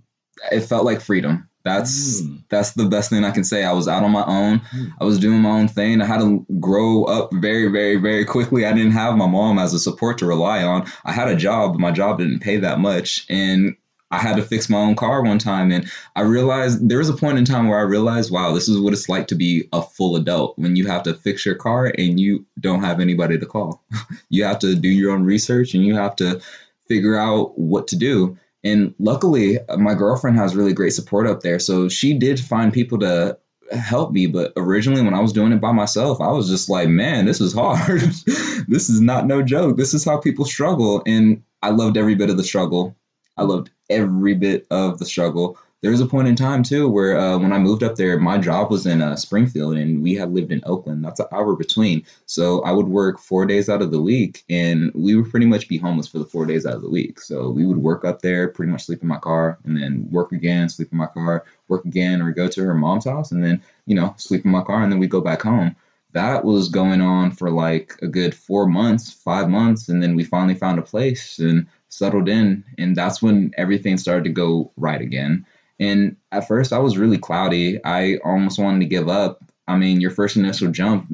it 0.51 0.61
felt 0.61 0.85
like 0.85 1.01
freedom. 1.01 1.49
That's 1.65 2.21
Mm. 2.21 2.43
that's 2.49 2.71
the 2.73 2.85
best 2.85 3.09
thing 3.09 3.25
I 3.25 3.31
can 3.31 3.43
say. 3.43 3.63
I 3.63 3.73
was 3.73 3.87
out 3.87 4.03
on 4.03 4.11
my 4.11 4.23
own. 4.25 4.59
Mm. 4.71 4.91
I 5.01 5.03
was 5.03 5.17
doing 5.17 5.41
my 5.41 5.49
own 5.49 5.67
thing. 5.67 5.99
I 5.99 6.05
had 6.05 6.19
to 6.19 6.45
grow 6.59 7.05
up 7.05 7.31
very, 7.33 7.69
very, 7.69 7.95
very 7.97 8.23
quickly. 8.23 8.65
I 8.67 8.71
didn't 8.73 8.91
have 8.91 9.17
my 9.17 9.27
mom 9.27 9.57
as 9.57 9.73
a 9.73 9.79
support 9.79 10.19
to 10.19 10.27
rely 10.27 10.61
on. 10.63 10.85
I 11.03 11.11
had 11.11 11.27
a 11.27 11.35
job, 11.35 11.73
but 11.73 11.81
my 11.81 11.91
job 11.91 12.19
didn't 12.19 12.39
pay 12.41 12.57
that 12.57 12.79
much, 12.79 13.25
and 13.29 13.75
I 14.11 14.19
had 14.19 14.37
to 14.37 14.41
fix 14.41 14.69
my 14.69 14.77
own 14.77 14.95
car 14.95 15.21
one 15.21 15.39
time. 15.39 15.71
And 15.71 15.89
I 16.15 16.21
realized 16.21 16.87
there 16.87 16.99
was 16.99 17.09
a 17.09 17.13
point 17.13 17.37
in 17.37 17.45
time 17.45 17.67
where 17.67 17.79
I 17.79 17.83
realized, 17.83 18.31
wow, 18.31 18.53
this 18.53 18.69
is 18.69 18.79
what 18.79 18.93
it's 18.93 19.09
like 19.09 19.27
to 19.27 19.35
be 19.35 19.67
a 19.73 19.81
full 19.81 20.15
adult 20.15 20.57
when 20.57 20.75
you 20.75 20.87
have 20.87 21.03
to 21.03 21.13
fix 21.13 21.45
your 21.45 21.55
car 21.55 21.93
and 21.97 22.19
you 22.19 22.45
don't 22.59 22.83
have 22.83 22.99
anybody 22.99 23.37
to 23.37 23.45
call. 23.45 23.83
you 24.29 24.43
have 24.43 24.59
to 24.59 24.75
do 24.75 24.87
your 24.87 25.11
own 25.11 25.23
research 25.23 25.73
and 25.73 25.85
you 25.85 25.95
have 25.95 26.15
to 26.17 26.41
figure 26.87 27.17
out 27.17 27.57
what 27.59 27.87
to 27.87 27.95
do. 27.95 28.37
And 28.63 28.93
luckily, 28.99 29.59
my 29.77 29.93
girlfriend 29.93 30.37
has 30.37 30.55
really 30.55 30.73
great 30.73 30.93
support 30.93 31.27
up 31.27 31.41
there. 31.41 31.59
So 31.59 31.89
she 31.89 32.17
did 32.17 32.39
find 32.39 32.73
people 32.73 32.99
to 32.99 33.37
help 33.71 34.11
me. 34.11 34.27
But 34.27 34.53
originally, 34.55 35.01
when 35.01 35.13
I 35.13 35.19
was 35.19 35.33
doing 35.33 35.51
it 35.51 35.61
by 35.61 35.71
myself, 35.71 36.21
I 36.21 36.31
was 36.31 36.49
just 36.49 36.69
like, 36.69 36.89
man, 36.89 37.25
this 37.25 37.41
is 37.41 37.53
hard. 37.53 38.01
this 38.67 38.89
is 38.89 39.01
not 39.01 39.27
no 39.27 39.41
joke. 39.41 39.77
This 39.77 39.93
is 39.93 40.05
how 40.05 40.17
people 40.17 40.45
struggle. 40.45 41.03
And 41.05 41.43
I 41.61 41.69
loved 41.69 41.97
every 41.97 42.15
bit 42.15 42.29
of 42.29 42.37
the 42.37 42.43
struggle. 42.43 42.95
I 43.37 43.43
loved 43.43 43.69
every 43.89 44.33
bit 44.33 44.67
of 44.71 44.99
the 44.99 45.05
struggle. 45.05 45.57
There 45.81 45.91
was 45.91 46.01
a 46.01 46.07
point 46.07 46.27
in 46.27 46.35
time 46.35 46.63
too 46.63 46.89
where 46.89 47.17
uh, 47.17 47.37
when 47.37 47.53
I 47.53 47.59
moved 47.59 47.83
up 47.83 47.95
there, 47.95 48.19
my 48.19 48.39
job 48.39 48.71
was 48.71 48.87
in 48.87 48.99
uh, 49.01 49.15
Springfield, 49.15 49.77
and 49.77 50.01
we 50.01 50.15
had 50.15 50.33
lived 50.33 50.51
in 50.51 50.61
Oakland. 50.65 51.05
That's 51.05 51.19
an 51.19 51.27
hour 51.31 51.55
between. 51.55 52.03
So 52.25 52.61
I 52.63 52.71
would 52.71 52.87
work 52.87 53.19
four 53.19 53.45
days 53.45 53.69
out 53.69 53.83
of 53.83 53.91
the 53.91 54.01
week, 54.01 54.43
and 54.49 54.91
we 54.95 55.15
would 55.15 55.29
pretty 55.29 55.45
much 55.45 55.69
be 55.69 55.77
homeless 55.77 56.07
for 56.07 56.17
the 56.17 56.25
four 56.25 56.47
days 56.47 56.65
out 56.65 56.73
of 56.73 56.81
the 56.81 56.89
week. 56.89 57.19
So 57.21 57.51
we 57.51 57.65
would 57.65 57.77
work 57.77 58.03
up 58.05 58.23
there, 58.23 58.47
pretty 58.47 58.71
much 58.71 58.85
sleep 58.85 59.03
in 59.03 59.07
my 59.07 59.19
car, 59.19 59.59
and 59.65 59.77
then 59.77 60.07
work 60.09 60.31
again, 60.31 60.67
sleep 60.67 60.89
in 60.91 60.97
my 60.97 61.07
car, 61.07 61.45
work 61.67 61.85
again, 61.85 62.23
or 62.23 62.31
go 62.31 62.47
to 62.47 62.63
her 62.63 62.73
mom's 62.73 63.05
house, 63.05 63.31
and 63.31 63.43
then 63.43 63.61
you 63.85 63.95
know 63.95 64.15
sleep 64.17 64.45
in 64.45 64.51
my 64.51 64.63
car, 64.63 64.81
and 64.81 64.91
then 64.91 64.99
we 64.99 65.07
go 65.07 65.21
back 65.21 65.43
home. 65.43 65.75
That 66.13 66.43
was 66.43 66.69
going 66.69 67.01
on 67.01 67.29
for 67.31 67.51
like 67.51 67.93
a 68.01 68.07
good 68.07 68.33
four 68.33 68.65
months, 68.65 69.13
five 69.13 69.47
months, 69.47 69.89
and 69.89 70.01
then 70.01 70.15
we 70.15 70.23
finally 70.23 70.55
found 70.55 70.79
a 70.79 70.81
place 70.81 71.37
and 71.37 71.67
settled 71.89 72.29
in, 72.29 72.63
and 72.77 72.95
that's 72.95 73.21
when 73.21 73.51
everything 73.57 73.97
started 73.97 74.23
to 74.25 74.29
go 74.29 74.71
right 74.77 75.01
again. 75.01 75.45
And 75.79 76.17
at 76.31 76.47
first, 76.47 76.73
I 76.73 76.79
was 76.79 76.97
really 76.97 77.17
cloudy. 77.17 77.79
I 77.85 78.17
almost 78.23 78.59
wanted 78.59 78.79
to 78.79 78.85
give 78.85 79.09
up. 79.09 79.43
I 79.67 79.77
mean, 79.77 80.01
your 80.01 80.11
first 80.11 80.35
initial 80.37 80.69
jump, 80.71 81.07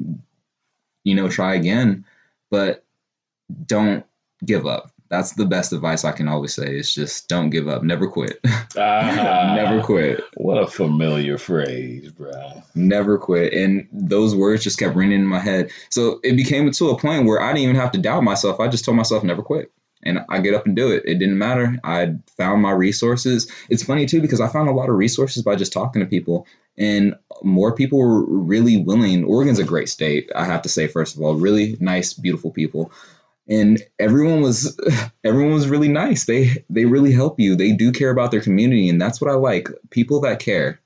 you 1.04 1.14
know, 1.14 1.28
try 1.28 1.54
again, 1.54 2.04
but 2.50 2.84
don't 3.66 4.04
give 4.44 4.66
up. 4.66 4.90
That's 5.10 5.32
the 5.34 5.44
best 5.44 5.72
advice 5.72 6.04
I 6.04 6.12
can 6.12 6.28
always 6.28 6.54
say. 6.54 6.76
Is 6.76 6.92
just 6.94 7.28
don't 7.28 7.50
give 7.50 7.68
up. 7.68 7.82
Never 7.82 8.08
quit. 8.08 8.40
Ah, 8.76 9.54
Never 9.54 9.80
quit. 9.80 10.20
What 10.36 10.60
a 10.60 10.66
familiar 10.66 11.38
phrase, 11.38 12.10
bro. 12.10 12.32
Never 12.74 13.18
quit. 13.18 13.52
And 13.52 13.86
those 13.92 14.34
words 14.34 14.64
just 14.64 14.80
kept 14.80 14.96
ringing 14.96 15.20
in 15.20 15.26
my 15.26 15.38
head. 15.38 15.70
So 15.90 16.18
it 16.24 16.34
became 16.34 16.68
to 16.68 16.90
a 16.90 16.98
point 16.98 17.26
where 17.26 17.40
I 17.40 17.48
didn't 17.52 17.62
even 17.62 17.76
have 17.76 17.92
to 17.92 17.98
doubt 17.98 18.24
myself. 18.24 18.58
I 18.58 18.66
just 18.66 18.84
told 18.84 18.96
myself 18.96 19.22
never 19.22 19.42
quit. 19.42 19.70
And 20.04 20.24
I 20.28 20.40
get 20.40 20.54
up 20.54 20.66
and 20.66 20.76
do 20.76 20.90
it. 20.90 21.02
It 21.06 21.18
didn't 21.18 21.38
matter. 21.38 21.78
I 21.84 22.14
found 22.36 22.62
my 22.62 22.72
resources. 22.72 23.50
It's 23.68 23.82
funny 23.82 24.06
too 24.06 24.20
because 24.20 24.40
I 24.40 24.48
found 24.48 24.68
a 24.68 24.72
lot 24.72 24.88
of 24.88 24.96
resources 24.96 25.42
by 25.42 25.56
just 25.56 25.72
talking 25.72 26.00
to 26.00 26.06
people, 26.06 26.46
and 26.76 27.14
more 27.42 27.74
people 27.74 27.98
were 27.98 28.24
really 28.24 28.76
willing. 28.76 29.24
Oregon's 29.24 29.58
a 29.58 29.64
great 29.64 29.88
state, 29.88 30.30
I 30.34 30.44
have 30.44 30.62
to 30.62 30.68
say. 30.68 30.86
First 30.86 31.16
of 31.16 31.22
all, 31.22 31.34
really 31.34 31.76
nice, 31.80 32.12
beautiful 32.12 32.50
people, 32.50 32.92
and 33.48 33.82
everyone 33.98 34.40
was 34.40 34.78
everyone 35.24 35.54
was 35.54 35.68
really 35.68 35.88
nice. 35.88 36.26
They 36.26 36.64
they 36.70 36.84
really 36.84 37.12
help 37.12 37.40
you. 37.40 37.56
They 37.56 37.72
do 37.72 37.92
care 37.92 38.10
about 38.10 38.30
their 38.30 38.40
community, 38.40 38.88
and 38.88 39.00
that's 39.00 39.20
what 39.20 39.30
I 39.30 39.34
like. 39.34 39.68
People 39.90 40.20
that 40.20 40.38
care. 40.38 40.80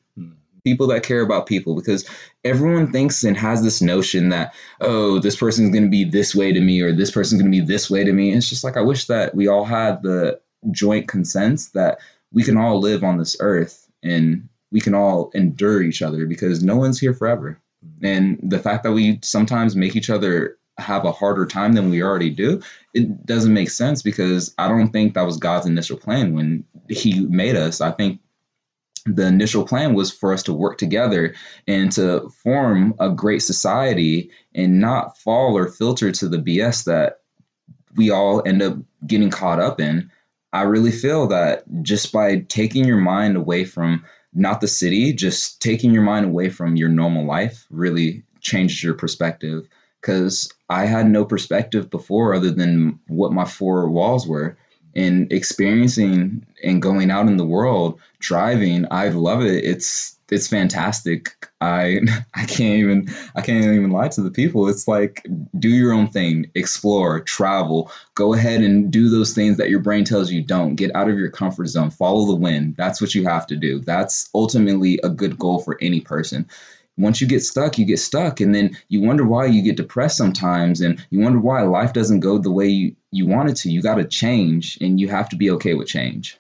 People 0.68 0.86
that 0.86 1.02
care 1.02 1.22
about 1.22 1.46
people 1.46 1.74
because 1.74 2.08
everyone 2.44 2.90
thinks 2.92 3.24
and 3.24 3.36
has 3.36 3.62
this 3.62 3.80
notion 3.80 4.28
that 4.28 4.54
oh 4.80 5.18
this 5.18 5.36
person's 5.36 5.70
going 5.70 5.84
to 5.84 5.90
be 5.90 6.04
this 6.04 6.34
way 6.34 6.52
to 6.52 6.60
me 6.60 6.80
or 6.80 6.92
this 6.92 7.10
person's 7.10 7.40
going 7.40 7.50
to 7.50 7.60
be 7.60 7.64
this 7.64 7.90
way 7.90 8.04
to 8.04 8.12
me. 8.12 8.32
It's 8.32 8.48
just 8.48 8.64
like 8.64 8.76
i 8.76 8.80
wish 8.80 9.06
that 9.06 9.34
we 9.34 9.48
all 9.48 9.64
had 9.64 10.02
the 10.02 10.40
joint 10.70 11.08
consent 11.08 11.60
that 11.74 11.98
we 12.32 12.42
can 12.42 12.56
all 12.56 12.78
live 12.78 13.02
on 13.04 13.16
this 13.16 13.36
earth 13.40 13.88
and 14.02 14.48
we 14.70 14.80
can 14.80 14.94
all 14.94 15.30
endure 15.34 15.82
each 15.82 16.02
other 16.02 16.26
because 16.26 16.62
no 16.62 16.76
one's 16.76 17.00
here 17.00 17.14
forever. 17.14 17.58
And 18.02 18.38
the 18.42 18.58
fact 18.58 18.82
that 18.82 18.92
we 18.92 19.18
sometimes 19.22 19.74
make 19.76 19.96
each 19.96 20.10
other 20.10 20.58
have 20.78 21.04
a 21.04 21.12
harder 21.12 21.46
time 21.46 21.72
than 21.72 21.90
we 21.90 22.02
already 22.02 22.30
do 22.30 22.62
it 22.94 23.26
doesn't 23.26 23.52
make 23.52 23.68
sense 23.68 24.00
because 24.00 24.54
i 24.58 24.68
don't 24.68 24.90
think 24.90 25.12
that 25.12 25.26
was 25.26 25.36
god's 25.36 25.66
initial 25.66 25.96
plan 25.96 26.34
when 26.34 26.64
he 26.88 27.26
made 27.26 27.56
us. 27.56 27.80
I 27.80 27.90
think 27.90 28.20
the 29.14 29.26
initial 29.26 29.64
plan 29.64 29.94
was 29.94 30.12
for 30.12 30.32
us 30.32 30.42
to 30.44 30.52
work 30.52 30.78
together 30.78 31.34
and 31.66 31.90
to 31.92 32.28
form 32.42 32.94
a 32.98 33.10
great 33.10 33.42
society 33.42 34.30
and 34.54 34.80
not 34.80 35.16
fall 35.18 35.56
or 35.56 35.68
filter 35.68 36.12
to 36.12 36.28
the 36.28 36.38
BS 36.38 36.84
that 36.84 37.20
we 37.96 38.10
all 38.10 38.46
end 38.46 38.62
up 38.62 38.76
getting 39.06 39.30
caught 39.30 39.60
up 39.60 39.80
in. 39.80 40.10
I 40.52 40.62
really 40.62 40.92
feel 40.92 41.26
that 41.28 41.64
just 41.82 42.12
by 42.12 42.40
taking 42.48 42.84
your 42.84 42.98
mind 42.98 43.36
away 43.36 43.64
from 43.64 44.04
not 44.34 44.60
the 44.60 44.68
city, 44.68 45.12
just 45.12 45.60
taking 45.60 45.92
your 45.92 46.02
mind 46.02 46.26
away 46.26 46.48
from 46.48 46.76
your 46.76 46.88
normal 46.88 47.24
life 47.24 47.66
really 47.70 48.22
changes 48.40 48.82
your 48.82 48.94
perspective. 48.94 49.66
Because 50.00 50.52
I 50.68 50.84
had 50.84 51.10
no 51.10 51.24
perspective 51.24 51.90
before 51.90 52.32
other 52.32 52.52
than 52.52 53.00
what 53.08 53.32
my 53.32 53.44
four 53.44 53.90
walls 53.90 54.28
were 54.28 54.56
and 54.98 55.32
experiencing 55.32 56.44
and 56.64 56.82
going 56.82 57.10
out 57.10 57.28
in 57.28 57.36
the 57.36 57.46
world 57.46 57.98
driving 58.20 58.84
i 58.90 59.08
love 59.08 59.42
it. 59.42 59.64
It's 59.64 60.18
it's 60.30 60.48
fantastic. 60.48 61.48
I 61.60 62.00
i 62.34 62.44
can't 62.44 62.78
even 62.78 63.08
i 63.34 63.40
can't 63.40 63.64
even 63.64 63.90
lie 63.90 64.08
to 64.08 64.22
the 64.22 64.30
people. 64.30 64.68
It's 64.68 64.88
like 64.88 65.26
do 65.58 65.68
your 65.68 65.92
own 65.92 66.08
thing. 66.08 66.50
Explore 66.54 67.20
travel. 67.20 67.90
Go 68.14 68.34
ahead 68.34 68.60
and 68.60 68.90
do 68.90 69.08
those 69.08 69.34
things 69.34 69.56
that 69.56 69.70
your 69.70 69.80
brain 69.80 70.04
tells 70.04 70.30
you 70.30 70.42
don't. 70.42 70.74
Get 70.74 70.94
out 70.94 71.08
of 71.08 71.18
your 71.18 71.30
comfort 71.30 71.66
zone. 71.66 71.90
Follow 71.90 72.26
the 72.26 72.34
wind. 72.34 72.76
That's 72.76 73.00
what 73.00 73.14
you 73.14 73.24
have 73.24 73.46
to 73.48 73.56
do. 73.56 73.80
That's 73.80 74.28
ultimately 74.34 74.98
a 75.02 75.08
good 75.08 75.38
goal 75.38 75.60
for 75.60 75.78
any 75.80 76.00
person 76.00 76.46
once 76.98 77.20
you 77.20 77.26
get 77.26 77.42
stuck, 77.42 77.78
you 77.78 77.86
get 77.86 77.98
stuck, 77.98 78.40
and 78.40 78.54
then 78.54 78.76
you 78.88 79.00
wonder 79.00 79.24
why 79.24 79.46
you 79.46 79.62
get 79.62 79.76
depressed 79.76 80.16
sometimes, 80.16 80.80
and 80.80 81.04
you 81.10 81.20
wonder 81.20 81.38
why 81.38 81.62
life 81.62 81.92
doesn't 81.92 82.20
go 82.20 82.38
the 82.38 82.50
way 82.50 82.66
you, 82.66 82.96
you 83.12 83.26
want 83.26 83.48
it 83.48 83.56
to. 83.56 83.70
You 83.70 83.80
got 83.80 83.94
to 83.94 84.04
change, 84.04 84.76
and 84.80 85.00
you 85.00 85.08
have 85.08 85.28
to 85.30 85.36
be 85.36 85.50
okay 85.52 85.74
with 85.74 85.88
change. 85.88 86.36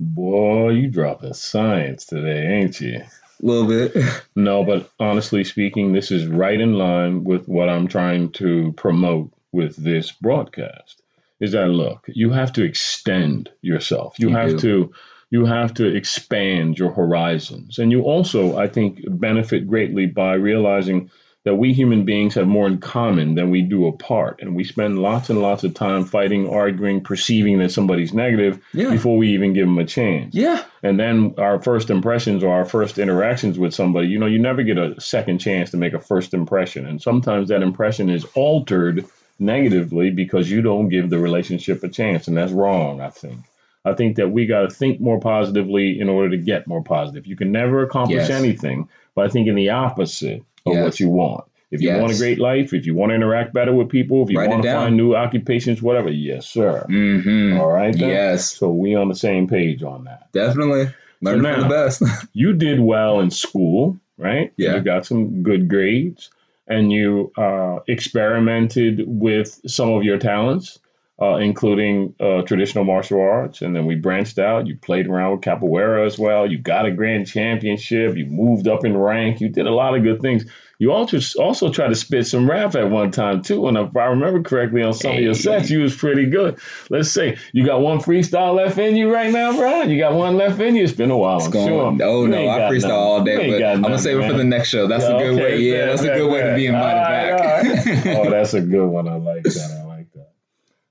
Boy, 0.00 0.70
you 0.70 0.88
dropping 0.90 1.34
science 1.34 2.06
today, 2.06 2.46
ain't 2.60 2.80
you? 2.80 3.00
A 3.00 3.46
little 3.46 3.66
bit. 3.68 3.94
No, 4.36 4.64
but 4.64 4.90
honestly 4.98 5.44
speaking, 5.44 5.92
this 5.92 6.10
is 6.10 6.26
right 6.26 6.60
in 6.60 6.74
line 6.74 7.24
with 7.24 7.48
what 7.48 7.68
I'm 7.68 7.86
trying 7.86 8.32
to 8.32 8.72
promote 8.72 9.32
with 9.52 9.76
this 9.76 10.10
broadcast. 10.12 11.00
Is 11.40 11.52
that 11.52 11.68
look, 11.68 12.04
you 12.08 12.30
have 12.30 12.52
to 12.54 12.62
extend 12.64 13.50
yourself. 13.60 14.16
You, 14.18 14.30
You 14.30 14.36
have 14.36 14.50
do. 14.50 14.58
to 14.58 14.92
you 15.34 15.44
have 15.44 15.74
to 15.74 15.84
expand 15.84 16.78
your 16.78 16.92
horizons. 16.92 17.80
And 17.80 17.90
you 17.90 18.02
also, 18.02 18.56
I 18.56 18.68
think, 18.68 19.00
benefit 19.08 19.66
greatly 19.66 20.06
by 20.06 20.34
realizing 20.34 21.10
that 21.42 21.56
we 21.56 21.72
human 21.72 22.04
beings 22.04 22.34
have 22.34 22.46
more 22.46 22.68
in 22.68 22.78
common 22.78 23.34
than 23.34 23.50
we 23.50 23.60
do 23.60 23.88
apart. 23.88 24.38
And 24.40 24.54
we 24.54 24.62
spend 24.62 25.00
lots 25.00 25.28
and 25.30 25.42
lots 25.42 25.64
of 25.64 25.74
time 25.74 26.04
fighting, 26.04 26.48
arguing, 26.48 27.02
perceiving 27.02 27.58
that 27.58 27.72
somebody's 27.72 28.14
negative 28.14 28.60
Yeah. 28.72 28.90
before 28.90 29.16
we 29.16 29.26
even 29.30 29.54
give 29.54 29.66
them 29.66 29.78
a 29.78 29.84
chance. 29.84 30.36
Yeah. 30.36 30.62
And 30.84 31.00
then 31.00 31.34
our 31.36 31.60
first 31.60 31.90
impressions 31.90 32.44
or 32.44 32.54
our 32.54 32.64
first 32.64 32.96
interactions 32.96 33.58
with 33.58 33.74
somebody, 33.74 34.06
you 34.06 34.20
know, 34.20 34.26
you 34.26 34.38
never 34.38 34.62
get 34.62 34.78
a 34.78 34.94
second 35.00 35.40
chance 35.40 35.72
to 35.72 35.76
make 35.76 35.94
a 35.94 36.00
first 36.00 36.32
impression. 36.32 36.86
And 36.86 37.02
sometimes 37.02 37.48
that 37.48 37.60
impression 37.60 38.08
is 38.08 38.24
altered 38.36 39.04
negatively 39.40 40.10
because 40.10 40.48
you 40.48 40.62
don't 40.62 40.90
give 40.90 41.10
the 41.10 41.18
relationship 41.18 41.82
a 41.82 41.88
chance. 41.88 42.28
And 42.28 42.36
that's 42.36 42.52
wrong, 42.52 43.00
I 43.00 43.10
think. 43.10 43.40
I 43.84 43.92
think 43.92 44.16
that 44.16 44.30
we 44.30 44.46
got 44.46 44.62
to 44.62 44.70
think 44.70 45.00
more 45.00 45.20
positively 45.20 46.00
in 46.00 46.08
order 46.08 46.30
to 46.30 46.36
get 46.38 46.66
more 46.66 46.82
positive. 46.82 47.26
You 47.26 47.36
can 47.36 47.52
never 47.52 47.82
accomplish 47.82 48.28
Yes. 48.28 48.30
anything 48.30 48.88
by 49.14 49.28
thinking 49.28 49.54
the 49.54 49.70
opposite 49.70 50.42
of 50.66 50.74
Yes. 50.74 50.84
what 50.84 51.00
you 51.00 51.08
want. 51.10 51.44
If 51.70 51.80
you 51.82 51.90
want 51.98 52.12
a 52.12 52.16
great 52.16 52.38
life, 52.38 52.72
if 52.72 52.86
you 52.86 52.94
want 52.94 53.10
to 53.10 53.16
interact 53.16 53.52
better 53.52 53.74
with 53.74 53.88
people, 53.88 54.22
if 54.22 54.30
you 54.30 54.38
Write 54.38 54.48
want 54.50 54.62
to 54.62 54.72
find 54.72 54.96
new 54.96 55.14
occupations, 55.16 55.82
whatever, 55.82 56.08
yes, 56.08 56.46
sir. 56.46 56.86
Mm-hmm. 56.88 57.58
All 57.60 57.68
right. 57.70 57.92
then? 57.98 58.08
Yes, 58.08 58.52
So 58.56 58.70
we 58.70 58.94
on 58.94 59.08
the 59.08 59.14
same 59.16 59.48
page 59.48 59.82
on 59.82 60.04
that. 60.04 60.30
definitely. 60.32 60.88
Learn 61.20 61.42
So 61.42 61.52
from 61.52 61.60
the 61.62 61.68
best. 61.68 62.02
You 62.32 62.52
did 62.52 62.78
well 62.80 63.18
in 63.20 63.30
school, 63.30 63.98
right? 64.18 64.52
Yeah. 64.56 64.76
You 64.76 64.82
got 64.82 65.04
some 65.04 65.42
good 65.42 65.68
grades, 65.68 66.30
and 66.68 66.92
you 66.92 67.32
uh, 67.36 67.78
experimented 67.88 69.02
with 69.06 69.60
some 69.66 69.90
of 69.90 70.04
your 70.04 70.18
talents, 70.18 70.78
uh, 71.22 71.36
including 71.36 72.14
uh, 72.18 72.42
traditional 72.42 72.84
martial 72.84 73.20
arts, 73.20 73.62
and 73.62 73.74
then 73.74 73.86
we 73.86 73.94
branched 73.94 74.38
out. 74.38 74.66
You 74.66 74.76
played 74.76 75.06
around 75.06 75.32
with 75.32 75.40
capoeira 75.42 76.04
as 76.06 76.18
well. 76.18 76.50
You 76.50 76.58
got 76.58 76.86
a 76.86 76.90
grand 76.90 77.28
championship. 77.28 78.16
You 78.16 78.26
moved 78.26 78.66
up 78.66 78.84
in 78.84 78.96
rank. 78.96 79.40
You 79.40 79.48
did 79.48 79.66
a 79.66 79.70
lot 79.74 79.94
of 79.96 80.02
good 80.02 80.20
things. 80.20 80.44
You 80.80 80.90
also 80.90 81.18
also 81.40 81.70
tried 81.70 81.90
to 81.90 81.94
spit 81.94 82.26
some 82.26 82.50
rap 82.50 82.74
at 82.74 82.90
one 82.90 83.12
time 83.12 83.42
too, 83.42 83.68
and 83.68 83.78
if 83.78 83.96
I 83.96 84.06
remember 84.06 84.42
correctly, 84.42 84.82
on 84.82 84.92
some 84.92 85.12
of 85.12 85.22
your 85.22 85.34
sets, 85.34 85.70
you 85.70 85.80
was 85.80 85.94
pretty 85.94 86.26
good. 86.26 86.58
Let's 86.90 87.12
say 87.12 87.38
you 87.52 87.64
got 87.64 87.80
one 87.80 87.98
freestyle 88.00 88.56
left 88.56 88.76
in 88.76 88.96
you 88.96 89.12
right 89.12 89.32
now, 89.32 89.56
bro. 89.56 89.82
You 89.82 89.98
got 89.98 90.14
one 90.14 90.36
left 90.36 90.60
in 90.60 90.74
you. 90.74 90.82
It's 90.82 90.92
been 90.92 91.12
a 91.12 91.16
while. 91.16 91.36
It's 91.36 91.46
I'm 91.46 91.52
going. 91.52 91.68
sure. 91.68 92.08
Oh 92.08 92.26
no, 92.26 92.48
I 92.48 92.58
freestyle 92.62 92.80
nothing. 92.82 92.90
all 92.90 93.24
day, 93.24 93.50
but 93.52 93.62
I'm 93.64 93.82
gonna 93.82 93.98
save 94.00 94.18
it 94.18 94.26
for 94.28 94.36
the 94.36 94.42
next 94.42 94.68
show. 94.68 94.88
That's 94.88 95.04
a 95.04 95.12
good 95.12 95.34
Okay, 95.34 95.42
way. 95.42 95.60
Yeah, 95.60 95.86
that's 95.86 96.02
a 96.02 96.06
good 96.08 96.30
way 96.30 96.42
to 96.42 96.54
be 96.56 96.66
invited 96.66 97.00
right, 97.00 97.36
back. 97.38 98.04
right. 98.04 98.16
oh, 98.26 98.30
that's 98.30 98.54
a 98.54 98.60
good 98.60 98.88
one. 98.88 99.06
I 99.06 99.14
like 99.14 99.44
that. 99.44 99.73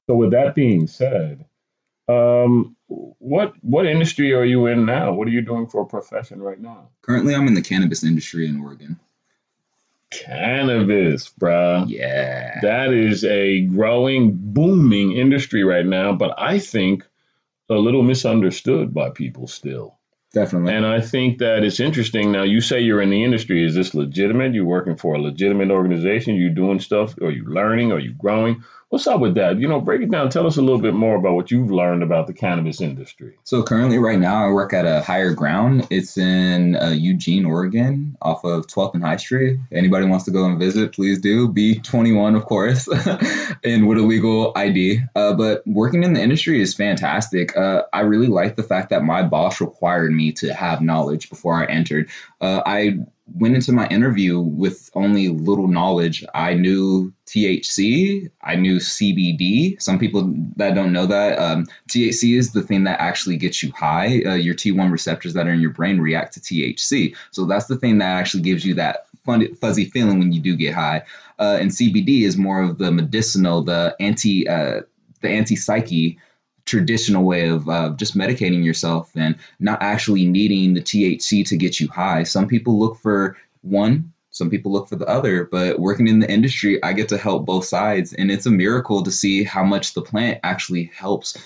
So, 0.08 0.16
with 0.16 0.32
that 0.32 0.56
being 0.56 0.88
said, 0.88 1.46
um, 2.08 2.76
what 2.88 3.54
what 3.62 3.86
industry 3.86 4.34
are 4.34 4.44
you 4.44 4.66
in 4.68 4.86
now? 4.86 5.14
What 5.14 5.28
are 5.28 5.32
you 5.32 5.42
doing 5.42 5.68
for 5.68 5.82
a 5.82 5.86
profession 5.86 6.42
right 6.42 6.60
now? 6.60 6.90
Currently, 7.02 7.34
I'm 7.36 7.48
in 7.48 7.54
the 7.54 7.62
cannabis 7.62 8.04
industry 8.04 8.48
in 8.48 8.62
Oregon. 8.62 9.00
Cannabis, 10.12 11.30
bruh. 11.30 11.86
Yeah. 11.88 12.60
That 12.62 12.94
is 12.94 13.24
a 13.24 13.62
growing, 13.62 14.34
booming 14.34 15.14
industry 15.14 15.64
right 15.64 15.86
now, 15.86 16.14
but 16.14 16.36
I 16.38 16.60
think 16.60 17.04
a 17.70 17.76
little 17.76 18.04
misunderstood 18.04 18.94
by 18.94 19.10
people 19.10 19.48
still. 19.48 19.98
Definitely. 20.34 20.74
And 20.74 20.86
I 20.86 21.00
think 21.00 21.40
that 21.40 21.64
it's 21.64 21.80
interesting. 21.80 22.32
Now, 22.32 22.44
you 22.44 22.60
say 22.60 22.82
you're 22.82 23.02
in 23.02 23.12
the 23.12 23.24
industry. 23.24 23.64
Is 23.64 23.76
this 23.76 23.94
legitimate? 23.94 24.56
You're 24.56 24.66
working 24.66 24.98
for 24.98 25.14
a 25.14 25.22
legitimate 25.22 25.70
organization? 25.70 26.36
You're 26.36 26.50
doing 26.50 26.80
stuff? 26.80 27.16
Are 27.22 27.30
you 27.30 27.46
learning? 27.46 27.92
Are 27.92 28.00
you 28.00 28.14
growing? 28.14 28.64
What's 28.94 29.08
up 29.08 29.22
with 29.22 29.34
that? 29.34 29.58
You 29.58 29.68
know, 29.68 29.82
break 29.82 30.02
it 30.02 30.12
down. 30.12 30.30
Tell 30.30 30.46
us 30.46 30.58
a 30.58 30.62
little 30.62 30.80
bit 30.80 30.94
more 30.94 31.16
about 31.16 31.34
what 31.34 31.50
you've 31.50 31.72
learned 31.72 32.04
about 32.04 32.28
the 32.28 32.34
cannabis 32.34 32.80
industry. 32.80 33.40
So 33.44 33.64
currently, 33.64 33.98
right 33.98 34.20
now, 34.20 34.46
I 34.46 34.52
work 34.52 34.72
at 34.72 34.86
a 34.86 35.02
higher 35.02 35.34
ground. 35.34 35.88
It's 35.90 36.16
in 36.16 36.76
uh, 36.76 36.92
Eugene, 36.92 37.44
Oregon, 37.46 38.16
off 38.22 38.44
of 38.44 38.68
12th 38.68 38.94
and 38.94 39.04
High 39.04 39.16
Street. 39.16 39.58
Anybody 39.72 40.06
wants 40.06 40.26
to 40.26 40.32
go 40.32 40.46
and 40.46 40.60
visit, 40.60 40.94
please 40.94 41.20
do. 41.20 41.48
Be 41.48 41.80
21, 41.80 42.36
of 42.36 42.46
course, 42.46 42.88
and 43.64 43.88
with 43.88 43.98
a 43.98 44.04
legal 44.04 44.54
ID. 44.56 45.00
Uh, 45.16 45.34
but 45.34 45.66
working 45.66 46.04
in 46.04 46.14
the 46.14 46.22
industry 46.22 46.62
is 46.62 46.76
fantastic. 46.76 47.58
Uh, 47.58 47.86
I 47.92 48.02
really 48.02 48.28
like 48.28 48.58
the 48.58 48.62
fact 48.62 48.92
that 48.92 49.04
my 49.04 49.24
boss 49.24 49.60
required 49.60 50.12
me 50.12 50.34
to 50.34 50.54
have 50.54 50.82
knowledge 50.82 51.32
before 51.32 51.56
I 51.56 51.66
entered. 51.66 52.12
Uh, 52.40 52.62
I 52.64 53.00
went 53.36 53.56
into 53.56 53.72
my 53.72 53.88
interview 53.88 54.40
with 54.40 54.90
only 54.94 55.30
little 55.30 55.68
knowledge. 55.68 56.24
I 56.36 56.54
knew 56.54 57.12
THC, 57.26 58.30
I 58.44 58.56
knew 58.56 58.78
CBD. 58.78 59.82
Some 59.82 59.98
people 59.98 60.34
that 60.56 60.76
don't 60.76 60.94
know 60.94 61.06
that, 61.08 61.40
um, 61.40 61.66
THC 61.90 62.38
is 62.38 62.52
the 62.52 62.62
thing 62.62 62.84
that 62.84 63.00
actually 63.00 63.38
gets 63.38 63.64
you 63.64 63.72
high. 63.72 64.22
Uh, 64.26 64.36
your 64.36 64.54
T1 64.54 64.92
receptors 64.92 65.34
that 65.34 65.48
are 65.48 65.54
in 65.54 65.62
your 65.62 65.72
brain 65.72 66.00
react 66.00 66.34
to 66.34 66.40
THC. 66.40 67.16
So 67.32 67.46
that's 67.46 67.66
the 67.66 67.78
thing 67.78 67.98
that 68.00 68.20
actually 68.20 68.44
gives 68.44 68.66
you 68.66 68.74
that 68.76 69.08
fun, 69.26 69.54
fuzzy 69.56 69.86
feeling 69.86 70.20
when 70.20 70.32
you 70.32 70.42
do 70.42 70.56
get 70.56 70.74
high. 70.74 71.04
Uh, 71.40 71.58
and 71.60 71.72
CBD 71.72 72.24
is 72.24 72.38
more 72.38 72.62
of 72.62 72.78
the 72.78 72.92
medicinal, 72.92 73.64
the 73.64 73.96
anti, 74.00 74.48
uh, 74.48 74.82
the 75.22 75.30
anti 75.30 75.56
psyche 75.56 76.20
traditional 76.66 77.24
way 77.24 77.50
of 77.50 77.68
uh, 77.68 77.90
just 77.98 78.18
medicating 78.18 78.64
yourself 78.64 79.12
and 79.16 79.36
not 79.60 79.82
actually 79.82 80.26
needing 80.26 80.74
the 80.74 80.82
THC 80.82 81.46
to 81.48 81.58
get 81.58 81.80
you 81.80 81.88
high. 81.90 82.24
Some 82.24 82.48
people 82.48 82.80
look 82.80 82.98
for 82.98 83.38
one, 83.62 84.14
some 84.32 84.50
people 84.50 84.72
look 84.72 84.88
for 84.88 84.96
the 84.96 85.08
other, 85.08 85.46
but 85.46 85.80
working 85.80 86.08
in 86.08 86.20
the 86.20 86.32
industry, 86.32 86.82
I 86.84 86.94
get 86.94 87.08
to 87.10 87.18
help 87.18 87.46
both 87.46 87.66
sides. 87.66 88.14
And 88.14 88.32
it's 88.32 88.46
a 88.46 88.52
miracle 88.52 89.04
to 89.04 89.12
see 89.12 89.44
how 89.44 89.64
much 89.64 89.94
the 89.94 90.02
plant 90.02 90.40
actually 90.44 90.92
helps 90.96 91.38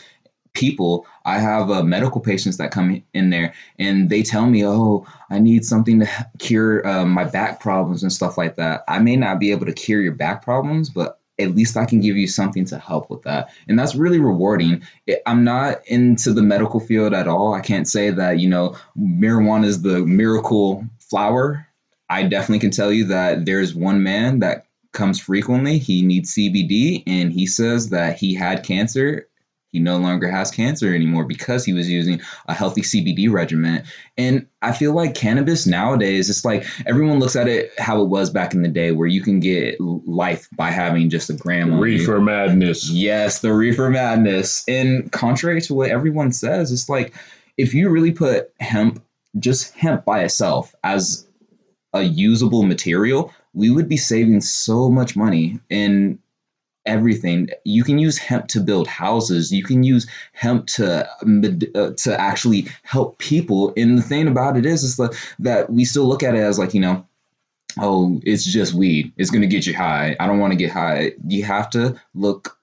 people. 0.53 1.05
I 1.25 1.39
have 1.39 1.69
uh, 1.69 1.83
medical 1.83 2.21
patients 2.21 2.57
that 2.57 2.71
come 2.71 3.03
in 3.13 3.29
there 3.29 3.53
and 3.77 4.09
they 4.09 4.23
tell 4.23 4.47
me, 4.47 4.65
oh, 4.65 5.05
I 5.29 5.39
need 5.39 5.65
something 5.65 5.99
to 5.99 6.27
cure 6.39 6.85
uh, 6.87 7.05
my 7.05 7.25
back 7.25 7.59
problems 7.59 8.03
and 8.03 8.11
stuff 8.11 8.37
like 8.37 8.55
that. 8.55 8.83
I 8.87 8.99
may 8.99 9.15
not 9.15 9.39
be 9.39 9.51
able 9.51 9.65
to 9.65 9.73
cure 9.73 10.01
your 10.01 10.15
back 10.15 10.41
problems, 10.41 10.89
but 10.89 11.19
at 11.39 11.55
least 11.55 11.77
I 11.77 11.85
can 11.85 11.99
give 12.01 12.17
you 12.17 12.27
something 12.27 12.65
to 12.65 12.79
help 12.79 13.09
with 13.09 13.23
that. 13.23 13.51
And 13.67 13.77
that's 13.77 13.95
really 13.95 14.19
rewarding. 14.19 14.81
I'm 15.25 15.43
not 15.43 15.85
into 15.87 16.33
the 16.33 16.41
medical 16.41 16.79
field 16.79 17.13
at 17.13 17.27
all. 17.27 17.53
I 17.53 17.61
can't 17.61 17.87
say 17.87 18.09
that, 18.09 18.39
you 18.39 18.49
know, 18.49 18.75
marijuana 18.97 19.65
is 19.65 19.81
the 19.81 19.99
miracle 20.05 20.85
flower. 20.99 21.67
I 22.09 22.23
definitely 22.23 22.59
can 22.59 22.71
tell 22.71 22.91
you 22.91 23.05
that 23.05 23.45
there's 23.45 23.75
one 23.75 24.01
man 24.01 24.39
that 24.39 24.65
comes 24.93 25.19
frequently. 25.19 25.77
He 25.77 26.01
needs 26.01 26.33
CBD 26.33 27.03
and 27.05 27.31
he 27.31 27.45
says 27.45 27.89
that 27.89 28.17
he 28.17 28.33
had 28.33 28.63
cancer. 28.63 29.27
He 29.77 29.83
no 29.83 29.97
longer 29.97 30.27
has 30.27 30.49
cancer 30.49 30.91
anymore 30.91 31.23
because 31.23 31.63
he 31.63 31.71
was 31.71 31.87
using 31.87 32.19
a 32.47 32.53
healthy 32.55 32.81
CBD 32.81 33.31
regimen. 33.31 33.83
And 34.17 34.47
I 34.63 34.71
feel 34.71 34.93
like 34.93 35.13
cannabis 35.13 35.67
nowadays, 35.67 36.31
it's 36.31 36.43
like 36.43 36.65
everyone 36.87 37.19
looks 37.19 37.35
at 37.35 37.47
it 37.47 37.79
how 37.79 38.01
it 38.01 38.09
was 38.09 38.31
back 38.31 38.55
in 38.55 38.63
the 38.63 38.69
day, 38.69 38.91
where 38.91 39.07
you 39.07 39.21
can 39.21 39.39
get 39.39 39.79
life 39.79 40.47
by 40.55 40.71
having 40.71 41.11
just 41.11 41.29
a 41.29 41.33
gram. 41.33 41.79
Reefer 41.79 42.19
madness. 42.19 42.89
Yes, 42.89 43.41
the 43.41 43.53
reefer 43.53 43.91
madness. 43.91 44.63
And 44.67 45.11
contrary 45.11 45.61
to 45.61 45.75
what 45.75 45.91
everyone 45.91 46.31
says, 46.31 46.71
it's 46.71 46.89
like 46.89 47.13
if 47.59 47.75
you 47.75 47.89
really 47.89 48.11
put 48.11 48.51
hemp, 48.59 49.03
just 49.37 49.75
hemp 49.75 50.05
by 50.05 50.23
itself, 50.23 50.73
as 50.83 51.27
a 51.93 52.01
usable 52.01 52.63
material, 52.63 53.31
we 53.53 53.69
would 53.69 53.87
be 53.87 53.97
saving 53.97 54.41
so 54.41 54.89
much 54.89 55.15
money 55.15 55.59
in 55.69 56.17
everything. 56.87 57.49
You 57.63 57.83
can 57.83 57.99
use 57.99 58.17
hemp 58.17 58.47
to 58.47 58.59
build 58.59 58.87
houses. 58.87 59.51
You 59.51 59.63
can 59.63 59.83
use 59.83 60.07
hemp 60.33 60.67
to 60.67 61.07
uh, 61.75 61.91
to 61.97 62.19
actually 62.19 62.67
help 62.83 63.19
people. 63.19 63.73
And 63.77 63.97
the 63.97 64.01
thing 64.01 64.27
about 64.27 64.57
it 64.57 64.65
is, 64.65 64.83
is 64.83 64.97
that 64.97 65.15
that 65.39 65.69
we 65.69 65.85
still 65.85 66.05
look 66.05 66.23
at 66.23 66.35
it 66.35 66.39
as 66.39 66.57
like 66.57 66.73
you 66.73 66.81
know 66.81 67.05
oh, 67.79 68.19
it's 68.23 68.43
just 68.43 68.73
weed. 68.73 69.11
It's 69.17 69.29
to 69.29 69.47
get 69.47 69.67
you 69.67 69.75
high. 69.75 70.15
I 70.19 70.27
don't 70.27 70.39
want 70.39 70.51
to 70.51 70.57
get 70.57 70.71
high. 70.71 71.11
You 71.27 71.43
have 71.43 71.69
to 71.71 71.99
look 72.15 72.56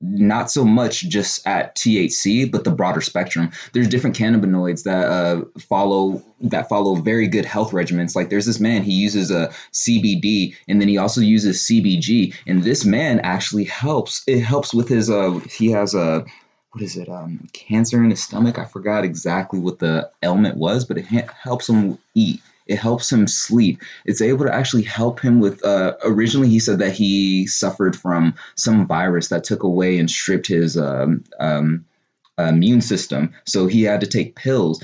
not 0.00 0.50
so 0.50 0.64
much 0.64 1.08
just 1.08 1.46
at 1.46 1.74
THC, 1.76 2.50
but 2.50 2.64
the 2.64 2.70
broader 2.70 3.00
spectrum. 3.00 3.50
There's 3.72 3.88
different 3.88 4.16
cannabinoids 4.16 4.84
that 4.84 5.06
uh, 5.06 5.44
follow 5.58 6.22
that 6.40 6.68
follow 6.68 6.96
very 6.96 7.26
good 7.26 7.44
health 7.44 7.72
regimens. 7.72 8.14
Like 8.14 8.28
there's 8.28 8.46
this 8.46 8.60
man, 8.60 8.82
he 8.82 8.92
uses 8.92 9.30
a 9.30 9.52
CBD, 9.72 10.54
and 10.68 10.80
then 10.80 10.88
he 10.88 10.98
also 10.98 11.20
uses 11.20 11.62
CBG, 11.62 12.34
and 12.46 12.62
this 12.62 12.84
man 12.84 13.20
actually 13.20 13.64
helps. 13.64 14.22
It 14.26 14.40
helps 14.40 14.74
with 14.74 14.88
his. 14.88 15.10
Uh, 15.10 15.40
he 15.50 15.70
has 15.70 15.94
a 15.94 16.24
what 16.72 16.82
is 16.82 16.98
it? 16.98 17.08
Um, 17.08 17.48
cancer 17.54 18.04
in 18.04 18.10
his 18.10 18.22
stomach. 18.22 18.58
I 18.58 18.66
forgot 18.66 19.02
exactly 19.02 19.58
what 19.58 19.78
the 19.78 20.10
ailment 20.22 20.58
was, 20.58 20.84
but 20.84 20.98
it 20.98 21.06
helps 21.06 21.70
him 21.70 21.98
eat. 22.14 22.42
It 22.66 22.78
helps 22.78 23.10
him 23.12 23.26
sleep. 23.26 23.80
It's 24.04 24.20
able 24.20 24.44
to 24.44 24.54
actually 24.54 24.82
help 24.82 25.20
him 25.20 25.40
with. 25.40 25.64
Uh, 25.64 25.94
originally, 26.04 26.48
he 26.48 26.58
said 26.58 26.78
that 26.80 26.92
he 26.92 27.46
suffered 27.46 27.96
from 27.96 28.34
some 28.56 28.86
virus 28.86 29.28
that 29.28 29.44
took 29.44 29.62
away 29.62 29.98
and 29.98 30.10
stripped 30.10 30.48
his 30.48 30.76
um, 30.76 31.24
um, 31.40 31.84
immune 32.38 32.80
system. 32.80 33.32
So 33.44 33.66
he 33.66 33.82
had 33.82 34.00
to 34.00 34.06
take 34.06 34.36
pills. 34.36 34.82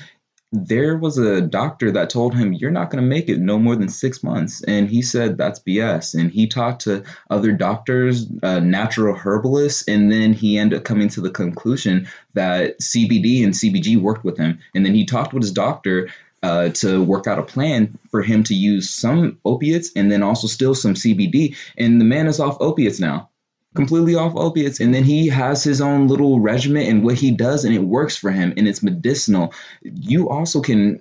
There 0.54 0.98
was 0.98 1.16
a 1.16 1.40
doctor 1.40 1.90
that 1.92 2.10
told 2.10 2.34
him, 2.34 2.52
You're 2.52 2.70
not 2.70 2.90
going 2.90 3.02
to 3.02 3.08
make 3.08 3.30
it 3.30 3.40
no 3.40 3.58
more 3.58 3.74
than 3.74 3.88
six 3.88 4.22
months. 4.22 4.62
And 4.64 4.88
he 4.88 5.00
said, 5.00 5.38
That's 5.38 5.60
BS. 5.60 6.14
And 6.14 6.30
he 6.30 6.46
talked 6.46 6.82
to 6.82 7.02
other 7.30 7.52
doctors, 7.52 8.26
uh, 8.42 8.60
natural 8.60 9.16
herbalists, 9.16 9.88
and 9.88 10.12
then 10.12 10.34
he 10.34 10.58
ended 10.58 10.78
up 10.78 10.84
coming 10.84 11.08
to 11.08 11.22
the 11.22 11.30
conclusion 11.30 12.06
that 12.34 12.78
CBD 12.80 13.42
and 13.42 13.54
CBG 13.54 13.96
worked 13.96 14.24
with 14.24 14.36
him. 14.36 14.58
And 14.74 14.84
then 14.84 14.94
he 14.94 15.06
talked 15.06 15.32
with 15.32 15.42
his 15.42 15.52
doctor 15.52 16.10
uh, 16.42 16.70
to 16.70 17.02
work 17.02 17.26
out 17.26 17.38
a 17.38 17.42
plan 17.42 17.98
for 18.10 18.22
him 18.22 18.42
to 18.44 18.54
use 18.54 18.90
some 18.90 19.38
opiates 19.44 19.90
and 19.94 20.10
then 20.10 20.22
also 20.22 20.46
still 20.46 20.74
some 20.74 20.94
CBD. 20.94 21.56
And 21.78 22.00
the 22.00 22.04
man 22.04 22.26
is 22.26 22.40
off 22.40 22.56
opiates 22.60 22.98
now, 22.98 23.28
completely 23.74 24.14
off 24.14 24.34
opiates. 24.34 24.80
And 24.80 24.94
then 24.94 25.04
he 25.04 25.28
has 25.28 25.62
his 25.62 25.80
own 25.80 26.08
little 26.08 26.40
regimen 26.40 26.86
and 26.86 27.04
what 27.04 27.14
he 27.14 27.30
does, 27.30 27.64
and 27.64 27.74
it 27.74 27.84
works 27.84 28.16
for 28.16 28.30
him 28.30 28.52
and 28.56 28.66
it's 28.66 28.82
medicinal. 28.82 29.52
You 29.82 30.28
also 30.28 30.60
can 30.60 31.00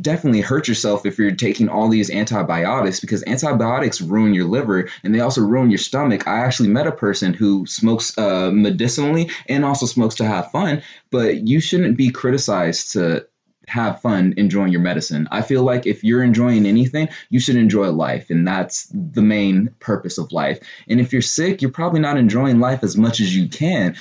definitely 0.00 0.40
hurt 0.40 0.66
yourself 0.66 1.06
if 1.06 1.18
you're 1.18 1.34
taking 1.34 1.68
all 1.68 1.88
these 1.88 2.10
antibiotics 2.10 2.98
because 2.98 3.22
antibiotics 3.26 4.00
ruin 4.00 4.34
your 4.34 4.46
liver 4.46 4.88
and 5.04 5.14
they 5.14 5.20
also 5.20 5.40
ruin 5.40 5.70
your 5.70 5.78
stomach. 5.78 6.26
I 6.26 6.38
actually 6.38 6.68
met 6.68 6.86
a 6.86 6.92
person 6.92 7.32
who 7.32 7.64
smokes 7.66 8.16
uh, 8.18 8.50
medicinally 8.50 9.30
and 9.48 9.64
also 9.64 9.86
smokes 9.86 10.16
to 10.16 10.24
have 10.24 10.50
fun, 10.50 10.82
but 11.10 11.46
you 11.46 11.60
shouldn't 11.60 11.96
be 11.96 12.10
criticized 12.10 12.92
to 12.94 13.24
have 13.68 14.00
fun 14.00 14.34
enjoying 14.36 14.72
your 14.72 14.80
medicine. 14.80 15.28
I 15.30 15.42
feel 15.42 15.62
like 15.62 15.86
if 15.86 16.02
you're 16.02 16.22
enjoying 16.22 16.66
anything, 16.66 17.08
you 17.30 17.40
should 17.40 17.56
enjoy 17.56 17.90
life, 17.90 18.30
and 18.30 18.46
that's 18.46 18.88
the 18.92 19.22
main 19.22 19.74
purpose 19.80 20.18
of 20.18 20.32
life. 20.32 20.58
And 20.88 21.00
if 21.00 21.12
you're 21.12 21.22
sick, 21.22 21.62
you're 21.62 21.70
probably 21.70 22.00
not 22.00 22.16
enjoying 22.16 22.60
life 22.60 22.82
as 22.82 22.96
much 22.96 23.20
as 23.20 23.34
you 23.34 23.48
can. 23.48 23.96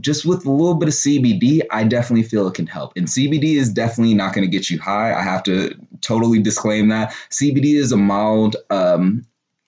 Just 0.00 0.26
with 0.26 0.44
a 0.44 0.50
little 0.50 0.74
bit 0.74 0.88
of 0.88 0.94
CBD, 0.94 1.62
I 1.70 1.84
definitely 1.84 2.24
feel 2.24 2.46
it 2.46 2.54
can 2.54 2.66
help. 2.66 2.92
And 2.96 3.06
CBD 3.06 3.56
is 3.56 3.72
definitely 3.72 4.14
not 4.14 4.34
going 4.34 4.48
to 4.48 4.50
get 4.50 4.70
you 4.70 4.78
high. 4.78 5.14
I 5.14 5.22
have 5.22 5.42
to 5.44 5.74
totally 6.00 6.40
disclaim 6.40 6.88
that. 6.88 7.10
CBD 7.30 7.76
is 7.76 7.92
a 7.92 7.96
mild 7.96 8.56
um, 8.70 9.26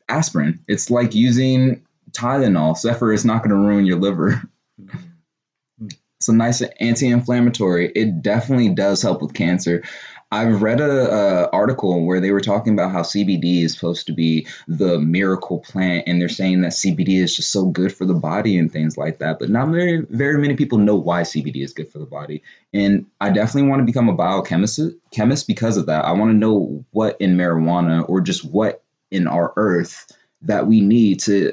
aspirin. 0.09 0.62
It's 0.68 0.90
like 0.90 1.14
using 1.14 1.84
Tylenol, 2.12 2.72
except 2.72 2.99
for 2.99 3.12
it's 3.12 3.24
not 3.24 3.42
going 3.42 3.51
to 3.51 3.57
ruin 3.57 3.86
your 3.86 3.99
liver. 3.99 4.42
It's 6.19 6.29
a 6.29 6.35
nice 6.35 6.62
anti-inflammatory. 6.81 7.93
It 7.95 8.23
definitely 8.23 8.71
does 8.71 9.01
help 9.01 9.23
with 9.23 9.35
cancer. 9.35 9.85
I've 10.33 10.62
read 10.62 10.81
a, 10.81 11.11
a, 11.11 11.51
article 11.51 12.05
where 12.05 12.21
they 12.21 12.33
were 12.33 12.41
talking 12.41 12.73
about 12.73 12.91
how 12.91 13.03
CBD 13.03 13.62
is 13.62 13.73
supposed 13.73 14.05
to 14.09 14.12
be 14.12 14.47
the 14.66 14.99
miracle 14.99 15.61
plant, 15.61 16.05
and 16.09 16.21
they're 16.21 16.29
saying 16.29 16.62
that 16.62 16.73
CBD 16.73 17.23
is 17.23 17.37
just 17.37 17.53
so 17.53 17.66
good 17.66 17.95
for 17.95 18.05
the 18.05 18.14
body 18.14 18.59
and 18.59 18.71
things 18.71 18.99
like 18.99 19.19
that. 19.21 19.39
But 19.39 19.49
not 19.49 19.69
very 19.69 20.05
very 20.11 20.39
many 20.39 20.57
people 20.57 20.77
know 20.77 20.97
why 20.97 21.23
CBD 21.23 21.62
is 21.62 21.73
good 21.73 21.89
for 21.89 22.01
the 22.01 22.05
body. 22.05 22.43
And 22.75 23.07
I 23.21 23.31
definitely 23.31 23.71
want 23.71 23.81
to 23.81 23.87
become 23.87 24.09
a 24.09 24.12
biochemist 24.12 24.81
chemist 25.12 25.47
because 25.47 25.77
of 25.77 25.87
that. 25.87 26.05
I 26.05 26.12
want 26.12 26.31
to 26.33 26.37
know 26.37 26.85
what 26.91 27.19
in 27.21 27.37
marijuana 27.37 28.07
or 28.09 28.21
just 28.21 28.45
what 28.45 28.83
in 29.12 29.29
our 29.29 29.53
earth 29.57 30.12
that 30.43 30.66
we 30.66 30.81
need 30.81 31.21
to 31.21 31.53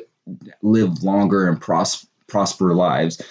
live 0.64 1.04
longer 1.04 1.48
and 1.48 1.62
pros- 1.62 2.08
prosper 2.28 2.74
lives 2.74 3.22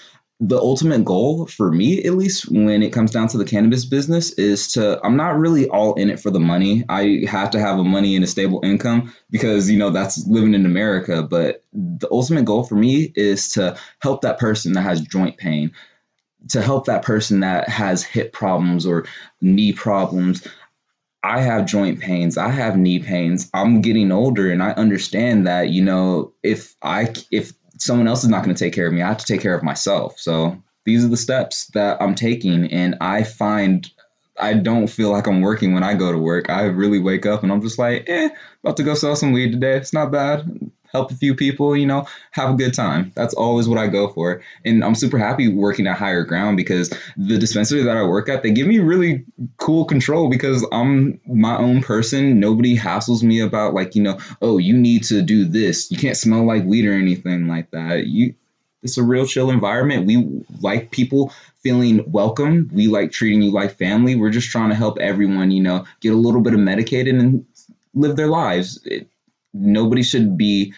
the 0.41 0.59
ultimate 0.59 1.05
goal 1.05 1.47
for 1.47 1.71
me 1.71 2.03
at 2.03 2.15
least 2.15 2.51
when 2.51 2.83
it 2.83 2.93
comes 2.93 3.13
down 3.13 3.29
to 3.29 3.39
the 3.39 3.45
cannabis 3.45 3.85
business 3.85 4.33
is 4.33 4.67
to 4.67 5.01
i'm 5.05 5.17
not 5.17 5.39
really 5.39 5.69
all 5.69 5.95
in 5.95 6.11
it 6.11 6.19
for 6.19 6.31
the 6.31 6.41
money. 6.41 6.85
I 6.89 7.25
have 7.29 7.51
to 7.51 7.61
have 7.61 7.79
a 7.79 7.85
money 7.85 8.17
and 8.17 8.25
a 8.25 8.27
stable 8.27 8.61
income 8.65 9.15
because 9.31 9.71
you 9.71 9.79
know 9.79 9.91
that's 9.91 10.27
living 10.27 10.55
in 10.55 10.67
america. 10.67 11.23
But 11.23 11.65
the 11.73 12.09
ultimate 12.11 12.45
goal 12.45 12.65
for 12.65 12.75
me 12.75 13.13
is 13.15 13.49
to 13.51 13.77
help 14.01 14.23
that 14.23 14.39
person 14.39 14.73
that 14.73 14.83
has 14.83 15.01
joint 15.01 15.37
pain 15.37 15.71
to 16.51 16.63
help 16.63 16.87
that 16.87 17.03
person 17.03 17.41
that 17.41 17.69
has 17.69 18.03
hip 18.03 18.33
problems 18.33 18.87
or 18.87 19.07
knee 19.41 19.73
problems. 19.73 20.47
I 21.23 21.41
have 21.41 21.67
joint 21.67 22.01
pains, 22.01 22.37
I 22.37 22.51
have 22.51 22.77
knee 22.77 22.99
pains. 22.99 23.49
I'm 23.55 23.81
getting 23.81 24.13
older 24.13 24.51
and 24.51 24.63
I 24.63 24.73
understand 24.73 25.47
that, 25.47 25.71
you 25.71 25.83
know, 25.83 26.35
if 26.43 26.77
I 26.83 27.13
if 27.31 27.53
someone 27.79 28.09
else 28.09 28.25
is 28.25 28.31
not 28.31 28.45
going 28.45 28.55
to 28.55 28.65
take 28.65 28.75
care 28.75 28.87
of 28.87 28.93
me. 28.93 29.03
I 29.03 29.09
have 29.09 29.19
to 29.19 29.27
take 29.27 29.41
care 29.41 29.55
of 29.55 29.63
myself. 29.63 30.19
So 30.19 30.63
these 30.85 31.05
are 31.05 31.09
the 31.09 31.17
steps 31.17 31.67
that 31.69 32.01
I'm 32.01 32.15
taking. 32.15 32.71
And 32.73 32.97
I 33.01 33.23
find 33.23 33.89
I 34.39 34.55
don't 34.55 34.89
feel 34.89 35.11
like 35.11 35.27
I'm 35.27 35.41
working 35.41 35.75
when 35.75 35.83
I 35.83 35.95
go 35.95 36.11
to 36.11 36.19
work. 36.19 36.51
I 36.51 36.63
really 36.65 36.99
wake 36.99 37.27
up 37.27 37.43
and 37.43 37.53
I'm 37.53 37.61
just 37.61 37.79
like, 37.79 38.09
eh, 38.09 38.31
about 38.63 38.77
to 38.79 38.83
go 38.83 38.95
sell 38.95 39.17
some 39.17 39.33
weed 39.33 39.53
today. 39.53 39.77
It's 39.77 39.93
not 39.93 40.11
bad 40.11 40.71
help 40.95 41.11
a 41.11 41.15
few 41.17 41.35
people, 41.35 41.77
you 41.77 41.85
know, 41.85 42.07
have 42.31 42.51
a 42.51 42.57
good 42.57 42.73
time. 42.73 43.13
That's 43.17 43.35
always 43.35 43.69
what 43.69 43.79
I 43.79 43.89
go 43.89 44.09
for. 44.09 44.41
And 44.65 44.85
I'm 44.85 44.95
super 44.95 45.19
happy 45.19 45.49
working 45.49 45.89
at 45.89 45.99
Higher 45.99 46.23
Ground 46.23 46.57
because 46.57 46.89
the 47.17 47.37
dispensary 47.37 47.83
that 47.83 47.97
I 47.97 48.05
work 48.05 48.29
at, 48.29 48.45
they 48.45 48.53
give 48.53 48.69
me 48.69 48.79
really 48.79 49.25
cool 49.59 49.85
control 49.85 50.31
because 50.31 50.65
I'm 50.71 51.21
my 51.27 51.57
own 51.57 51.83
person. 51.83 52.39
Nobody 52.39 52.77
hassles 52.77 53.25
me 53.25 53.41
about 53.41 53.75
like, 53.75 53.97
you 53.97 54.03
know, 54.03 54.19
oh, 54.41 54.59
you 54.59 54.73
need 54.73 55.03
to 55.05 55.21
do 55.21 55.45
this. 55.45 55.91
You 55.91 55.99
can't 55.99 56.17
smell 56.17 56.47
like 56.47 56.65
weed 56.65 56.87
or 56.87 56.95
anything 56.95 57.49
like 57.49 57.73
that. 57.73 58.07
You 58.07 58.35
it's 58.85 58.99
a 58.99 59.03
real 59.03 59.27
chill 59.27 59.51
environment. 59.51 60.07
We 60.07 60.45
like 60.61 60.91
people 60.91 61.33
feeling 61.63 62.05
welcome. 62.13 62.71
We 62.73 62.87
like 62.87 63.11
treating 63.11 63.43
you 63.43 63.51
like 63.51 63.77
family. 63.77 64.15
We're 64.15 64.31
just 64.31 64.51
trying 64.51 64.69
to 64.69 64.77
help 64.77 64.99
everyone, 64.99 65.51
you 65.51 65.63
know, 65.63 65.87
get 66.01 66.13
a 66.13 66.17
little 66.17 66.43
bit 66.43 66.53
of 66.55 66.61
medicated 66.61 67.15
and 67.15 67.45
live 67.95 68.17
their 68.17 68.29
lives. 68.29 68.81
It, 68.85 69.09
nobody 69.55 70.03
should 70.03 70.37
be 70.37 70.75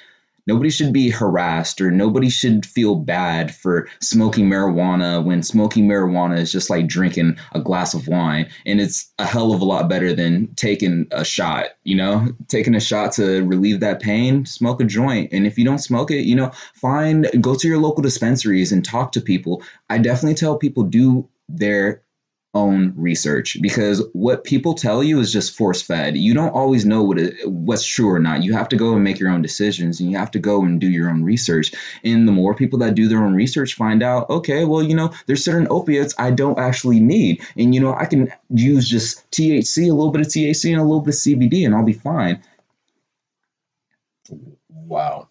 nobody 0.46 0.70
should 0.70 0.92
be 0.92 1.10
harassed 1.10 1.80
or 1.80 1.90
nobody 1.90 2.28
should 2.28 2.64
feel 2.64 2.94
bad 2.94 3.54
for 3.54 3.88
smoking 4.00 4.48
marijuana 4.48 5.24
when 5.24 5.42
smoking 5.42 5.86
marijuana 5.86 6.38
is 6.38 6.52
just 6.52 6.70
like 6.70 6.86
drinking 6.86 7.36
a 7.52 7.60
glass 7.60 7.94
of 7.94 8.08
wine 8.08 8.48
and 8.64 8.80
it's 8.80 9.12
a 9.18 9.26
hell 9.26 9.52
of 9.52 9.60
a 9.60 9.64
lot 9.64 9.88
better 9.88 10.12
than 10.12 10.46
taking 10.56 11.06
a 11.10 11.24
shot 11.24 11.66
you 11.84 11.96
know? 11.96 12.26
Taking 12.48 12.74
a 12.74 12.80
shot 12.80 13.12
to 13.12 13.44
relieve 13.44 13.80
that 13.80 14.00
pain 14.00 14.44
smoke 14.46 14.80
a 14.80 14.84
joint. 14.84 15.32
And 15.32 15.46
if 15.46 15.58
you 15.58 15.64
don't 15.64 15.78
smoke 15.78 16.10
it 16.10 16.24
you 16.24 16.34
know 16.34 16.50
find 16.74 17.28
go 17.40 17.54
to 17.54 17.68
your 17.68 17.78
local 17.78 18.02
dispensaries 18.02 18.72
and 18.72 18.84
talk 18.84 19.12
to 19.12 19.20
people. 19.20 19.62
I 19.90 19.98
definitely 19.98 20.34
tell 20.34 20.58
people 20.58 20.82
do 20.84 21.28
their 21.48 22.02
own 22.56 22.94
research 22.96 23.58
because 23.60 24.02
what 24.14 24.44
people 24.44 24.74
tell 24.74 25.04
you 25.04 25.20
is 25.20 25.30
just 25.30 25.54
force 25.54 25.82
fed. 25.82 26.16
You 26.16 26.32
don't 26.32 26.54
always 26.54 26.86
know 26.86 27.02
what 27.02 27.18
it, 27.18 27.34
what's 27.46 27.86
true 27.86 28.10
or 28.10 28.18
not. 28.18 28.42
You 28.42 28.54
have 28.54 28.68
to 28.70 28.76
go 28.76 28.94
and 28.94 29.04
make 29.04 29.18
your 29.20 29.28
own 29.28 29.42
decisions 29.42 30.00
and 30.00 30.10
you 30.10 30.16
have 30.16 30.30
to 30.30 30.38
go 30.38 30.62
and 30.62 30.80
do 30.80 30.88
your 30.88 31.10
own 31.10 31.22
research. 31.22 31.72
And 32.02 32.26
the 32.26 32.32
more 32.32 32.54
people 32.54 32.78
that 32.78 32.94
do 32.94 33.08
their 33.08 33.22
own 33.22 33.34
research 33.34 33.74
find 33.74 34.02
out, 34.02 34.28
okay, 34.30 34.64
well, 34.64 34.82
you 34.82 34.96
know, 34.96 35.12
there's 35.26 35.44
certain 35.44 35.68
opiates 35.70 36.14
I 36.18 36.30
don't 36.30 36.58
actually 36.58 36.98
need. 36.98 37.42
And, 37.56 37.74
you 37.74 37.80
know, 37.80 37.94
I 37.94 38.06
can 38.06 38.32
use 38.48 38.88
just 38.88 39.30
THC, 39.30 39.90
a 39.90 39.94
little 39.94 40.10
bit 40.10 40.22
of 40.22 40.28
THC, 40.28 40.72
and 40.72 40.80
a 40.80 40.84
little 40.84 41.02
bit 41.02 41.14
of 41.14 41.20
CBD, 41.20 41.66
and 41.66 41.74
I'll 41.74 41.84
be 41.84 41.92
fine. 41.92 42.42
Wow. 44.70 45.28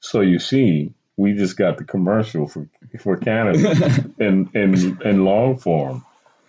So 0.00 0.20
you 0.20 0.38
see, 0.38 0.92
we 1.16 1.32
just 1.32 1.56
got 1.56 1.78
the 1.78 1.84
commercial 1.84 2.48
for 2.48 2.68
for 2.98 3.16
cannabis 3.16 3.98
in 4.18 4.50
in 4.54 5.00
in 5.02 5.24
long 5.24 5.56
form. 5.56 6.04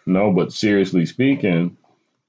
No, 0.06 0.32
but 0.32 0.54
seriously 0.54 1.06
speaking, 1.06 1.78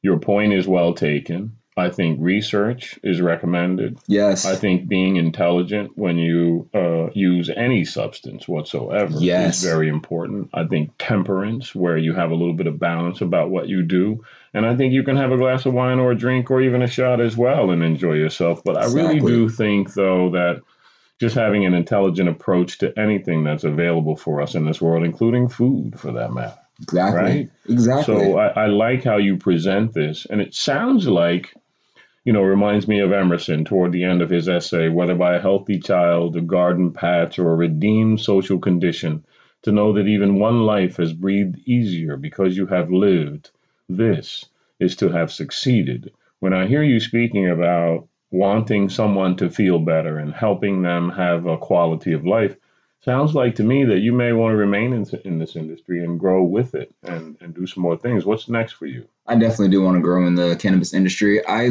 your 0.03 0.18
point 0.18 0.53
is 0.53 0.66
well 0.66 0.95
taken. 0.95 1.57
I 1.79 1.91
think 1.91 2.18
research 2.22 2.99
is 3.03 3.20
recommended. 3.20 3.99
Yes. 4.07 4.47
I 4.47 4.55
think 4.55 4.89
being 4.89 5.16
intelligent 5.16 5.93
when 5.95 6.16
you 6.16 6.70
uh, 6.72 7.11
use 7.12 7.51
any 7.55 7.85
substance 7.85 8.49
whatsoever 8.49 9.18
yes. 9.18 9.59
is 9.59 9.62
very 9.62 9.91
important. 9.91 10.49
I 10.55 10.64
think 10.64 10.93
temperance, 10.99 11.74
where 11.74 11.99
you 11.99 12.14
have 12.14 12.31
a 12.31 12.35
little 12.35 12.55
bit 12.55 12.66
of 12.66 12.79
balance 12.79 13.20
about 13.20 13.51
what 13.51 13.68
you 13.68 13.83
do. 13.83 14.24
And 14.55 14.64
I 14.64 14.74
think 14.74 14.95
you 14.95 15.03
can 15.03 15.18
have 15.18 15.33
a 15.33 15.37
glass 15.37 15.66
of 15.66 15.74
wine 15.74 15.99
or 15.99 16.12
a 16.12 16.16
drink 16.16 16.51
or 16.51 16.62
even 16.62 16.81
a 16.81 16.87
shot 16.87 17.20
as 17.20 17.37
well 17.37 17.70
and 17.70 17.83
enjoy 17.83 18.14
yourself. 18.14 18.64
But 18.64 18.79
I 18.79 18.87
really 18.87 19.20
do 19.20 19.51
think, 19.51 19.93
though, 19.93 20.31
that 20.31 20.62
just 21.20 21.37
having 21.37 21.66
an 21.66 21.74
intelligent 21.74 22.31
approach 22.31 22.79
to 22.79 22.99
anything 22.99 23.45
that's 23.45 23.64
available 23.64 24.16
for 24.16 24.41
us 24.41 24.55
in 24.55 24.64
this 24.64 24.81
world, 24.81 25.05
including 25.05 25.51
food 25.51 26.01
for 26.01 26.12
that 26.12 26.33
matter, 26.33 26.59
Exactly. 26.83 27.22
Right? 27.22 27.51
Exactly. 27.68 28.14
So 28.14 28.39
I, 28.39 28.64
I 28.64 28.66
like 28.66 29.05
how 29.05 29.16
you 29.16 29.37
present 29.37 29.95
this. 29.95 30.27
And 30.29 30.41
it 30.41 30.55
sounds 30.55 31.07
like, 31.07 31.55
you 32.24 32.33
know, 32.33 32.43
reminds 32.43 32.87
me 32.87 33.01
of 33.01 33.12
Emerson 33.12 33.64
toward 33.64 33.93
the 33.93 34.05
end 34.05 34.20
of 34.20 34.31
his 34.31 34.49
essay, 34.49 34.89
whether 34.89 35.14
by 35.14 35.37
a 35.37 35.41
healthy 35.41 35.79
child, 35.79 36.37
a 36.37 36.41
garden 36.41 36.93
patch, 36.93 37.39
or 37.39 37.53
a 37.53 37.57
redeemed 37.57 38.20
social 38.20 38.59
condition, 38.59 39.24
to 39.62 39.72
know 39.72 39.93
that 39.95 40.07
even 40.07 40.39
one 40.39 40.62
life 40.62 40.97
has 40.99 41.12
breathed 41.12 41.59
easier 41.66 42.16
because 42.16 42.57
you 42.57 42.66
have 42.66 42.91
lived. 42.91 43.51
This 43.89 44.45
is 44.79 44.97
to 44.97 45.09
have 45.09 45.33
succeeded. 45.33 46.12
When 46.41 46.53
I 46.53 46.66
hear 46.66 46.83
you 46.83 47.01
speaking 47.01 47.49
about 47.49 48.09
wanting 48.31 48.89
someone 48.91 49.37
to 49.37 49.49
feel 49.49 49.79
better 49.79 50.18
and 50.18 50.35
helping 50.35 50.83
them 50.83 51.11
have 51.11 51.47
a 51.47 51.57
quality 51.57 52.12
of 52.12 52.27
life, 52.27 52.57
sounds 53.05 53.35
like 53.35 53.55
to 53.57 53.63
me 53.63 53.85
that 53.85 54.01
you 54.01 54.13
may 54.13 54.33
want 54.33 54.53
to 54.53 54.57
remain 54.57 54.93
in, 54.93 55.07
in 55.25 55.39
this 55.39 55.57
industry 55.57 56.05
and 56.05 56.19
grow 56.19 56.43
with 56.43 56.75
it 56.75 56.95
and, 57.03 57.37
and 57.41 57.55
do 57.55 57.67
some 57.67 57.83
more 57.83 57.97
things. 57.97 58.25
What's 58.25 58.49
next 58.49 58.73
for 58.73 58.87
you? 58.87 59.07
I 59.27 59.37
definitely 59.37 59.69
do 59.69 59.83
want 59.83 59.97
to 59.97 60.03
grow 60.03 60.27
in 60.27 60.35
the 60.35 60.57
cannabis 60.57 60.95
industry. 60.95 61.47
I 61.47 61.71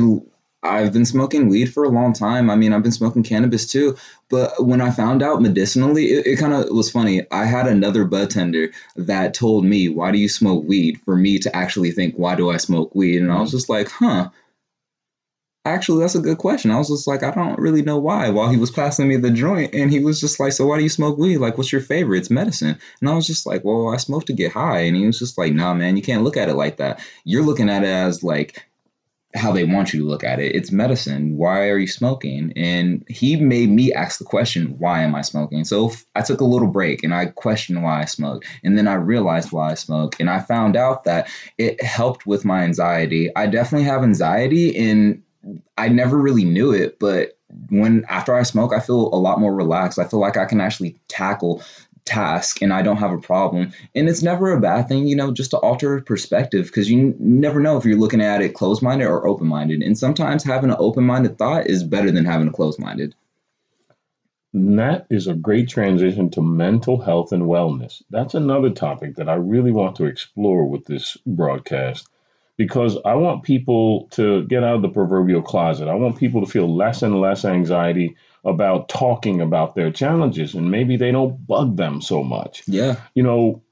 I've 0.66 0.94
been 0.94 1.06
smoking 1.06 1.48
weed 1.48 1.72
for 1.72 1.84
a 1.84 1.90
long 1.90 2.14
time. 2.14 2.50
I 2.50 2.56
mean, 2.56 2.74
I've 2.74 2.84
been 2.84 2.92
smoking 2.92 3.24
cannabis 3.24 3.68
too. 3.68 3.96
But 4.30 4.66
when 4.66 4.82
I 4.82 4.92
found 4.92 5.22
out 5.22 5.42
medicinally, 5.42 6.06
it, 6.06 6.26
it 6.26 6.40
kind 6.40 6.54
of 6.54 6.70
was 6.70 6.90
funny. 6.90 7.22
I 7.32 7.46
had 7.46 7.68
another 7.68 8.04
bud 8.06 8.32
tender 8.32 8.72
that 8.96 9.34
told 9.34 9.66
me, 9.66 9.90
Why 9.90 10.12
do 10.12 10.18
you 10.18 10.30
smoke 10.30 10.64
weed? 10.66 11.00
for 11.06 11.16
me 11.16 11.38
to 11.40 11.56
actually 11.56 11.92
think, 11.92 12.16
Why 12.16 12.36
do 12.36 12.50
I 12.50 12.58
smoke 12.58 12.96
weed? 12.96 13.22
And 13.22 13.32
I 13.32 13.40
was 13.40 13.50
mm-hmm. 13.50 13.58
just 13.58 13.70
like, 13.70 13.90
Huh, 13.90 14.30
Actually, 15.66 16.01
that's 16.01 16.13
a 16.13 16.20
good 16.20 16.38
question. 16.38 16.70
I 16.70 16.78
was 16.78 16.89
just 16.89 17.07
like, 17.07 17.24
I 17.24 17.32
don't 17.32 17.57
really 17.59 17.82
know 17.82 17.97
why. 17.97 18.30
While 18.30 18.49
he 18.49 18.57
was 18.57 18.70
passing 18.70 19.07
me 19.07 19.18
the 19.18 19.32
joint, 19.32 19.74
and 19.74 19.91
he 19.91 19.99
was 19.99 20.22
just 20.22 20.39
like, 20.39 20.53
So 20.53 20.68
why 20.68 20.78
do 20.78 20.84
you 20.84 20.89
smoke 20.89 21.18
weed? 21.18 21.39
Like, 21.39 21.57
what's 21.57 21.72
your 21.72 21.82
favorite? 21.82 22.20
It's 22.20 22.30
medicine. 22.30 22.78
And 23.01 23.09
I 23.09 23.16
was 23.16 23.26
just 23.26 23.47
like, 23.47 23.63
Well, 23.66 23.89
I 23.91 23.97
smoke 23.97 24.26
to 24.28 24.34
get 24.34 24.51
high. 24.51 24.82
And 24.82 24.95
he 24.95 25.07
was 25.07 25.18
just 25.18 25.39
like, 25.39 25.53
Nah, 25.53 25.74
man, 25.74 25.97
you 25.97 26.03
can't 26.03 26.24
look 26.24 26.38
at 26.38 26.49
it 26.49 26.55
like 26.55 26.78
that. 26.78 27.03
You're 27.24 27.43
looking 27.43 27.70
at 27.70 27.84
it 27.84 27.88
as 27.88 28.24
like, 28.24 28.63
how 29.36 29.51
they 29.51 29.66
want 29.66 29.93
you 29.93 29.99
to 29.99 30.07
look 30.07 30.24
at 30.24 30.39
it. 30.39 30.55
It's 30.55 30.72
medicine. 30.72 31.38
Why 31.38 31.68
are 31.68 31.78
you 31.78 31.88
smoking? 31.88 32.53
And 32.55 33.03
he 33.09 33.36
made 33.36 33.70
me 33.70 33.91
ask 33.91 34.18
the 34.18 34.26
question, 34.26 34.76
why 34.80 35.01
am 35.01 35.13
I 35.13 35.22
smoking? 35.22 35.66
So 35.66 35.91
I 36.16 36.22
took 36.22 36.39
a 36.39 36.45
little 36.45 36.70
break 36.70 37.03
and 37.03 37.13
I 37.13 37.28
questioned 37.28 37.84
why 37.84 38.01
I 38.01 38.05
smoke. 38.05 38.45
And 38.63 38.78
then 38.78 38.88
I 38.88 38.93
realized 38.93 39.51
why 39.51 39.72
I 39.72 39.74
smoke. 39.74 40.20
And 40.20 40.30
I 40.30 40.39
found 40.39 40.76
out 40.78 41.03
that 41.03 41.30
it 41.57 41.84
helped 41.84 42.26
with 42.26 42.45
my 42.45 42.63
anxiety. 42.63 43.30
I 43.36 43.47
definitely 43.47 43.88
have 43.88 44.03
anxiety 44.03 44.78
and 44.78 45.22
I 45.78 45.89
never 45.89 46.18
really 46.18 46.46
knew 46.46 46.72
it, 46.72 46.98
but 47.00 47.38
when 47.70 48.06
after 48.10 48.34
I 48.34 48.43
smoke, 48.43 48.74
I 48.74 48.80
feel 48.80 49.14
a 49.14 49.18
lot 49.18 49.39
more 49.39 49.54
relaxed. 49.54 50.00
I 50.00 50.06
feel 50.06 50.20
like 50.20 50.38
I 50.38 50.46
can 50.46 50.62
actually 50.62 50.98
tackle 51.08 51.62
task 52.06 52.62
and 52.62 52.72
I 52.72 52.82
don't 52.82 52.98
have 52.98 53.12
a 53.12 53.18
problem. 53.18 53.72
And 53.96 54.08
it's 54.08 54.22
never 54.22 54.52
a 54.52 54.62
bad 54.62 54.88
thing, 54.88 55.08
you 55.08 55.16
know, 55.16 55.32
just 55.32 55.52
to 55.52 55.58
alter 55.58 56.02
perspective 56.02 56.68
because 56.68 56.89
you 56.89 57.00
n- 57.00 57.16
never 57.20 57.60
know 57.60 57.78
if 57.78 57.86
you're 57.86 57.98
looking 57.98 58.22
at 58.22 58.41
it 58.41 58.54
closed 58.54 58.82
minded 58.82 59.08
or 59.08 59.28
open 59.28 59.48
minded. 59.48 59.82
And 59.82 59.98
sometimes 59.98 60.43
having 60.43 60.70
an 60.70 60.78
open 60.80 61.04
minded 61.04 61.38
thought 61.38 61.68
is 61.68 61.84
better 61.84 62.12
than 62.12 62.26
having 62.26 62.48
a 62.48 62.52
closed 62.52 62.80
minded. 62.80 63.16
That 64.54 65.08
is 65.10 65.28
a 65.28 65.34
great 65.34 65.68
transition 65.68 66.30
to 66.32 66.41
mental 66.41 67.02
health 67.02 67.34
and 67.34 67.43
wellness. 67.43 68.02
That's 68.10 68.36
another 68.36 68.70
topic 68.70 69.16
that 69.16 69.28
I 69.28 69.34
really 69.34 69.72
want 69.72 69.98
to 69.98 70.06
explore 70.06 70.66
with 70.66 70.86
this 70.86 71.18
broadcast 71.26 72.08
because 72.58 72.97
I 73.06 73.16
want 73.16 73.43
people 73.43 74.08
to 74.12 74.45
get 74.45 74.64
out 74.64 74.76
of 74.76 74.82
the 74.82 74.89
proverbial 74.89 75.41
closet. 75.41 75.88
I 75.88 75.95
want 75.95 76.18
people 76.18 76.45
to 76.45 76.51
feel 76.51 76.74
less 76.74 77.01
and 77.01 77.20
less 77.20 77.43
anxiety 77.43 78.16
about 78.45 78.89
talking 78.89 79.41
about 79.41 79.76
their 79.76 79.91
challenges 79.91 80.53
and 80.53 80.72
maybe 80.72 80.97
they 80.97 81.12
don't 81.12 81.45
bug 81.47 81.76
them 81.76 82.01
so 82.01 82.24
much. 82.24 82.64
Yeah. 82.68 82.97
You 83.14 83.24
know, 83.24 83.64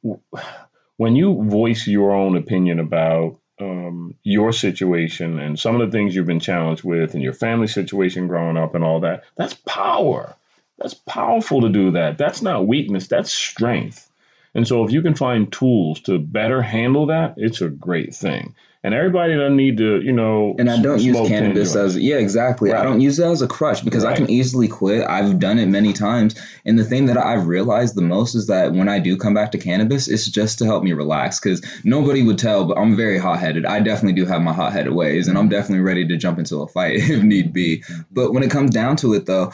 when 0.98 1.16
you 1.16 1.44
voice 1.44 1.88
your 1.88 2.12
own 2.12 2.36
opinion 2.36 2.80
about 2.80 3.40
um, 3.60 4.16
your 4.24 4.52
situation 4.52 5.40
and 5.40 5.60
some 5.60 5.80
of 5.80 5.90
the 5.90 5.96
things 5.96 6.16
you've 6.16 6.26
been 6.26 6.40
challenged 6.40 6.84
with 6.84 7.14
and 7.14 7.24
your 7.24 7.34
family 7.34 7.68
situation 7.68 8.28
growing 8.28 8.58
up 8.58 8.76
and 8.76 8.84
all 8.84 9.00
that, 9.02 9.24
that's 9.38 9.54
power. 9.54 10.36
That's 10.80 10.96
powerful 10.96 11.62
to 11.62 11.70
do 11.70 11.92
that. 11.92 12.18
That's 12.18 12.42
not 12.42 12.68
weakness, 12.68 13.08
that's 13.08 13.32
strength. 13.32 14.10
And 14.56 14.68
so 14.68 14.84
if 14.86 14.92
you 14.92 15.02
can 15.02 15.16
find 15.16 15.52
tools 15.52 16.00
to 16.02 16.20
better 16.20 16.62
handle 16.62 17.08
that, 17.08 17.34
it's 17.38 17.62
a 17.62 17.70
great 17.70 18.14
thing. 18.14 18.56
And 18.86 18.94
everybody 18.94 19.34
doesn't 19.34 19.56
need 19.56 19.78
to, 19.78 20.02
you 20.02 20.12
know. 20.12 20.56
And 20.60 20.70
I 20.70 20.82
don't 20.82 21.02
use 21.02 21.16
cannabis 21.30 21.74
as 21.74 21.98
yeah, 21.98 22.18
exactly. 22.18 22.70
Right. 22.70 22.82
I 22.82 22.84
don't 22.84 23.00
use 23.00 23.18
it 23.18 23.26
as 23.26 23.42
a 23.42 23.48
crutch 23.48 23.86
because 23.86 24.04
right. 24.04 24.12
I 24.12 24.16
can 24.18 24.30
easily 24.30 24.68
quit. 24.68 25.08
I've 25.08 25.40
done 25.40 25.58
it 25.58 25.68
many 25.68 25.94
times. 25.94 26.36
And 26.66 26.78
the 26.78 26.84
thing 26.84 27.06
that 27.06 27.18
I've 27.18 27.48
realized 27.48 27.96
the 27.96 28.02
most 28.02 28.36
is 28.36 28.48
that 28.48 28.74
when 28.74 28.90
I 28.90 29.00
do 29.00 29.16
come 29.16 29.34
back 29.34 29.54
to 29.54 29.58
cannabis, 29.58 30.10
it's 30.10 30.30
just 30.30 30.60
to 30.60 30.66
help 30.66 30.84
me 30.84 30.92
relax. 30.92 31.40
Because 31.40 31.66
nobody 31.86 32.24
would 32.24 32.38
tell, 32.38 32.66
but 32.66 32.78
I'm 32.78 32.98
very 32.98 33.18
hot 33.18 33.40
headed. 33.40 33.66
I 33.66 33.80
definitely 33.80 34.22
do 34.22 34.26
have 34.26 34.42
my 34.42 34.52
hot 34.52 34.74
headed 34.74 34.94
ways, 34.94 35.30
and 35.30 35.38
I'm 35.38 35.48
definitely 35.48 35.86
ready 35.86 36.06
to 36.06 36.18
jump 36.18 36.38
into 36.38 36.62
a 36.62 36.68
fight 36.68 36.96
if 36.98 37.24
need 37.24 37.54
be. 37.54 37.78
Mm-hmm. 37.80 38.02
But 38.12 38.34
when 38.34 38.44
it 38.44 38.52
comes 38.52 38.72
down 38.72 38.98
to 38.98 39.14
it, 39.14 39.28
though, 39.28 39.54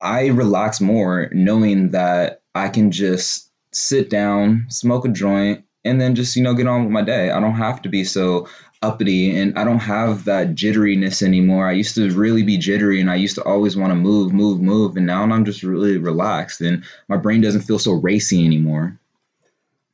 I 0.00 0.26
relax 0.26 0.80
more 0.80 1.28
knowing 1.32 1.90
that 1.90 2.42
I 2.56 2.68
can 2.68 2.90
just 2.90 3.49
sit 3.72 4.10
down, 4.10 4.66
smoke 4.68 5.04
a 5.04 5.08
joint, 5.08 5.64
and 5.84 6.00
then 6.00 6.14
just 6.14 6.36
you 6.36 6.42
know 6.42 6.54
get 6.54 6.66
on 6.66 6.84
with 6.84 6.92
my 6.92 7.02
day. 7.02 7.30
I 7.30 7.40
don't 7.40 7.54
have 7.54 7.82
to 7.82 7.88
be 7.88 8.04
so 8.04 8.48
uppity 8.82 9.36
and 9.36 9.58
I 9.58 9.64
don't 9.64 9.80
have 9.80 10.24
that 10.24 10.54
jitteriness 10.54 11.22
anymore. 11.22 11.68
I 11.68 11.72
used 11.72 11.94
to 11.96 12.10
really 12.12 12.42
be 12.42 12.56
jittery 12.56 13.00
and 13.00 13.10
I 13.10 13.16
used 13.16 13.34
to 13.34 13.44
always 13.44 13.76
want 13.76 13.90
to 13.90 13.94
move, 13.94 14.32
move, 14.32 14.60
move, 14.60 14.96
and 14.96 15.06
now 15.06 15.22
I'm 15.22 15.44
just 15.44 15.62
really 15.62 15.98
relaxed 15.98 16.60
and 16.60 16.82
my 17.08 17.16
brain 17.16 17.40
doesn't 17.40 17.62
feel 17.62 17.78
so 17.78 17.92
racy 17.92 18.44
anymore. 18.44 18.98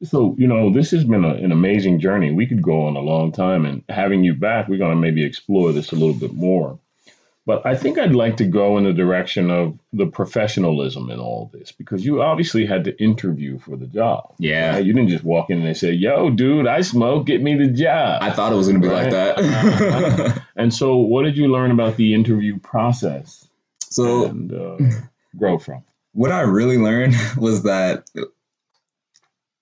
So, 0.04 0.36
you 0.38 0.46
know, 0.46 0.72
this 0.72 0.90
has 0.90 1.04
been 1.04 1.24
a, 1.24 1.34
an 1.34 1.52
amazing 1.52 2.00
journey. 2.00 2.30
We 2.30 2.46
could 2.46 2.62
go 2.62 2.86
on 2.86 2.96
a 2.96 3.00
long 3.00 3.32
time 3.32 3.64
and 3.64 3.82
having 3.88 4.22
you 4.22 4.34
back, 4.34 4.68
we're 4.68 4.78
going 4.78 4.94
to 4.94 5.00
maybe 5.00 5.24
explore 5.24 5.72
this 5.72 5.90
a 5.90 5.96
little 5.96 6.14
bit 6.14 6.34
more. 6.34 6.78
But 7.46 7.64
I 7.64 7.76
think 7.76 7.96
I'd 7.96 8.12
like 8.12 8.38
to 8.38 8.44
go 8.44 8.76
in 8.76 8.82
the 8.82 8.92
direction 8.92 9.52
of 9.52 9.78
the 9.92 10.06
professionalism 10.06 11.10
in 11.10 11.20
all 11.20 11.48
this 11.54 11.70
because 11.70 12.04
you 12.04 12.20
obviously 12.20 12.66
had 12.66 12.82
to 12.84 13.00
interview 13.00 13.60
for 13.60 13.76
the 13.76 13.86
job. 13.86 14.34
Yeah. 14.40 14.72
Right? 14.72 14.84
You 14.84 14.92
didn't 14.92 15.10
just 15.10 15.22
walk 15.22 15.48
in 15.48 15.62
and 15.62 15.76
say, 15.76 15.92
yo, 15.92 16.30
dude, 16.30 16.66
I 16.66 16.80
smoke, 16.80 17.24
get 17.26 17.40
me 17.40 17.54
the 17.54 17.68
job. 17.68 18.20
I 18.20 18.32
thought 18.32 18.52
it 18.52 18.56
was 18.56 18.66
going 18.66 18.82
to 18.82 18.88
be 18.88 18.92
right? 18.92 19.12
like 19.12 19.36
that. 19.36 20.42
and 20.56 20.74
so, 20.74 20.96
what 20.96 21.22
did 21.22 21.36
you 21.36 21.46
learn 21.46 21.70
about 21.70 21.96
the 21.96 22.14
interview 22.14 22.58
process? 22.58 23.46
So, 23.78 24.24
and 24.24 24.52
uh, 24.52 24.78
grow 25.38 25.58
from? 25.58 25.84
What 26.14 26.32
I 26.32 26.40
really 26.40 26.78
learned 26.78 27.14
was 27.36 27.62
that 27.62 28.08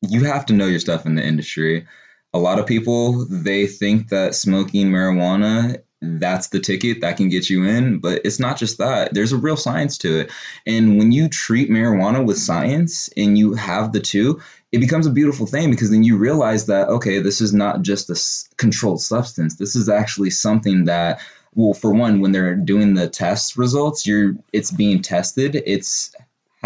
you 0.00 0.24
have 0.24 0.46
to 0.46 0.54
know 0.54 0.66
your 0.66 0.80
stuff 0.80 1.04
in 1.04 1.16
the 1.16 1.24
industry. 1.24 1.86
A 2.32 2.38
lot 2.38 2.58
of 2.58 2.66
people, 2.66 3.26
they 3.26 3.66
think 3.66 4.08
that 4.08 4.34
smoking 4.34 4.88
marijuana 4.88 5.82
that's 6.20 6.48
the 6.48 6.60
ticket 6.60 7.00
that 7.00 7.16
can 7.16 7.28
get 7.28 7.50
you 7.50 7.64
in. 7.64 7.98
But 7.98 8.22
it's 8.24 8.40
not 8.40 8.56
just 8.56 8.78
that, 8.78 9.14
there's 9.14 9.32
a 9.32 9.36
real 9.36 9.56
science 9.56 9.98
to 9.98 10.20
it. 10.20 10.30
And 10.66 10.98
when 10.98 11.12
you 11.12 11.28
treat 11.28 11.70
marijuana 11.70 12.24
with 12.24 12.38
science 12.38 13.08
and 13.16 13.36
you 13.38 13.54
have 13.54 13.92
the 13.92 14.00
two, 14.00 14.40
it 14.72 14.78
becomes 14.78 15.06
a 15.06 15.10
beautiful 15.10 15.46
thing 15.46 15.70
because 15.70 15.90
then 15.90 16.02
you 16.02 16.16
realize 16.16 16.66
that, 16.66 16.88
okay, 16.88 17.20
this 17.20 17.40
is 17.40 17.52
not 17.52 17.82
just 17.82 18.10
a 18.10 18.56
controlled 18.56 19.00
substance. 19.00 19.56
This 19.56 19.76
is 19.76 19.88
actually 19.88 20.30
something 20.30 20.84
that 20.84 21.20
well 21.54 21.74
for 21.74 21.92
one 21.92 22.20
when 22.20 22.32
they're 22.32 22.56
doing 22.56 22.94
the 22.94 23.08
test 23.08 23.56
results 23.56 24.06
you're 24.06 24.34
it's 24.52 24.70
being 24.70 25.00
tested 25.00 25.62
it's 25.66 26.14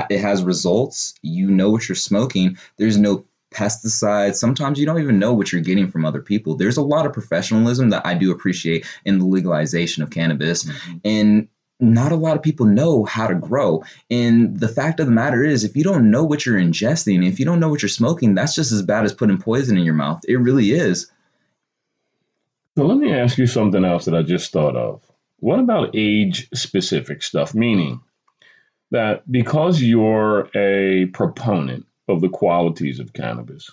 it 0.09 0.21
has 0.21 0.43
results 0.43 1.15
you 1.23 1.51
know 1.51 1.71
what 1.71 1.89
you're 1.89 1.97
smoking 1.97 2.57
there's 2.79 2.97
no 2.97 3.25
pesticides. 3.51 4.37
Sometimes 4.37 4.79
you 4.79 4.87
don't 4.87 5.01
even 5.01 5.19
know 5.19 5.33
what 5.33 5.53
you're 5.53 5.61
getting 5.61 5.91
from 5.91 6.05
other 6.05 6.21
people. 6.21 6.55
There's 6.55 6.77
a 6.77 6.83
lot 6.83 7.07
of 7.07 7.13
professionalism 7.13 7.91
that 7.91 8.07
I 8.07 8.15
do 8.15 8.31
appreciate 8.31 8.87
in 9.05 9.19
the 9.19 9.25
legalization 9.25 10.03
of 10.03 10.11
cannabis. 10.11 10.65
Mm-hmm. 10.65 10.97
And 11.05 11.49
not 11.81 12.13
a 12.13 12.17
lot 12.17 12.37
of 12.37 12.43
people 12.43 12.67
know 12.67 13.05
how 13.05 13.27
to 13.27 13.35
grow. 13.35 13.85
And 14.11 14.59
the 14.59 14.69
fact 14.69 14.99
of 15.01 15.07
the 15.07 15.13
matter 15.13 15.45
is, 15.45 15.63
if 15.63 15.77
you 15.77 15.85
don't 15.85 16.11
know 16.11 16.25
what 16.25 16.45
you're 16.45 16.59
ingesting, 16.59 17.27
if 17.27 17.39
you 17.39 17.45
don't 17.45 17.61
know 17.61 17.69
what 17.69 17.83
you're 17.83 17.89
smoking, 17.89 18.35
that's 18.35 18.55
just 18.55 18.73
as 18.73 18.83
bad 18.83 19.05
as 19.05 19.13
putting 19.13 19.39
poison 19.39 19.79
in 19.79 19.85
your 19.85 19.95
mouth. 19.95 20.21
It 20.27 20.37
really 20.37 20.73
is. 20.73 21.11
So 22.77 22.85
let 22.85 22.99
me 22.99 23.13
ask 23.13 23.39
you 23.39 23.47
something 23.47 23.85
else 23.85 24.05
that 24.05 24.15
I 24.15 24.23
just 24.23 24.53
thought 24.53 24.77
of. 24.77 25.03
What 25.41 25.61
about 25.61 25.91
age 25.95 26.49
specific 26.53 27.23
stuff? 27.23 27.55
Meaning 27.55 28.01
that 28.91 29.31
because 29.31 29.81
you're 29.81 30.49
a 30.57 31.07
proponent 31.07 31.87
of 32.09 32.21
the 32.21 32.29
qualities 32.29 33.01
of 33.01 33.13
cannabis. 33.13 33.71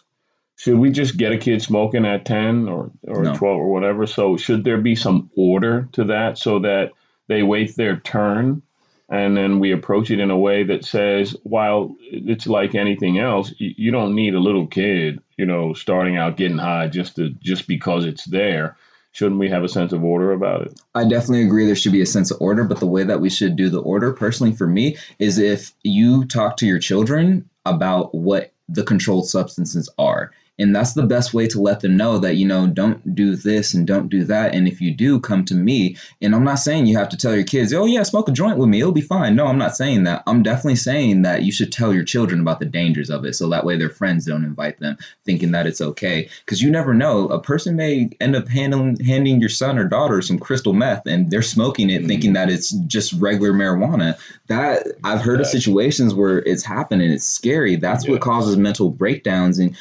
Should 0.57 0.77
we 0.77 0.91
just 0.91 1.17
get 1.17 1.33
a 1.33 1.37
kid 1.37 1.61
smoking 1.61 2.05
at 2.05 2.25
10 2.25 2.69
or, 2.69 2.91
or 3.07 3.23
no. 3.23 3.35
12 3.35 3.57
or 3.57 3.71
whatever? 3.71 4.07
So, 4.07 4.37
should 4.37 4.63
there 4.63 4.77
be 4.77 4.95
some 4.95 5.29
order 5.35 5.89
to 5.93 6.05
that 6.05 6.37
so 6.37 6.59
that 6.59 6.91
they 7.27 7.43
wait 7.43 7.75
their 7.75 7.97
turn 7.97 8.61
and 9.09 9.37
then 9.37 9.59
we 9.59 9.71
approach 9.71 10.09
it 10.09 10.19
in 10.19 10.31
a 10.31 10.37
way 10.37 10.63
that 10.63 10.83
says, 10.83 11.35
while 11.43 11.95
it's 11.99 12.47
like 12.47 12.73
anything 12.73 13.19
else, 13.19 13.53
you 13.57 13.91
don't 13.91 14.15
need 14.15 14.33
a 14.33 14.39
little 14.39 14.65
kid, 14.65 15.21
you 15.37 15.45
know, 15.45 15.73
starting 15.73 16.17
out 16.17 16.37
getting 16.37 16.57
high 16.57 16.87
just 16.87 17.17
to 17.17 17.29
just 17.29 17.67
because 17.67 18.05
it's 18.05 18.25
there 18.25 18.77
shouldn't 19.15 19.39
we 19.39 19.49
have 19.49 19.63
a 19.63 19.69
sense 19.69 19.93
of 19.93 20.03
order 20.03 20.33
about 20.33 20.63
it? 20.63 20.77
I 20.93 21.07
definitely 21.07 21.43
agree 21.43 21.65
there 21.65 21.73
should 21.73 21.93
be 21.93 22.01
a 22.01 22.05
sense 22.05 22.31
of 22.31 22.41
order, 22.41 22.65
but 22.65 22.81
the 22.81 22.85
way 22.85 23.05
that 23.05 23.21
we 23.21 23.29
should 23.29 23.55
do 23.55 23.69
the 23.69 23.81
order, 23.81 24.11
personally 24.11 24.53
for 24.53 24.67
me, 24.67 24.97
is 25.19 25.37
if 25.39 25.71
you 25.83 26.25
talk 26.25 26.57
to 26.57 26.67
your 26.67 26.79
children 26.79 27.49
about 27.65 28.13
what 28.13 28.51
the 28.67 28.83
controlled 28.83 29.29
substances 29.29 29.89
are 29.97 30.31
and 30.57 30.75
that's 30.75 30.93
the 30.93 31.03
best 31.03 31.33
way 31.33 31.47
to 31.47 31.61
let 31.61 31.81
them 31.81 31.97
know 31.97 32.17
that, 32.19 32.35
you 32.35 32.47
know, 32.47 32.67
don't 32.67 33.13
do 33.13 33.35
this 33.35 33.73
and 33.73 33.85
don't 33.85 34.07
do 34.07 34.23
that. 34.23 34.55
And 34.55 34.67
if 34.67 34.79
you 34.79 34.93
do, 34.93 35.19
come 35.19 35.43
to 35.45 35.53
me. 35.53 35.97
And 36.21 36.33
I'm 36.33 36.45
not 36.45 36.59
saying 36.59 36.85
you 36.85 36.97
have 36.97 37.09
to 37.09 37.17
tell 37.17 37.35
your 37.35 37.43
kids, 37.43 37.73
oh, 37.73 37.85
yeah, 37.85 38.03
smoke 38.03 38.29
a 38.29 38.31
joint 38.31 38.57
with 38.57 38.69
me. 38.69 38.79
It'll 38.79 38.93
be 38.93 39.01
fine. 39.01 39.35
No, 39.35 39.47
I'm 39.47 39.57
not 39.57 39.75
saying 39.75 40.03
that. 40.05 40.23
I'm 40.27 40.43
definitely 40.43 40.77
saying 40.77 41.23
that 41.23 41.43
you 41.43 41.51
should 41.51 41.73
tell 41.73 41.93
your 41.93 42.05
children 42.05 42.39
about 42.39 42.59
the 42.59 42.65
dangers 42.65 43.09
of 43.09 43.25
it. 43.25 43.33
So 43.33 43.49
that 43.49 43.65
way 43.65 43.77
their 43.77 43.89
friends 43.89 44.25
don't 44.25 44.45
invite 44.45 44.79
them 44.79 44.97
thinking 45.25 45.51
that 45.51 45.67
it's 45.67 45.81
okay. 45.81 46.29
Because 46.45 46.61
you 46.61 46.71
never 46.71 46.93
know. 46.93 47.27
A 47.27 47.39
person 47.39 47.75
may 47.75 48.09
end 48.21 48.35
up 48.35 48.47
handling, 48.47 48.97
handing 49.03 49.41
your 49.41 49.49
son 49.49 49.77
or 49.77 49.85
daughter 49.85 50.21
some 50.21 50.39
crystal 50.39 50.73
meth 50.73 51.05
and 51.05 51.29
they're 51.29 51.41
smoking 51.41 51.89
it 51.89 52.05
thinking 52.05 52.29
mm-hmm. 52.29 52.47
that 52.47 52.49
it's 52.49 52.71
just 52.87 53.11
regular 53.13 53.51
marijuana. 53.51 54.17
That 54.47 54.87
I've 55.03 55.21
heard 55.21 55.41
of 55.41 55.47
situations 55.47 56.13
where 56.13 56.39
it's 56.39 56.63
happening. 56.63 57.11
It's 57.11 57.27
scary. 57.27 57.75
That's 57.75 58.05
yeah. 58.05 58.11
what 58.11 58.21
causes 58.21 58.55
mental 58.55 58.89
breakdowns. 58.89 59.59
And 59.59 59.75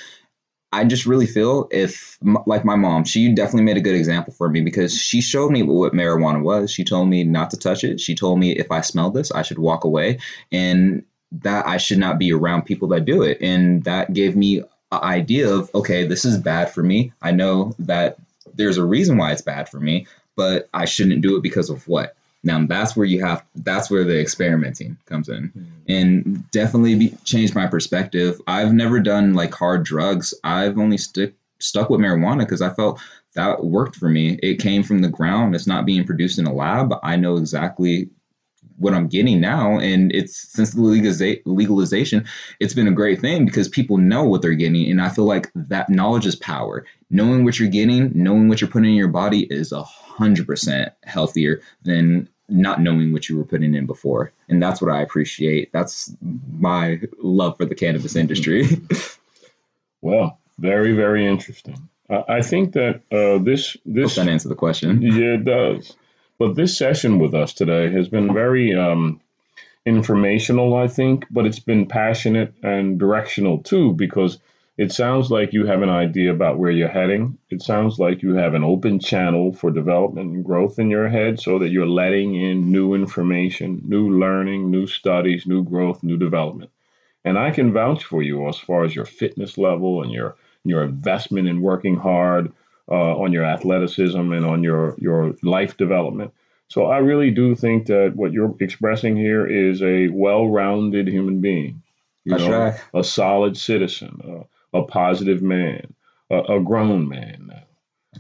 I 0.75 0.83
just 0.85 1.07
really 1.07 1.27
feel 1.27 1.69
if, 1.71 2.19
like 2.47 2.65
my 2.65 2.75
mom, 2.75 3.05
she 3.05 3.33
definitely 3.33 3.63
made 3.63 3.77
a 3.77 3.81
good 3.81 3.95
example 3.95 4.35
for 4.35 4.49
me 4.49 4.61
because 4.61 4.93
she 4.93 5.21
showed 5.21 5.53
me 5.53 5.63
what 5.63 5.93
marijuana 5.93 6.43
was. 6.43 6.69
She 6.73 6.83
told 6.83 7.09
me 7.09 7.23
not 7.23 7.51
to 7.51 7.57
touch 7.57 7.85
it. 7.85 8.01
She 8.01 8.17
told 8.17 8.41
me 8.41 8.51
if 8.51 8.73
I 8.73 8.81
smelled 8.81 9.15
this, 9.15 9.31
I 9.31 9.43
should 9.43 9.59
walk 9.59 9.85
away 9.85 10.19
and 10.51 11.05
that 11.31 11.65
I 11.69 11.77
should 11.77 11.99
not 11.99 12.19
be 12.19 12.33
around 12.33 12.63
people 12.63 12.89
that 12.89 13.05
do 13.05 13.23
it. 13.23 13.39
And 13.41 13.85
that 13.85 14.13
gave 14.13 14.35
me 14.35 14.59
an 14.59 15.01
idea 15.01 15.49
of, 15.49 15.71
okay, 15.77 16.09
this 16.09 16.25
is 16.25 16.39
bad 16.39 16.73
for 16.73 16.83
me. 16.83 17.13
I 17.23 17.31
know 17.31 17.77
that 17.79 18.17
there's 18.53 18.77
a 18.77 18.85
reason 18.85 19.17
why 19.17 19.31
it's 19.31 19.43
bad 19.43 19.69
for 19.69 19.79
me, 19.79 20.09
but 20.35 20.69
I 20.75 20.87
shouldn't 20.87 21.23
do 21.23 21.37
it 21.37 21.43
because 21.45 21.71
of 21.71 21.87
what? 21.87 22.17
Now 22.45 22.65
that's 22.67 22.97
where 22.97 23.07
you 23.07 23.25
have 23.25 23.45
that's 23.57 23.91
where 23.91 24.05
the 24.05 24.21
experimenting 24.21 24.97
comes 25.07 25.29
in, 25.29 25.49
mm-hmm. 25.49 25.63
and 25.89 26.51
definitely 26.51 26.95
be, 26.95 27.17
changed 27.25 27.55
my 27.55 27.67
perspective. 27.67 28.41
I've 28.47 28.73
never 28.73 29.01
done 29.01 29.35
like 29.35 29.55
hard 29.55 29.85
drugs. 29.85 30.35
I've 30.45 30.79
only 30.79 30.99
stick 30.99 31.35
stuck 31.59 31.91
with 31.91 32.01
marijuana 32.01 32.41
because 32.41 32.63
I 32.63 32.71
felt 32.71 33.01
that 33.35 33.65
worked 33.65 33.97
for 33.97 34.09
me. 34.09 34.39
It 34.43 34.61
came 34.61 34.83
from 34.83 35.01
the 35.01 35.09
ground. 35.09 35.55
It's 35.55 35.67
not 35.67 35.87
being 35.87 36.05
produced 36.05 36.39
in 36.39 36.47
a 36.47 36.53
lab. 36.53 36.95
I 37.03 37.17
know 37.17 37.37
exactly 37.37 38.09
what 38.77 38.95
I'm 38.95 39.07
getting 39.07 39.41
now. 39.41 39.79
And 39.79 40.13
it's 40.13 40.37
since 40.53 40.73
the 40.73 40.81
legalization, 40.81 42.25
it's 42.61 42.75
been 42.75 42.89
a 42.89 42.93
great 42.93 43.21
thing 43.21 43.45
because 43.45 43.69
people 43.69 43.99
know 43.99 44.25
what 44.25 44.43
they're 44.43 44.55
getting. 44.55 44.91
And 44.91 45.01
I 45.01 45.09
feel 45.09 45.25
like 45.25 45.51
that 45.55 45.89
knowledge 45.89 46.27
is 46.27 46.37
power. 46.37 46.85
Knowing 47.11 47.45
what 47.45 47.59
you're 47.59 47.69
getting, 47.69 48.11
knowing 48.15 48.49
what 48.49 48.61
you're 48.61 48.71
putting 48.71 48.91
in 48.91 48.97
your 48.97 49.09
body 49.09 49.47
is 49.51 49.73
a 49.73 49.83
hundred 49.83 50.47
percent 50.47 50.93
healthier 51.05 51.61
than 51.83 52.29
not 52.49 52.81
knowing 52.81 53.13
what 53.13 53.29
you 53.29 53.37
were 53.37 53.45
putting 53.45 53.75
in 53.75 53.87
before. 53.87 54.33
And 54.49 54.63
that's 54.63 54.81
what 54.81 54.91
I 54.91 55.01
appreciate. 55.01 55.73
That's 55.73 56.15
my 56.59 57.01
love 57.19 57.57
for 57.57 57.65
the 57.65 57.75
cannabis 57.75 58.17
industry. 58.17 58.67
well, 60.03 60.39
very, 60.59 60.93
very 60.93 61.27
interesting. 61.27 61.89
I 62.11 62.43
think 62.43 62.75
that 62.75 63.01
uh, 63.11 63.43
this 63.43 63.77
this 63.87 64.17
Hope 64.17 64.27
that 64.27 64.31
answer 64.31 64.49
the 64.49 64.55
question. 64.55 65.01
Yeah, 65.03 65.35
it 65.35 65.45
does. 65.45 65.97
But 66.39 66.55
this 66.55 66.77
session 66.77 67.19
with 67.19 67.35
us 67.35 67.55
today 67.55 67.91
has 67.93 68.09
been 68.09 68.35
very 68.35 68.75
um, 68.75 69.21
informational, 69.87 70.77
I 70.77 70.89
think, 70.89 71.25
but 71.31 71.47
it's 71.47 71.61
been 71.61 71.87
passionate 71.87 72.53
and 72.63 72.99
directional 72.99 73.59
too, 73.59 73.93
because 73.95 74.39
it 74.77 74.91
sounds 74.91 75.31
like 75.31 75.53
you 75.53 75.67
have 75.67 75.83
an 75.83 75.89
idea 75.89 76.33
about 76.33 76.59
where 76.59 76.71
you're 76.71 76.89
heading. 76.89 77.39
It 77.51 77.63
sounds 77.63 77.99
like 77.99 78.23
you 78.23 78.35
have 78.35 78.55
an 78.55 78.65
open 78.65 78.99
channel 78.99 79.53
for 79.53 79.71
development 79.71 80.33
and 80.33 80.45
growth 80.45 80.79
in 80.79 80.91
your 80.91 81.09
head 81.09 81.39
so 81.41 81.59
that 81.61 81.71
you're 81.71 81.87
letting 81.87 82.35
in 82.35 82.73
new 82.73 82.95
information, 82.95 83.83
new 83.85 84.19
learning, 84.19 84.71
new 84.71 84.87
studies, 84.87 85.47
new 85.47 85.63
growth, 85.63 86.03
new 86.03 86.17
development. 86.17 86.71
And 87.25 87.39
I 87.39 87.53
can 87.53 87.73
vouch 87.73 88.05
for 88.05 88.23
you 88.23 88.49
as 88.49 88.59
far 88.59 88.85
as 88.85 88.95
your 88.95 89.07
fitness 89.07 89.57
level 89.57 90.03
and 90.03 90.13
your 90.13 90.37
your 90.65 90.83
investment 90.83 91.47
in 91.47 91.61
working 91.61 91.97
hard, 91.97 92.51
uh, 92.91 93.17
on 93.17 93.33
your 93.33 93.45
athleticism 93.45 94.33
and 94.33 94.45
on 94.45 94.63
your 94.63 94.97
your 94.99 95.35
life 95.43 95.77
development. 95.77 96.33
So 96.69 96.87
I 96.87 96.99
really 96.99 97.31
do 97.31 97.55
think 97.55 97.87
that 97.87 98.13
what 98.17 98.33
you're 98.33 98.55
expressing 98.61 99.17
here 99.17 99.47
is 99.47 99.83
a 99.83 100.09
well-rounded 100.09 101.07
human 101.09 101.41
being. 101.41 101.83
You 102.25 102.39
know, 102.39 102.51
right. 102.51 102.81
a 102.95 103.05
solid 103.05 103.57
citizen, 103.57 104.47
a, 104.75 104.83
positive 104.83 105.43
man, 105.43 105.95
a, 106.31 106.57
a, 106.57 106.61
grown 106.61 107.09
man 107.09 107.47
now. 107.49 107.63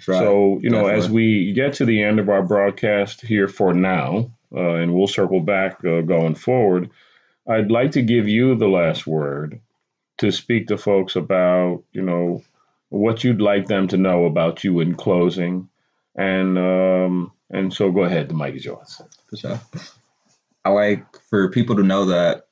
Right. 0.09 0.18
So 0.18 0.59
you 0.62 0.70
know, 0.70 0.82
Definitely. 0.82 1.05
as 1.05 1.11
we 1.11 1.52
get 1.52 1.74
to 1.74 1.84
the 1.84 2.02
end 2.02 2.18
of 2.18 2.28
our 2.28 2.42
broadcast 2.42 3.20
here 3.20 3.48
for 3.48 3.74
now, 3.74 4.30
uh, 4.55 4.74
and 4.74 4.94
we'll 4.94 5.07
circle 5.07 5.40
back 5.40 5.84
uh, 5.84 6.00
going 6.00 6.34
forward. 6.34 6.90
I'd 7.48 7.70
like 7.70 7.92
to 7.92 8.02
give 8.02 8.28
you 8.28 8.55
the 8.55 8.68
last 8.68 9.07
word 9.07 9.61
to 10.18 10.30
speak 10.30 10.68
to 10.68 10.78
folks 10.78 11.16
about, 11.16 11.82
you 11.92 12.02
know, 12.02 12.42
what 12.88 13.24
you'd 13.24 13.40
like 13.40 13.66
them 13.66 13.88
to 13.88 13.96
know 13.96 14.24
about 14.24 14.64
you 14.64 14.80
in 14.80 14.94
closing. 14.94 15.68
And 16.16 16.57
um, 16.59 17.32
and 17.50 17.72
so 17.72 17.90
go 17.90 18.05
ahead, 18.05 18.28
the 18.28 18.34
mic 18.34 18.55
is 18.55 18.64
yours. 18.64 19.02
For 19.28 19.36
sure. 19.36 19.61
I 20.64 20.70
like 20.70 21.05
for 21.28 21.50
people 21.50 21.76
to 21.76 21.82
know 21.82 22.07
that 22.07 22.46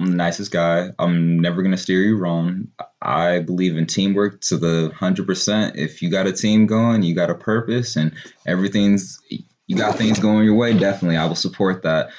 I'm 0.00 0.10
the 0.10 0.16
nicest 0.16 0.50
guy. 0.50 0.90
I'm 0.98 1.38
never 1.38 1.62
gonna 1.62 1.76
steer 1.76 2.02
you 2.02 2.16
wrong. 2.16 2.68
I 3.00 3.40
believe 3.40 3.76
in 3.76 3.86
teamwork 3.86 4.40
to 4.42 4.56
the 4.56 4.92
hundred 4.94 5.26
percent. 5.26 5.76
If 5.76 6.02
you 6.02 6.10
got 6.10 6.26
a 6.26 6.32
team 6.32 6.66
going, 6.66 7.02
you 7.02 7.14
got 7.14 7.30
a 7.30 7.34
purpose, 7.34 7.96
and 7.96 8.12
everything's 8.46 9.20
you 9.66 9.76
got 9.76 9.96
things 9.96 10.18
going 10.18 10.44
your 10.44 10.56
way. 10.56 10.76
Definitely, 10.76 11.16
I 11.16 11.26
will 11.26 11.34
support 11.34 11.82
that. 11.84 12.10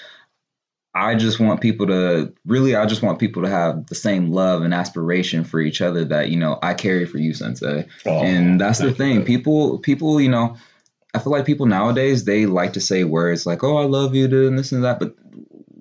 I 0.98 1.16
just 1.16 1.42
want 1.42 1.60
people 1.60 1.88
to 1.88 2.34
really, 2.46 2.74
I 2.74 2.86
just 2.86 3.02
want 3.02 3.20
people 3.20 3.44
to 3.44 3.50
have 3.50 3.88
the 3.88 3.96
same 3.96 4.32
love 4.32 4.62
and 4.62 4.74
aspiration 4.74 5.44
for 5.44 5.60
each 5.60 5.82
other 5.82 6.06
that, 6.06 6.30
you 6.30 6.38
know, 6.38 6.58
I 6.64 6.74
carry 6.74 7.06
for 7.06 7.18
you, 7.18 7.34
Sensei. 7.34 7.86
Oh, 8.06 8.24
and 8.24 8.62
that's 8.62 8.80
the 8.80 8.94
thing. 8.94 9.26
People, 9.26 9.78
people, 9.80 10.22
you 10.22 10.30
know, 10.30 10.56
I 11.14 11.20
feel 11.20 11.34
like 11.34 11.46
people 11.46 11.66
nowadays, 11.66 12.24
they 12.24 12.46
like 12.46 12.72
to 12.74 12.80
say 12.80 13.04
words 13.04 13.46
like, 13.46 13.62
oh, 13.62 13.76
I 13.76 13.84
love 13.84 14.16
you, 14.16 14.26
and 14.48 14.58
this 14.58 14.72
and 14.72 14.86
that. 14.86 15.00
But 15.00 15.16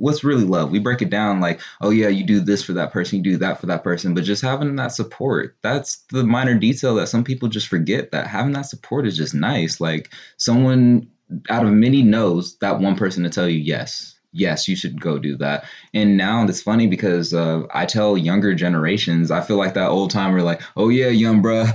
what's 0.05 0.23
really 0.23 0.45
love? 0.45 0.71
We 0.71 0.79
break 0.79 1.01
it 1.01 1.09
down 1.09 1.41
like, 1.41 1.61
oh, 1.81 1.89
yeah, 1.89 2.09
you 2.09 2.25
do 2.25 2.39
this 2.39 2.63
for 2.63 2.75
that 2.75 2.93
person, 2.93 3.19
you 3.19 3.25
do 3.25 3.37
that 3.39 3.59
for 3.59 3.67
that 3.67 3.83
person. 3.83 4.13
But 4.13 4.25
just 4.25 4.43
having 4.43 4.77
that 4.77 4.93
support, 4.93 5.57
that's 5.63 5.97
the 6.11 6.25
minor 6.25 6.59
detail 6.59 6.95
that 6.97 7.09
some 7.09 7.25
people 7.25 7.49
just 7.49 7.69
forget 7.69 8.13
that 8.13 8.27
having 8.27 8.53
that 8.53 8.67
support 8.67 9.07
is 9.07 9.17
just 9.17 9.35
nice. 9.35 9.81
Like 9.81 10.13
someone 10.37 11.09
out 11.49 11.65
of 11.65 11.73
many 11.73 12.03
knows 12.03 12.59
that 12.59 12.81
one 12.81 12.97
person 12.97 13.25
to 13.25 13.31
tell 13.31 13.49
you 13.49 13.59
yes 13.59 14.15
yes, 14.37 14.67
you 14.67 14.75
should 14.75 15.01
go 15.01 15.17
do 15.17 15.37
that. 15.37 15.65
And 15.95 16.17
now 16.17 16.45
it's 16.45 16.61
funny 16.61 16.89
because 16.89 17.33
uh, 17.33 17.63
I 17.73 17.87
tell 17.87 18.19
younger 18.19 18.53
generations, 18.53 19.31
I 19.31 19.41
feel 19.41 19.57
like 19.57 19.75
that 19.75 19.89
old 19.89 20.11
timer, 20.11 20.43
like, 20.43 20.61
oh 20.77 20.89
yeah, 20.89 21.07
young 21.07 21.41
bruh, 21.41 21.73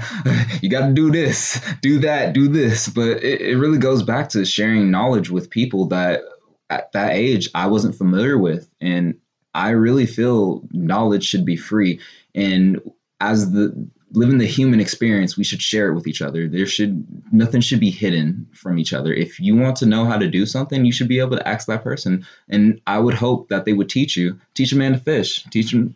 you 0.62 0.70
got 0.70 0.88
to 0.88 0.94
do 0.94 1.10
this, 1.10 1.60
do 1.82 2.00
that, 2.00 2.34
do 2.34 2.50
this. 2.50 2.90
But 2.90 3.24
it, 3.24 3.42
it 3.42 3.58
really 3.58 3.78
goes 3.78 4.04
back 4.04 4.28
to 4.30 4.44
sharing 4.44 4.92
knowledge 4.92 5.30
with 5.30 5.50
people 5.50 5.86
that 5.88 6.22
at 6.70 6.92
that 6.94 7.14
age 7.14 7.50
I 7.56 7.68
wasn't 7.68 7.96
familiar 7.96 8.38
with. 8.38 8.70
And 8.82 9.16
I 9.54 9.70
really 9.70 10.06
feel 10.06 10.64
knowledge 10.72 11.26
should 11.26 11.46
be 11.46 11.56
free. 11.56 12.00
And 12.36 12.80
as 13.20 13.52
the 13.52 13.90
living 14.12 14.38
the 14.40 14.46
human 14.46 14.80
experience 14.80 15.38
we 15.38 15.44
should 15.44 15.62
share 15.62 15.90
it 15.90 15.94
with 15.94 16.08
each 16.08 16.22
other 16.22 16.48
there 16.48 16.66
should 16.66 17.06
nothing 17.32 17.62
should 17.62 17.80
be 17.80 17.92
hidden 17.92 18.48
from 18.54 18.80
each 18.80 18.94
other 18.94 19.14
if 19.14 19.40
you 19.40 19.56
want 19.56 19.76
to 19.76 19.86
know 19.86 20.06
how 20.06 20.18
to 20.18 20.28
do 20.28 20.46
something 20.46 20.84
you 20.84 20.92
should 20.92 21.08
be 21.08 21.20
able 21.20 21.38
to 21.38 21.48
ask 21.48 21.68
that 21.68 21.84
person 21.84 22.26
and 22.50 22.82
i 22.88 22.98
would 22.98 23.14
hope 23.14 23.50
that 23.50 23.66
they 23.66 23.74
would 23.74 23.90
teach 23.90 24.18
you 24.18 24.40
teach 24.56 24.72
a 24.72 24.76
man 24.76 24.94
to 24.94 24.98
fish 24.98 25.44
teach 25.52 25.74
him 25.74 25.96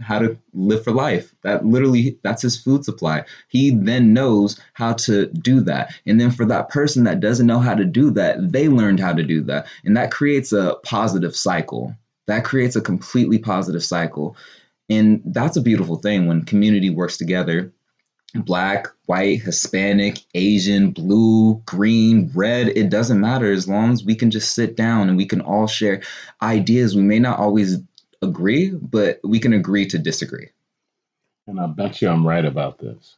how 0.00 0.18
to 0.18 0.36
live 0.52 0.82
for 0.82 0.92
life. 0.92 1.34
That 1.42 1.64
literally 1.64 2.18
that's 2.22 2.42
his 2.42 2.60
food 2.60 2.84
supply. 2.84 3.24
He 3.48 3.70
then 3.70 4.12
knows 4.12 4.60
how 4.74 4.94
to 4.94 5.26
do 5.26 5.60
that. 5.62 5.94
And 6.06 6.20
then 6.20 6.30
for 6.30 6.44
that 6.46 6.68
person 6.68 7.04
that 7.04 7.20
doesn't 7.20 7.46
know 7.46 7.60
how 7.60 7.74
to 7.74 7.84
do 7.84 8.10
that 8.12 8.52
they 8.52 8.68
learned 8.68 9.00
how 9.00 9.12
to 9.12 9.22
do 9.22 9.42
that. 9.42 9.66
And 9.84 9.96
that 9.96 10.10
creates 10.10 10.52
a 10.52 10.76
positive 10.84 11.36
cycle. 11.36 11.94
That 12.26 12.44
creates 12.44 12.76
a 12.76 12.80
completely 12.80 13.38
positive 13.38 13.84
cycle. 13.84 14.36
And 14.88 15.22
that's 15.26 15.56
a 15.56 15.62
beautiful 15.62 15.96
thing 15.96 16.26
when 16.26 16.44
community 16.44 16.90
works 16.90 17.16
together. 17.16 17.72
Black, 18.34 18.88
white, 19.06 19.42
Hispanic, 19.42 20.18
Asian, 20.34 20.90
blue, 20.90 21.62
green, 21.66 22.32
red, 22.34 22.68
it 22.68 22.90
doesn't 22.90 23.20
matter 23.20 23.52
as 23.52 23.68
long 23.68 23.92
as 23.92 24.04
we 24.04 24.16
can 24.16 24.32
just 24.32 24.56
sit 24.56 24.76
down 24.76 25.08
and 25.08 25.16
we 25.16 25.24
can 25.24 25.40
all 25.40 25.68
share 25.68 26.02
ideas. 26.42 26.96
We 26.96 27.02
may 27.02 27.20
not 27.20 27.38
always 27.38 27.78
agree, 28.24 28.70
but 28.70 29.20
we 29.22 29.38
can 29.38 29.52
agree 29.52 29.86
to 29.86 29.98
disagree. 29.98 30.50
And 31.46 31.60
I 31.60 31.66
bet 31.66 32.02
you 32.02 32.08
I'm 32.08 32.26
right 32.26 32.44
about 32.44 32.78
this. 32.78 33.16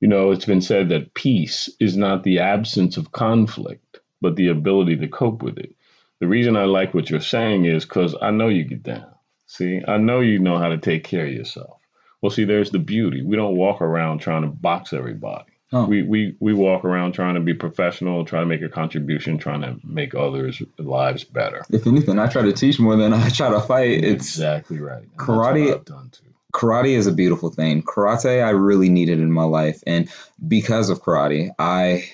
You 0.00 0.08
know, 0.08 0.30
it's 0.30 0.44
been 0.44 0.60
said 0.60 0.90
that 0.90 1.14
peace 1.14 1.70
is 1.80 1.96
not 1.96 2.22
the 2.22 2.38
absence 2.38 2.96
of 2.96 3.12
conflict, 3.12 4.00
but 4.20 4.36
the 4.36 4.48
ability 4.48 4.96
to 4.96 5.08
cope 5.08 5.42
with 5.42 5.58
it. 5.58 5.74
The 6.20 6.28
reason 6.28 6.56
I 6.56 6.64
like 6.64 6.94
what 6.94 7.10
you're 7.10 7.20
saying 7.20 7.64
is 7.64 7.84
because 7.84 8.14
I 8.20 8.30
know 8.30 8.48
you 8.48 8.64
get 8.64 8.82
down. 8.82 9.06
See, 9.46 9.82
I 9.86 9.96
know 9.96 10.20
you 10.20 10.38
know 10.38 10.58
how 10.58 10.68
to 10.68 10.78
take 10.78 11.04
care 11.04 11.26
of 11.26 11.32
yourself. 11.32 11.80
Well, 12.20 12.30
see, 12.30 12.44
there's 12.44 12.70
the 12.70 12.78
beauty. 12.78 13.22
We 13.22 13.36
don't 13.36 13.56
walk 13.56 13.80
around 13.80 14.18
trying 14.18 14.42
to 14.42 14.48
box 14.48 14.92
everybody. 14.92 15.52
Huh. 15.70 15.86
We, 15.88 16.02
we 16.04 16.36
we 16.38 16.54
walk 16.54 16.84
around 16.84 17.12
trying 17.12 17.34
to 17.34 17.40
be 17.40 17.52
professional, 17.52 18.24
trying 18.24 18.42
to 18.42 18.46
make 18.46 18.62
a 18.62 18.68
contribution, 18.68 19.36
trying 19.36 19.62
to 19.62 19.76
make 19.84 20.14
others' 20.14 20.62
lives 20.78 21.24
better. 21.24 21.64
If 21.70 21.88
anything, 21.88 22.20
I 22.20 22.28
try 22.28 22.42
to 22.42 22.52
teach 22.52 22.78
more 22.78 22.96
than 22.96 23.12
I 23.14 23.28
try 23.30 23.50
to 23.50 23.60
fight. 23.60 24.04
It's 24.04 24.26
exactly 24.26 24.78
right. 24.78 25.02
And 25.02 25.18
karate. 25.18 26.22
Karate 26.54 26.96
is 26.96 27.06
a 27.06 27.12
beautiful 27.12 27.50
thing. 27.50 27.82
Karate, 27.82 28.42
I 28.42 28.50
really 28.50 28.88
needed 28.88 29.18
in 29.18 29.30
my 29.30 29.42
life, 29.42 29.82
and 29.86 30.08
because 30.46 30.88
of 30.88 31.02
karate, 31.02 31.50
I 31.58 32.08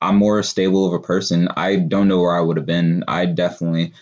I'm 0.00 0.16
more 0.16 0.42
stable 0.42 0.86
of 0.86 0.92
a 0.92 1.00
person. 1.00 1.48
I 1.56 1.76
don't 1.76 2.08
know 2.08 2.20
where 2.20 2.36
I 2.36 2.40
would 2.40 2.56
have 2.56 2.66
been. 2.66 3.04
I 3.08 3.26
definitely 3.26 3.92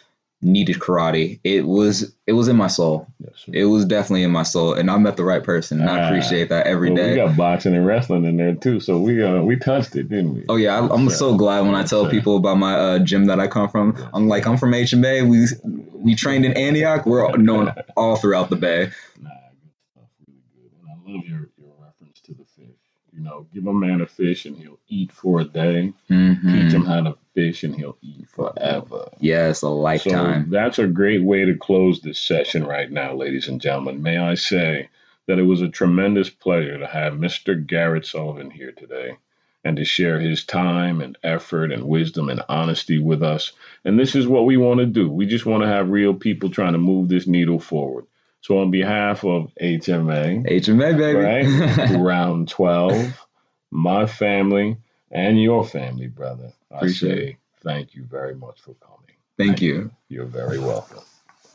needed 0.42 0.76
karate. 0.76 1.38
It 1.44 1.66
was 1.66 2.14
it 2.26 2.32
was 2.32 2.48
in 2.48 2.56
my 2.56 2.66
soul. 2.66 3.06
Yes, 3.18 3.44
it 3.52 3.64
was 3.66 3.84
definitely 3.84 4.22
in 4.22 4.30
my 4.30 4.42
soul, 4.42 4.74
and 4.74 4.90
I 4.90 4.96
met 4.98 5.16
the 5.16 5.24
right 5.24 5.42
person, 5.42 5.80
and 5.80 5.90
I 5.90 6.00
ah. 6.00 6.06
appreciate 6.06 6.48
that 6.48 6.66
every 6.66 6.90
well, 6.90 6.96
day. 6.96 7.10
We 7.10 7.16
got 7.16 7.36
boxing 7.36 7.74
and 7.74 7.86
wrestling 7.86 8.24
in 8.24 8.36
there 8.36 8.54
too, 8.54 8.80
so 8.80 8.98
we 8.98 9.22
uh, 9.22 9.42
we 9.42 9.56
touched 9.56 9.96
it, 9.96 10.08
didn't 10.08 10.34
we? 10.34 10.44
Oh 10.48 10.56
yeah, 10.56 10.78
I, 10.78 10.94
am 10.94 11.10
so 11.10 11.36
glad 11.36 11.60
when 11.60 11.74
I 11.74 11.84
tell 11.84 12.08
people 12.08 12.36
about 12.36 12.56
my 12.56 12.74
uh, 12.74 12.98
gym 13.00 13.26
that 13.26 13.40
I 13.40 13.46
come 13.46 13.68
from. 13.68 13.96
I'm 14.12 14.28
like 14.28 14.46
I'm 14.46 14.56
from 14.56 14.74
H 14.74 14.92
and 14.92 15.02
Bay. 15.02 15.22
We 15.22 15.46
we 15.92 16.14
trained 16.14 16.44
in 16.44 16.52
Antioch. 16.54 17.06
We're 17.06 17.36
known 17.36 17.72
all 17.96 18.16
throughout 18.16 18.50
the 18.50 18.56
Bay. 18.56 18.90
Nah, 19.20 19.30
good 19.62 19.72
stuff, 19.92 20.08
really 20.26 20.40
good, 20.54 20.70
and 20.80 20.88
I 20.88 21.12
love 21.12 21.24
your 21.26 21.50
your 21.58 21.74
reference 21.78 22.20
to 22.22 22.34
the 22.34 22.44
fish. 22.44 22.76
You 23.12 23.20
know, 23.20 23.46
give 23.52 23.66
a 23.66 23.74
man 23.74 24.00
a 24.00 24.06
fish 24.06 24.46
and 24.46 24.56
he'll 24.56 24.78
eat 24.88 25.12
for 25.12 25.40
a 25.40 25.44
day. 25.44 25.92
Mm-hmm. 26.08 26.52
Teach 26.52 26.72
him 26.72 26.84
how 26.84 27.02
to 27.02 27.18
fish 27.40 27.64
and 27.64 27.74
he'll 27.74 27.96
eat 28.02 28.28
forever. 28.28 29.08
Yes, 29.18 29.62
a 29.62 29.68
lifetime. 29.68 30.44
So 30.44 30.50
that's 30.50 30.78
a 30.78 30.86
great 30.86 31.22
way 31.22 31.44
to 31.44 31.56
close 31.56 32.00
this 32.00 32.18
session 32.18 32.66
right 32.66 32.90
now, 32.90 33.14
ladies 33.14 33.48
and 33.48 33.60
gentlemen. 33.60 34.02
May 34.02 34.18
I 34.18 34.34
say 34.34 34.88
that 35.26 35.38
it 35.38 35.44
was 35.44 35.62
a 35.62 35.68
tremendous 35.68 36.28
pleasure 36.28 36.78
to 36.78 36.86
have 36.86 37.14
Mr. 37.14 37.66
Garrett 37.66 38.06
Sullivan 38.06 38.50
here 38.50 38.72
today 38.72 39.16
and 39.64 39.76
to 39.76 39.84
share 39.84 40.18
his 40.18 40.44
time 40.44 41.00
and 41.00 41.16
effort 41.22 41.70
and 41.70 41.84
wisdom 41.84 42.28
and 42.28 42.42
honesty 42.48 42.98
with 42.98 43.22
us. 43.22 43.52
And 43.84 43.98
this 43.98 44.14
is 44.14 44.26
what 44.26 44.46
we 44.46 44.56
want 44.56 44.80
to 44.80 44.86
do. 44.86 45.08
We 45.10 45.26
just 45.26 45.46
want 45.46 45.62
to 45.62 45.68
have 45.68 45.90
real 45.90 46.14
people 46.14 46.50
trying 46.50 46.72
to 46.72 46.78
move 46.78 47.08
this 47.08 47.26
needle 47.26 47.60
forward. 47.60 48.06
So, 48.42 48.58
on 48.58 48.70
behalf 48.70 49.22
of 49.22 49.52
HMA, 49.60 50.46
HMA, 50.46 50.96
baby, 50.96 51.18
right, 51.18 51.90
round 51.98 52.48
12, 52.48 53.26
my 53.70 54.06
family, 54.06 54.78
and 55.10 55.40
your 55.40 55.64
family, 55.64 56.06
brother. 56.06 56.52
Appreciate 56.70 57.12
I 57.12 57.16
say 57.16 57.36
thank 57.62 57.94
you 57.94 58.04
very 58.04 58.34
much 58.34 58.60
for 58.60 58.74
coming. 58.74 59.16
Thank 59.36 59.60
you. 59.62 59.90
You're 60.08 60.26
very 60.26 60.58
welcome. 60.58 61.02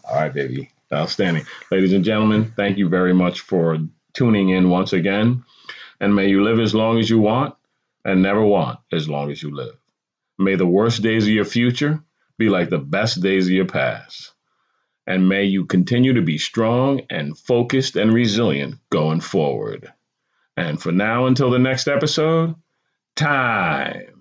All 0.04 0.16
right, 0.16 0.34
baby. 0.34 0.72
Outstanding. 0.94 1.46
Ladies 1.72 1.94
and 1.94 2.04
gentlemen, 2.06 2.52
thank 2.56 2.78
you 2.78 2.90
very 2.90 3.14
much 3.14 3.42
for 3.42 3.78
tuning 4.14 4.50
in 4.50 4.70
once 4.70 4.94
again. 4.94 5.44
And 6.00 6.16
may 6.16 6.28
you 6.30 6.44
live 6.44 6.60
as 6.60 6.76
long 6.76 7.00
as 7.00 7.10
you 7.10 7.20
want 7.20 7.56
and 8.04 8.22
never 8.22 8.44
want 8.44 8.80
as 8.92 9.10
long 9.10 9.32
as 9.32 9.42
you 9.42 9.56
live. 9.56 9.76
May 10.38 10.56
the 10.56 10.66
worst 10.66 11.02
days 11.02 11.24
of 11.26 11.34
your 11.34 11.46
future 11.46 12.04
be 12.38 12.50
like 12.50 12.70
the 12.70 12.78
best 12.78 13.22
days 13.22 13.48
of 13.48 13.54
your 13.54 13.66
past. 13.66 14.32
And 15.08 15.30
may 15.30 15.46
you 15.46 15.66
continue 15.66 16.14
to 16.14 16.22
be 16.22 16.38
strong 16.38 17.02
and 17.10 17.38
focused 17.38 17.96
and 17.96 18.14
resilient 18.14 18.76
going 18.90 19.22
forward. 19.22 19.92
And 20.58 20.82
for 20.82 20.92
now, 20.92 21.28
until 21.28 21.50
the 21.50 21.60
next 21.60 21.88
episode, 21.88 22.56
time. 23.16 24.15